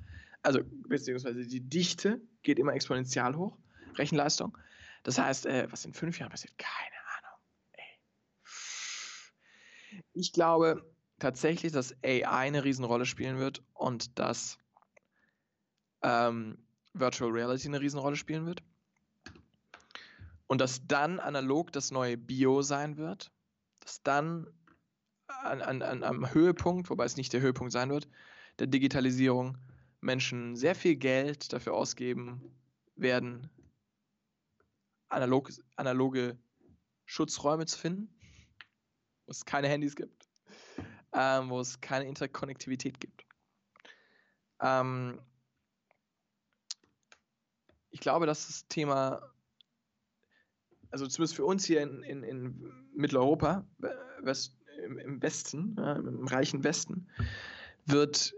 [0.41, 3.57] Also, beziehungsweise die Dichte geht immer exponentiell hoch.
[3.97, 4.57] Rechenleistung.
[5.03, 6.57] Das heißt, äh, was in fünf Jahren passiert?
[6.57, 7.39] Keine Ahnung.
[7.73, 7.99] Ey.
[10.13, 10.90] Ich glaube
[11.21, 14.57] tatsächlich, dass AI eine Riesenrolle spielen wird und dass
[16.01, 16.57] ähm,
[16.93, 18.63] Virtual Reality eine Riesenrolle spielen wird.
[20.47, 23.31] Und dass dann analog das neue Bio sein wird,
[23.79, 24.47] dass dann
[25.27, 28.09] an, an, an, am Höhepunkt, wobei es nicht der Höhepunkt sein wird,
[28.59, 29.57] der Digitalisierung
[30.01, 32.53] Menschen sehr viel Geld dafür ausgeben
[32.95, 33.49] werden,
[35.07, 36.37] analog, analoge
[37.05, 38.13] Schutzräume zu finden,
[39.25, 40.20] wo es keine Handys gibt,
[41.13, 43.25] ähm, wo es keine Interkonnektivität gibt.
[44.61, 45.19] Ähm,
[47.89, 49.31] ich glaube, dass das Thema
[50.91, 53.65] also zumindest für uns hier in, in, in Mitteleuropa,
[54.19, 57.07] West, im, im, Westen, ja, im reichen Westen,
[57.85, 58.33] wird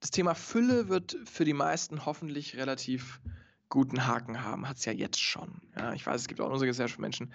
[0.00, 3.20] das Thema Fülle wird für die meisten hoffentlich relativ
[3.68, 5.60] guten Haken haben, hat es ja jetzt schon.
[5.76, 7.32] Ja, ich weiß, es gibt auch in unserer Gesellschaft Menschen,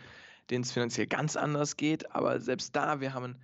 [0.50, 3.42] denen es finanziell ganz anders geht, aber selbst da, wir haben ein,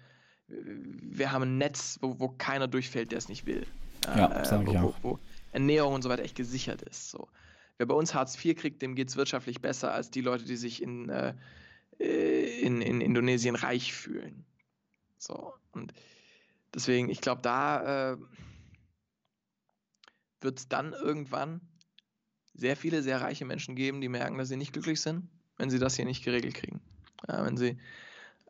[0.51, 3.65] wir haben ein Netz, wo, wo keiner durchfällt, der es nicht will.
[4.05, 4.73] Ja, äh, wo.
[4.73, 5.19] Wo, wo
[5.51, 7.11] Ernährung und so weiter echt gesichert ist.
[7.11, 7.27] So.
[7.77, 10.55] Wer bei uns Hartz IV kriegt, dem geht es wirtschaftlich besser als die Leute, die
[10.55, 11.33] sich in, äh,
[11.99, 14.45] in, in Indonesien reich fühlen.
[15.17, 15.93] So, und
[16.73, 18.17] deswegen, ich glaube, da äh,
[20.41, 21.61] wird es dann irgendwann
[22.53, 25.79] sehr viele sehr reiche Menschen geben, die merken, dass sie nicht glücklich sind, wenn sie
[25.79, 26.81] das hier nicht geregelt kriegen.
[27.27, 27.77] Ja, wenn sie,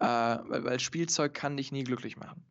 [0.01, 2.43] äh, weil, weil, Spielzeug kann dich nie glücklich machen.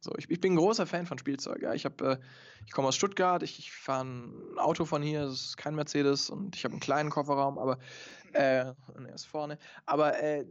[0.00, 1.62] So, ich, ich bin ein großer Fan von Spielzeug.
[1.62, 1.74] Ja.
[1.74, 2.18] Ich, äh,
[2.66, 6.28] ich komme aus Stuttgart, ich, ich fahre ein Auto von hier, das ist kein Mercedes
[6.28, 7.78] und ich habe einen kleinen Kofferraum, aber
[8.32, 8.76] äh, er
[9.14, 9.58] ist vorne.
[9.86, 10.44] Aber äh,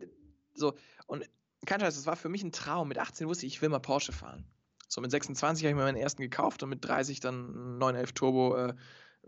[0.53, 0.73] so,
[1.05, 1.29] und
[1.65, 2.87] kein Scheiß, das war für mich ein Traum.
[2.87, 4.45] Mit 18 wusste ich, ich will mal Porsche fahren.
[4.87, 8.55] So, mit 26 habe ich mir meinen ersten gekauft und mit 30 dann 911 Turbo
[8.55, 8.73] äh,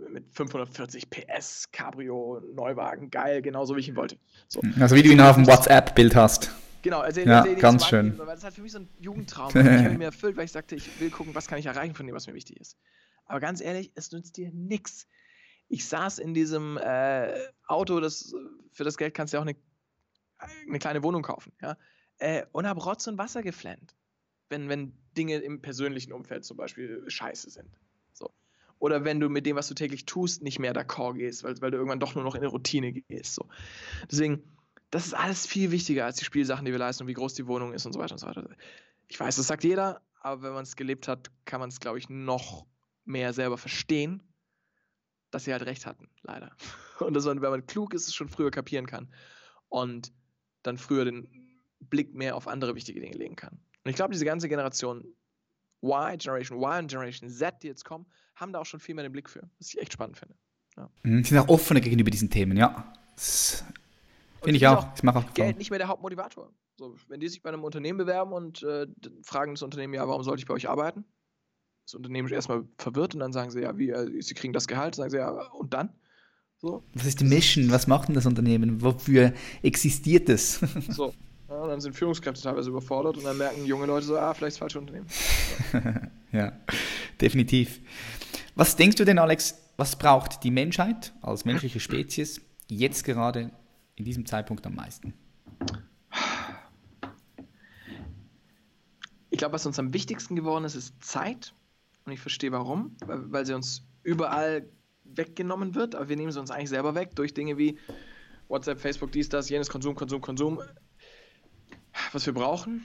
[0.09, 4.17] mit 540 PS, Cabrio, Neuwagen, geil, genauso wie ich ihn wollte.
[4.47, 4.61] So.
[4.79, 6.51] Also wie du ihn auf dem WhatsApp-Bild hast.
[6.81, 8.17] Genau, also ja, ganz schön.
[8.17, 9.49] Weil das hat für mich so ein Jugendtraum.
[9.49, 12.05] ich habe mir erfüllt, weil ich sagte, ich will gucken, was kann ich erreichen von
[12.05, 12.77] dem, was mir wichtig ist.
[13.25, 15.07] Aber ganz ehrlich, es nützt dir nichts.
[15.67, 17.33] Ich saß in diesem äh,
[17.67, 18.33] Auto, das
[18.71, 19.55] für das Geld kannst du ja auch eine,
[20.67, 21.77] eine kleine Wohnung kaufen, ja,
[22.17, 23.95] äh, und habe Rotz und Wasser geflennt,
[24.49, 27.69] wenn, wenn Dinge im persönlichen Umfeld zum Beispiel scheiße sind.
[28.13, 28.31] So.
[28.79, 31.71] Oder wenn du mit dem, was du täglich tust, nicht mehr d'accord gehst, weil, weil
[31.71, 33.35] du irgendwann doch nur noch in eine Routine gehst.
[33.35, 33.47] So.
[34.09, 34.43] Deswegen,
[34.91, 37.47] das ist alles viel wichtiger als die Spielsachen, die wir leisten und wie groß die
[37.47, 38.47] Wohnung ist und so weiter und so weiter.
[39.07, 41.97] Ich weiß, das sagt jeder, aber wenn man es gelebt hat, kann man es, glaube
[41.97, 42.65] ich, noch
[43.05, 44.23] mehr selber verstehen,
[45.31, 46.51] dass sie halt recht hatten, leider.
[46.99, 49.07] Und dass man, wenn man klug ist, es schon früher kapieren kann
[49.69, 50.11] und
[50.63, 51.29] dann früher den
[51.79, 53.53] Blick mehr auf andere wichtige Dinge legen kann.
[53.83, 55.05] Und ich glaube, diese ganze Generation
[55.81, 58.05] Y, Generation Y und Generation Z, die jetzt kommen,
[58.35, 60.35] haben da auch schon viel mehr den Blick für, was ich echt spannend finde.
[60.75, 60.89] Ja.
[61.03, 62.91] Mhm, sie sind auch offener gegenüber diesen Themen, ja.
[64.41, 64.87] Finde ich auch.
[64.95, 66.51] Ich mache auch Geld nicht mehr der Hauptmotivator.
[66.77, 68.87] So, wenn die sich bei einem Unternehmen bewerben und äh,
[69.23, 71.03] fragen das Unternehmen, ja, warum sollte ich bei euch arbeiten?
[71.85, 74.67] Das Unternehmen ist erstmal verwirrt und dann sagen sie, ja, wie, äh, sie kriegen das
[74.67, 75.89] Gehalt, sagen sie, ja, und dann?
[76.57, 76.83] So.
[76.93, 77.71] Was ist die Mission?
[77.71, 78.81] Was macht denn das Unternehmen?
[78.81, 80.59] Wofür existiert es?
[80.89, 81.13] so.
[81.49, 84.59] Ja, dann sind Führungskräfte teilweise überfordert und dann merken junge Leute so, ah, vielleicht das
[84.59, 85.07] falsche Unternehmen.
[86.31, 86.53] ja,
[87.19, 87.81] definitiv.
[88.55, 93.51] Was denkst du denn, Alex, was braucht die Menschheit als menschliche Spezies jetzt gerade
[93.99, 95.13] in diesem Zeitpunkt am meisten?
[99.29, 101.53] Ich glaube, was uns am wichtigsten geworden ist, ist Zeit.
[102.05, 104.67] Und ich verstehe warum, weil, weil sie uns überall
[105.03, 107.77] weggenommen wird, aber wir nehmen sie uns eigentlich selber weg durch Dinge wie
[108.47, 110.59] WhatsApp, Facebook, dies, das, jenes, Konsum, Konsum, Konsum.
[112.13, 112.83] Was wir brauchen,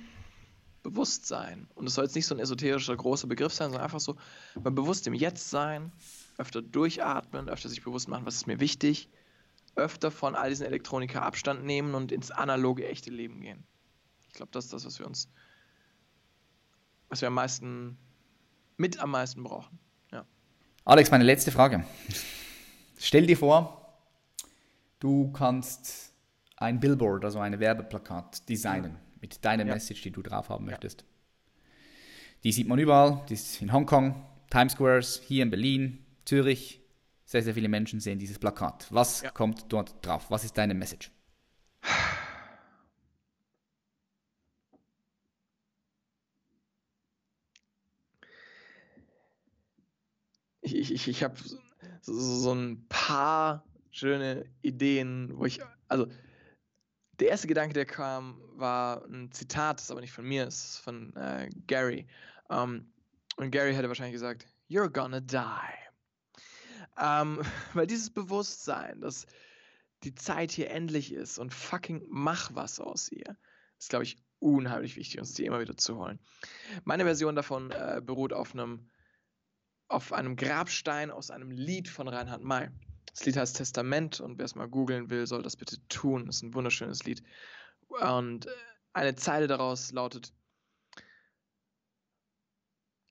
[0.82, 1.68] Bewusstsein.
[1.74, 4.16] Und es soll jetzt nicht so ein esoterischer, großer Begriff sein, sondern einfach so
[4.62, 5.92] mal bewusst im Jetzt sein,
[6.38, 9.08] öfter durchatmen, öfter sich bewusst machen, was ist mir wichtig,
[9.76, 13.64] öfter von all diesen Elektronika Abstand nehmen und ins analoge, echte Leben gehen.
[14.28, 15.28] Ich glaube, das ist das, was wir uns,
[17.08, 17.96] was wir am meisten,
[18.76, 19.78] mit am meisten brauchen.
[20.12, 20.24] Ja.
[20.84, 21.84] Alex, meine letzte Frage.
[22.98, 23.98] Stell dir vor,
[25.00, 26.12] du kannst
[26.56, 29.74] ein Billboard, also ein Werbeplakat designen mit deiner ja.
[29.74, 31.02] Message, die du drauf haben möchtest.
[31.02, 31.06] Ja.
[32.44, 36.80] Die sieht man überall, die ist in Hongkong, Times Squares, hier in Berlin, Zürich.
[37.34, 38.86] Sehr, sehr viele Menschen sehen dieses Plakat.
[38.90, 39.30] Was ja.
[39.32, 40.30] kommt dort drauf?
[40.30, 41.10] Was ist deine Message?
[50.60, 51.34] Ich, ich, ich habe
[52.02, 55.58] so, so ein paar schöne Ideen, wo ich,
[55.88, 56.06] also
[57.18, 61.16] der erste Gedanke, der kam, war ein Zitat, das aber nicht von mir ist, von
[61.16, 62.06] äh, Gary.
[62.48, 62.92] Um, ähm,
[63.38, 65.83] und Gary hätte wahrscheinlich gesagt, You're gonna die.
[66.98, 67.40] Ähm,
[67.74, 69.26] weil dieses Bewusstsein, dass
[70.02, 73.36] die Zeit hier endlich ist und fucking mach was aus ihr,
[73.78, 76.18] ist, glaube ich, unheimlich wichtig, uns die immer wieder zu holen.
[76.84, 78.90] Meine Version davon äh, beruht auf einem,
[79.88, 82.68] auf einem Grabstein aus einem Lied von Reinhard May.
[83.06, 86.26] Das Lied heißt Testament und wer es mal googeln will, soll das bitte tun.
[86.26, 87.22] Das ist ein wunderschönes Lied.
[87.86, 88.50] Und äh,
[88.92, 90.34] eine Zeile daraus lautet,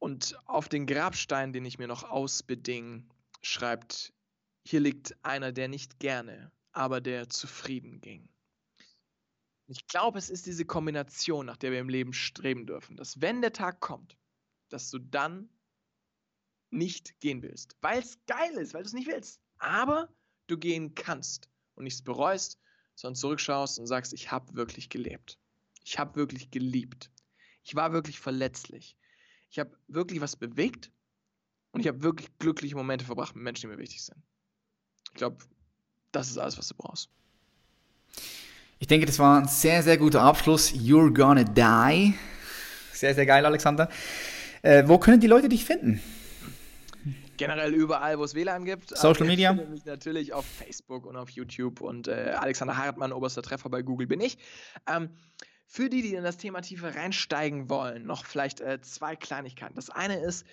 [0.04, 3.10] und auf den Grabstein, den ich mir noch ausbeding,
[3.44, 4.14] schreibt,
[4.66, 8.30] hier liegt einer, der nicht gerne, aber der zufrieden ging.
[9.68, 13.42] Ich glaube, es ist diese Kombination, nach der wir im Leben streben dürfen, dass wenn
[13.42, 14.18] der Tag kommt,
[14.70, 15.50] dass du dann
[16.70, 20.14] nicht gehen willst, weil es geil ist, weil du es nicht willst aber
[20.48, 22.60] du gehen kannst und nichts bereust,
[22.96, 25.40] sondern zurückschaust und sagst, ich habe wirklich gelebt.
[25.86, 27.12] Ich habe wirklich geliebt.
[27.64, 28.98] Ich war wirklich verletzlich.
[29.50, 30.92] Ich habe wirklich was bewegt
[31.74, 34.18] und ich habe wirklich glückliche Momente verbracht mit Menschen, die mir wichtig sind.
[35.10, 35.38] Ich glaube,
[36.12, 37.10] Das ist alles, was du brauchst.
[38.78, 40.72] Ich denke, das war ein sehr, sehr guter Abschluss.
[40.72, 42.14] You're gonna die.
[42.94, 43.90] Sehr, sehr geil, Alexander.
[44.62, 46.02] Äh, wo können die Leute dich finden?
[47.38, 48.96] Generell überall, wo es WLAN gibt.
[48.96, 49.54] Social Media?
[49.54, 53.82] Ich mich natürlich auf Facebook und auf YouTube und äh, Alexander Hartmann, oberster Treffer bei
[53.82, 54.38] Google bin ich.
[54.88, 55.10] Ähm,
[55.66, 59.74] für die, die in das Thema tiefer reinsteigen wollen, noch vielleicht äh, zwei Kleinigkeiten.
[59.74, 60.46] Das eine ist,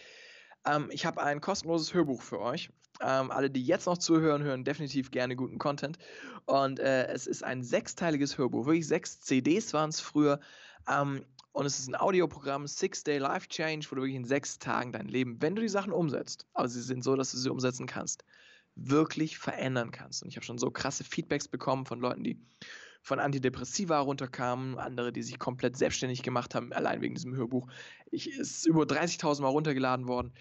[0.67, 2.71] ähm, ich habe ein kostenloses Hörbuch für euch.
[3.03, 5.99] Ähm, alle, die jetzt noch zuhören, hören definitiv gerne guten Content.
[6.47, 8.67] Und äh, es ist ein sechsteiliges Hörbuch.
[8.67, 10.41] Wirklich sechs CDs waren es früher.
[10.89, 14.59] Ähm, und es ist ein Audioprogramm, Six Day Life Change, wo du wirklich in sechs
[14.59, 17.51] Tagen dein Leben, wenn du die Sachen umsetzt, aber sie sind so, dass du sie
[17.51, 18.25] umsetzen kannst,
[18.77, 20.23] wirklich verändern kannst.
[20.23, 22.41] Und ich habe schon so krasse Feedbacks bekommen von Leuten, die
[23.03, 27.69] von Antidepressiva runterkamen, andere, die sich komplett selbstständig gemacht haben, allein wegen diesem Hörbuch.
[28.11, 30.33] Ich, es ist über 30.000 Mal runtergeladen worden.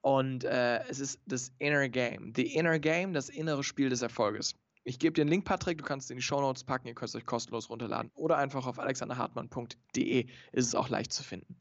[0.00, 2.32] Und äh, es ist das Inner Game.
[2.36, 4.54] The Inner Game, das innere Spiel des Erfolges.
[4.84, 6.94] Ich gebe dir einen Link, Patrick, du kannst es in die Show Notes packen, ihr
[6.94, 8.10] könnt es euch kostenlos runterladen.
[8.14, 11.56] Oder einfach auf alexanderhartmann.de ist es auch leicht zu finden.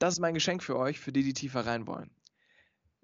[0.00, 2.10] Das ist mein Geschenk für euch, für die, die tiefer rein wollen.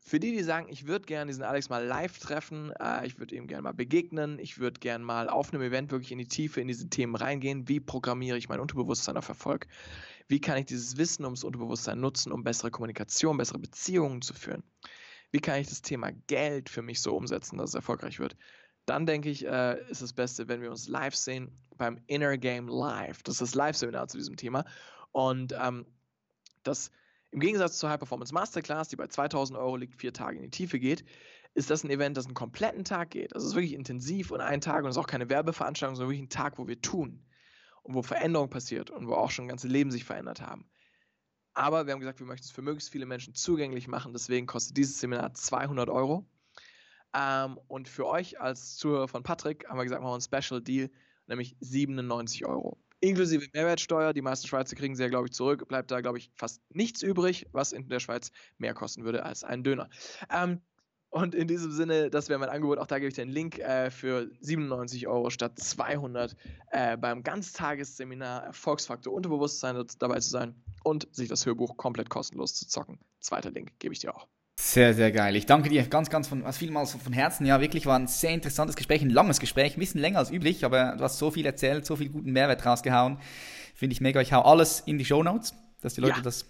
[0.07, 3.35] Für die, die sagen, ich würde gerne diesen Alex mal live treffen, äh, ich würde
[3.37, 6.61] ihm gerne mal begegnen, ich würde gerne mal auf einem Event wirklich in die Tiefe
[6.61, 7.69] in diese Themen reingehen.
[7.69, 9.67] Wie programmiere ich mein Unterbewusstsein auf Erfolg?
[10.29, 14.63] Wie kann ich dieses Wissen ums Unterbewusstsein nutzen, um bessere Kommunikation, bessere Beziehungen zu führen?
[15.31, 18.37] Wie kann ich das Thema Geld für mich so umsetzen, dass es erfolgreich wird?
[18.85, 22.69] Dann denke ich, äh, ist das Beste, wenn wir uns live sehen beim Inner Game
[22.69, 23.23] Live.
[23.23, 24.67] Das ist das Live-Seminar zu diesem Thema.
[25.13, 25.87] Und ähm,
[26.63, 26.91] das
[27.35, 30.51] im Gegensatz zur High Performance Masterclass, die bei 2000 Euro liegt, vier Tage in die
[30.51, 31.05] Tiefe geht,
[31.55, 33.35] ist das ein Event, das einen kompletten Tag geht.
[33.35, 36.11] Also es ist wirklich intensiv und ein Tag und es ist auch keine Werbeveranstaltung, sondern
[36.11, 37.27] wirklich ein Tag, wo wir tun
[37.83, 40.71] und wo Veränderung passiert und wo auch schon ganze Leben sich verändert haben.
[41.55, 44.13] Aber wir haben gesagt, wir möchten es für möglichst viele Menschen zugänglich machen.
[44.13, 46.25] Deswegen kostet dieses Seminar 200 Euro.
[47.17, 50.63] Ähm, und für euch als Zuhörer von Patrick haben wir gesagt, machen wir einen Special
[50.63, 50.89] Deal,
[51.27, 52.79] nämlich 97 Euro
[53.09, 54.13] inklusive Mehrwertsteuer.
[54.13, 55.67] Die meisten Schweizer kriegen sie ja, glaube ich, zurück.
[55.69, 59.45] Bleibt da, glaube ich, fast nichts übrig, was in der Schweiz mehr kosten würde als
[59.45, 59.89] ein Döner.
[60.31, 60.61] Ähm,
[61.11, 62.79] und in diesem Sinne, das wäre mein Angebot.
[62.79, 66.35] Auch da gebe ich den Link äh, für 97 Euro statt 200
[66.73, 72.67] äh, beim Ganztagesseminar Erfolgsfaktor Unterbewusstsein dabei zu sein und sich das Hörbuch komplett kostenlos zu
[72.67, 72.99] zocken.
[73.21, 74.27] Zweiter Link gebe ich dir auch.
[74.57, 75.37] Sehr, sehr geil.
[75.37, 77.45] Ich danke dir ganz, ganz von, also vielmals von Herzen.
[77.45, 80.65] Ja, wirklich war ein sehr interessantes Gespräch, ein langes Gespräch, ein bisschen länger als üblich,
[80.65, 83.19] aber du hast so viel erzählt, so viel guten Mehrwert rausgehauen.
[83.75, 84.21] Finde ich mega.
[84.21, 86.23] Ich hau alles in die Show Notes, dass die Leute ja.
[86.23, 86.47] das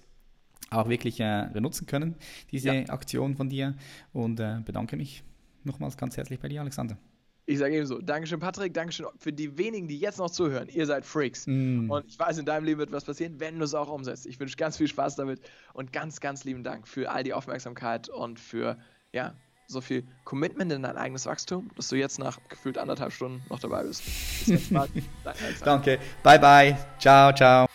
[0.71, 2.17] auch wirklich äh, benutzen können,
[2.51, 2.89] diese ja.
[2.89, 3.75] Aktion von dir.
[4.13, 5.23] Und äh, bedanke mich
[5.63, 6.99] nochmals ganz herzlich bei dir, Alexander.
[7.47, 10.69] Ich sage ebenso, Dankeschön, Patrick, Dankeschön für die wenigen, die jetzt noch zuhören.
[10.69, 11.47] Ihr seid Freaks.
[11.47, 11.91] Mm.
[11.91, 14.27] Und ich weiß, in deinem Leben wird was passieren, wenn du es auch umsetzt.
[14.27, 15.41] Ich wünsche ganz viel Spaß damit
[15.75, 18.79] und ganz, ganz lieben Dank für all die Aufmerksamkeit und für,
[19.13, 19.35] ja,
[19.67, 23.59] so viel Commitment in dein eigenes Wachstum, dass du jetzt nach gefühlt anderthalb Stunden noch
[23.61, 24.03] dabei bist.
[25.65, 25.99] Danke.
[26.23, 26.77] Bye, bye.
[26.99, 27.67] Ciao, ciao.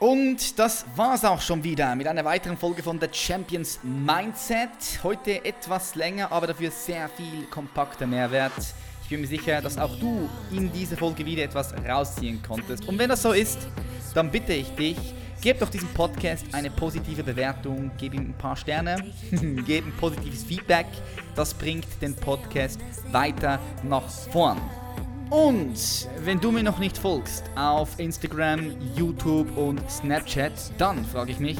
[0.00, 4.68] Und das war's auch schon wieder mit einer weiteren Folge von The Champions Mindset.
[5.02, 8.52] Heute etwas länger, aber dafür sehr viel kompakter Mehrwert.
[9.04, 12.88] Ich bin mir sicher, dass auch du in dieser Folge wieder etwas rausziehen konntest.
[12.88, 13.58] Und wenn das so ist,
[14.14, 14.96] dann bitte ich dich,
[15.42, 18.96] gib doch diesem Podcast eine positive Bewertung, gib ihm ein paar Sterne,
[19.30, 20.86] gib ein positives Feedback.
[21.36, 22.80] Das bringt den Podcast
[23.12, 24.58] weiter nach vorn.
[25.28, 31.40] Und wenn du mir noch nicht folgst auf Instagram, YouTube und Snapchat, dann frage ich
[31.40, 31.58] mich,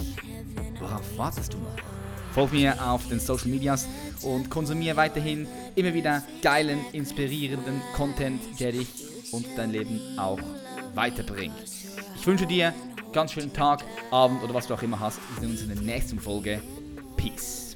[0.81, 1.94] worauf wartest du noch?
[2.35, 3.87] Folg mir auf den Social Medias
[4.23, 5.47] und konsumiere weiterhin
[5.77, 8.89] immer wieder geilen, inspirierenden Content, der dich
[9.31, 10.41] und dein Leben auch
[10.95, 11.55] weiterbringt.
[12.17, 15.21] Ich wünsche dir einen ganz schönen Tag, Abend oder was du auch immer hast.
[15.37, 16.61] Wir sehen uns in der nächsten Folge.
[17.17, 17.74] Peace.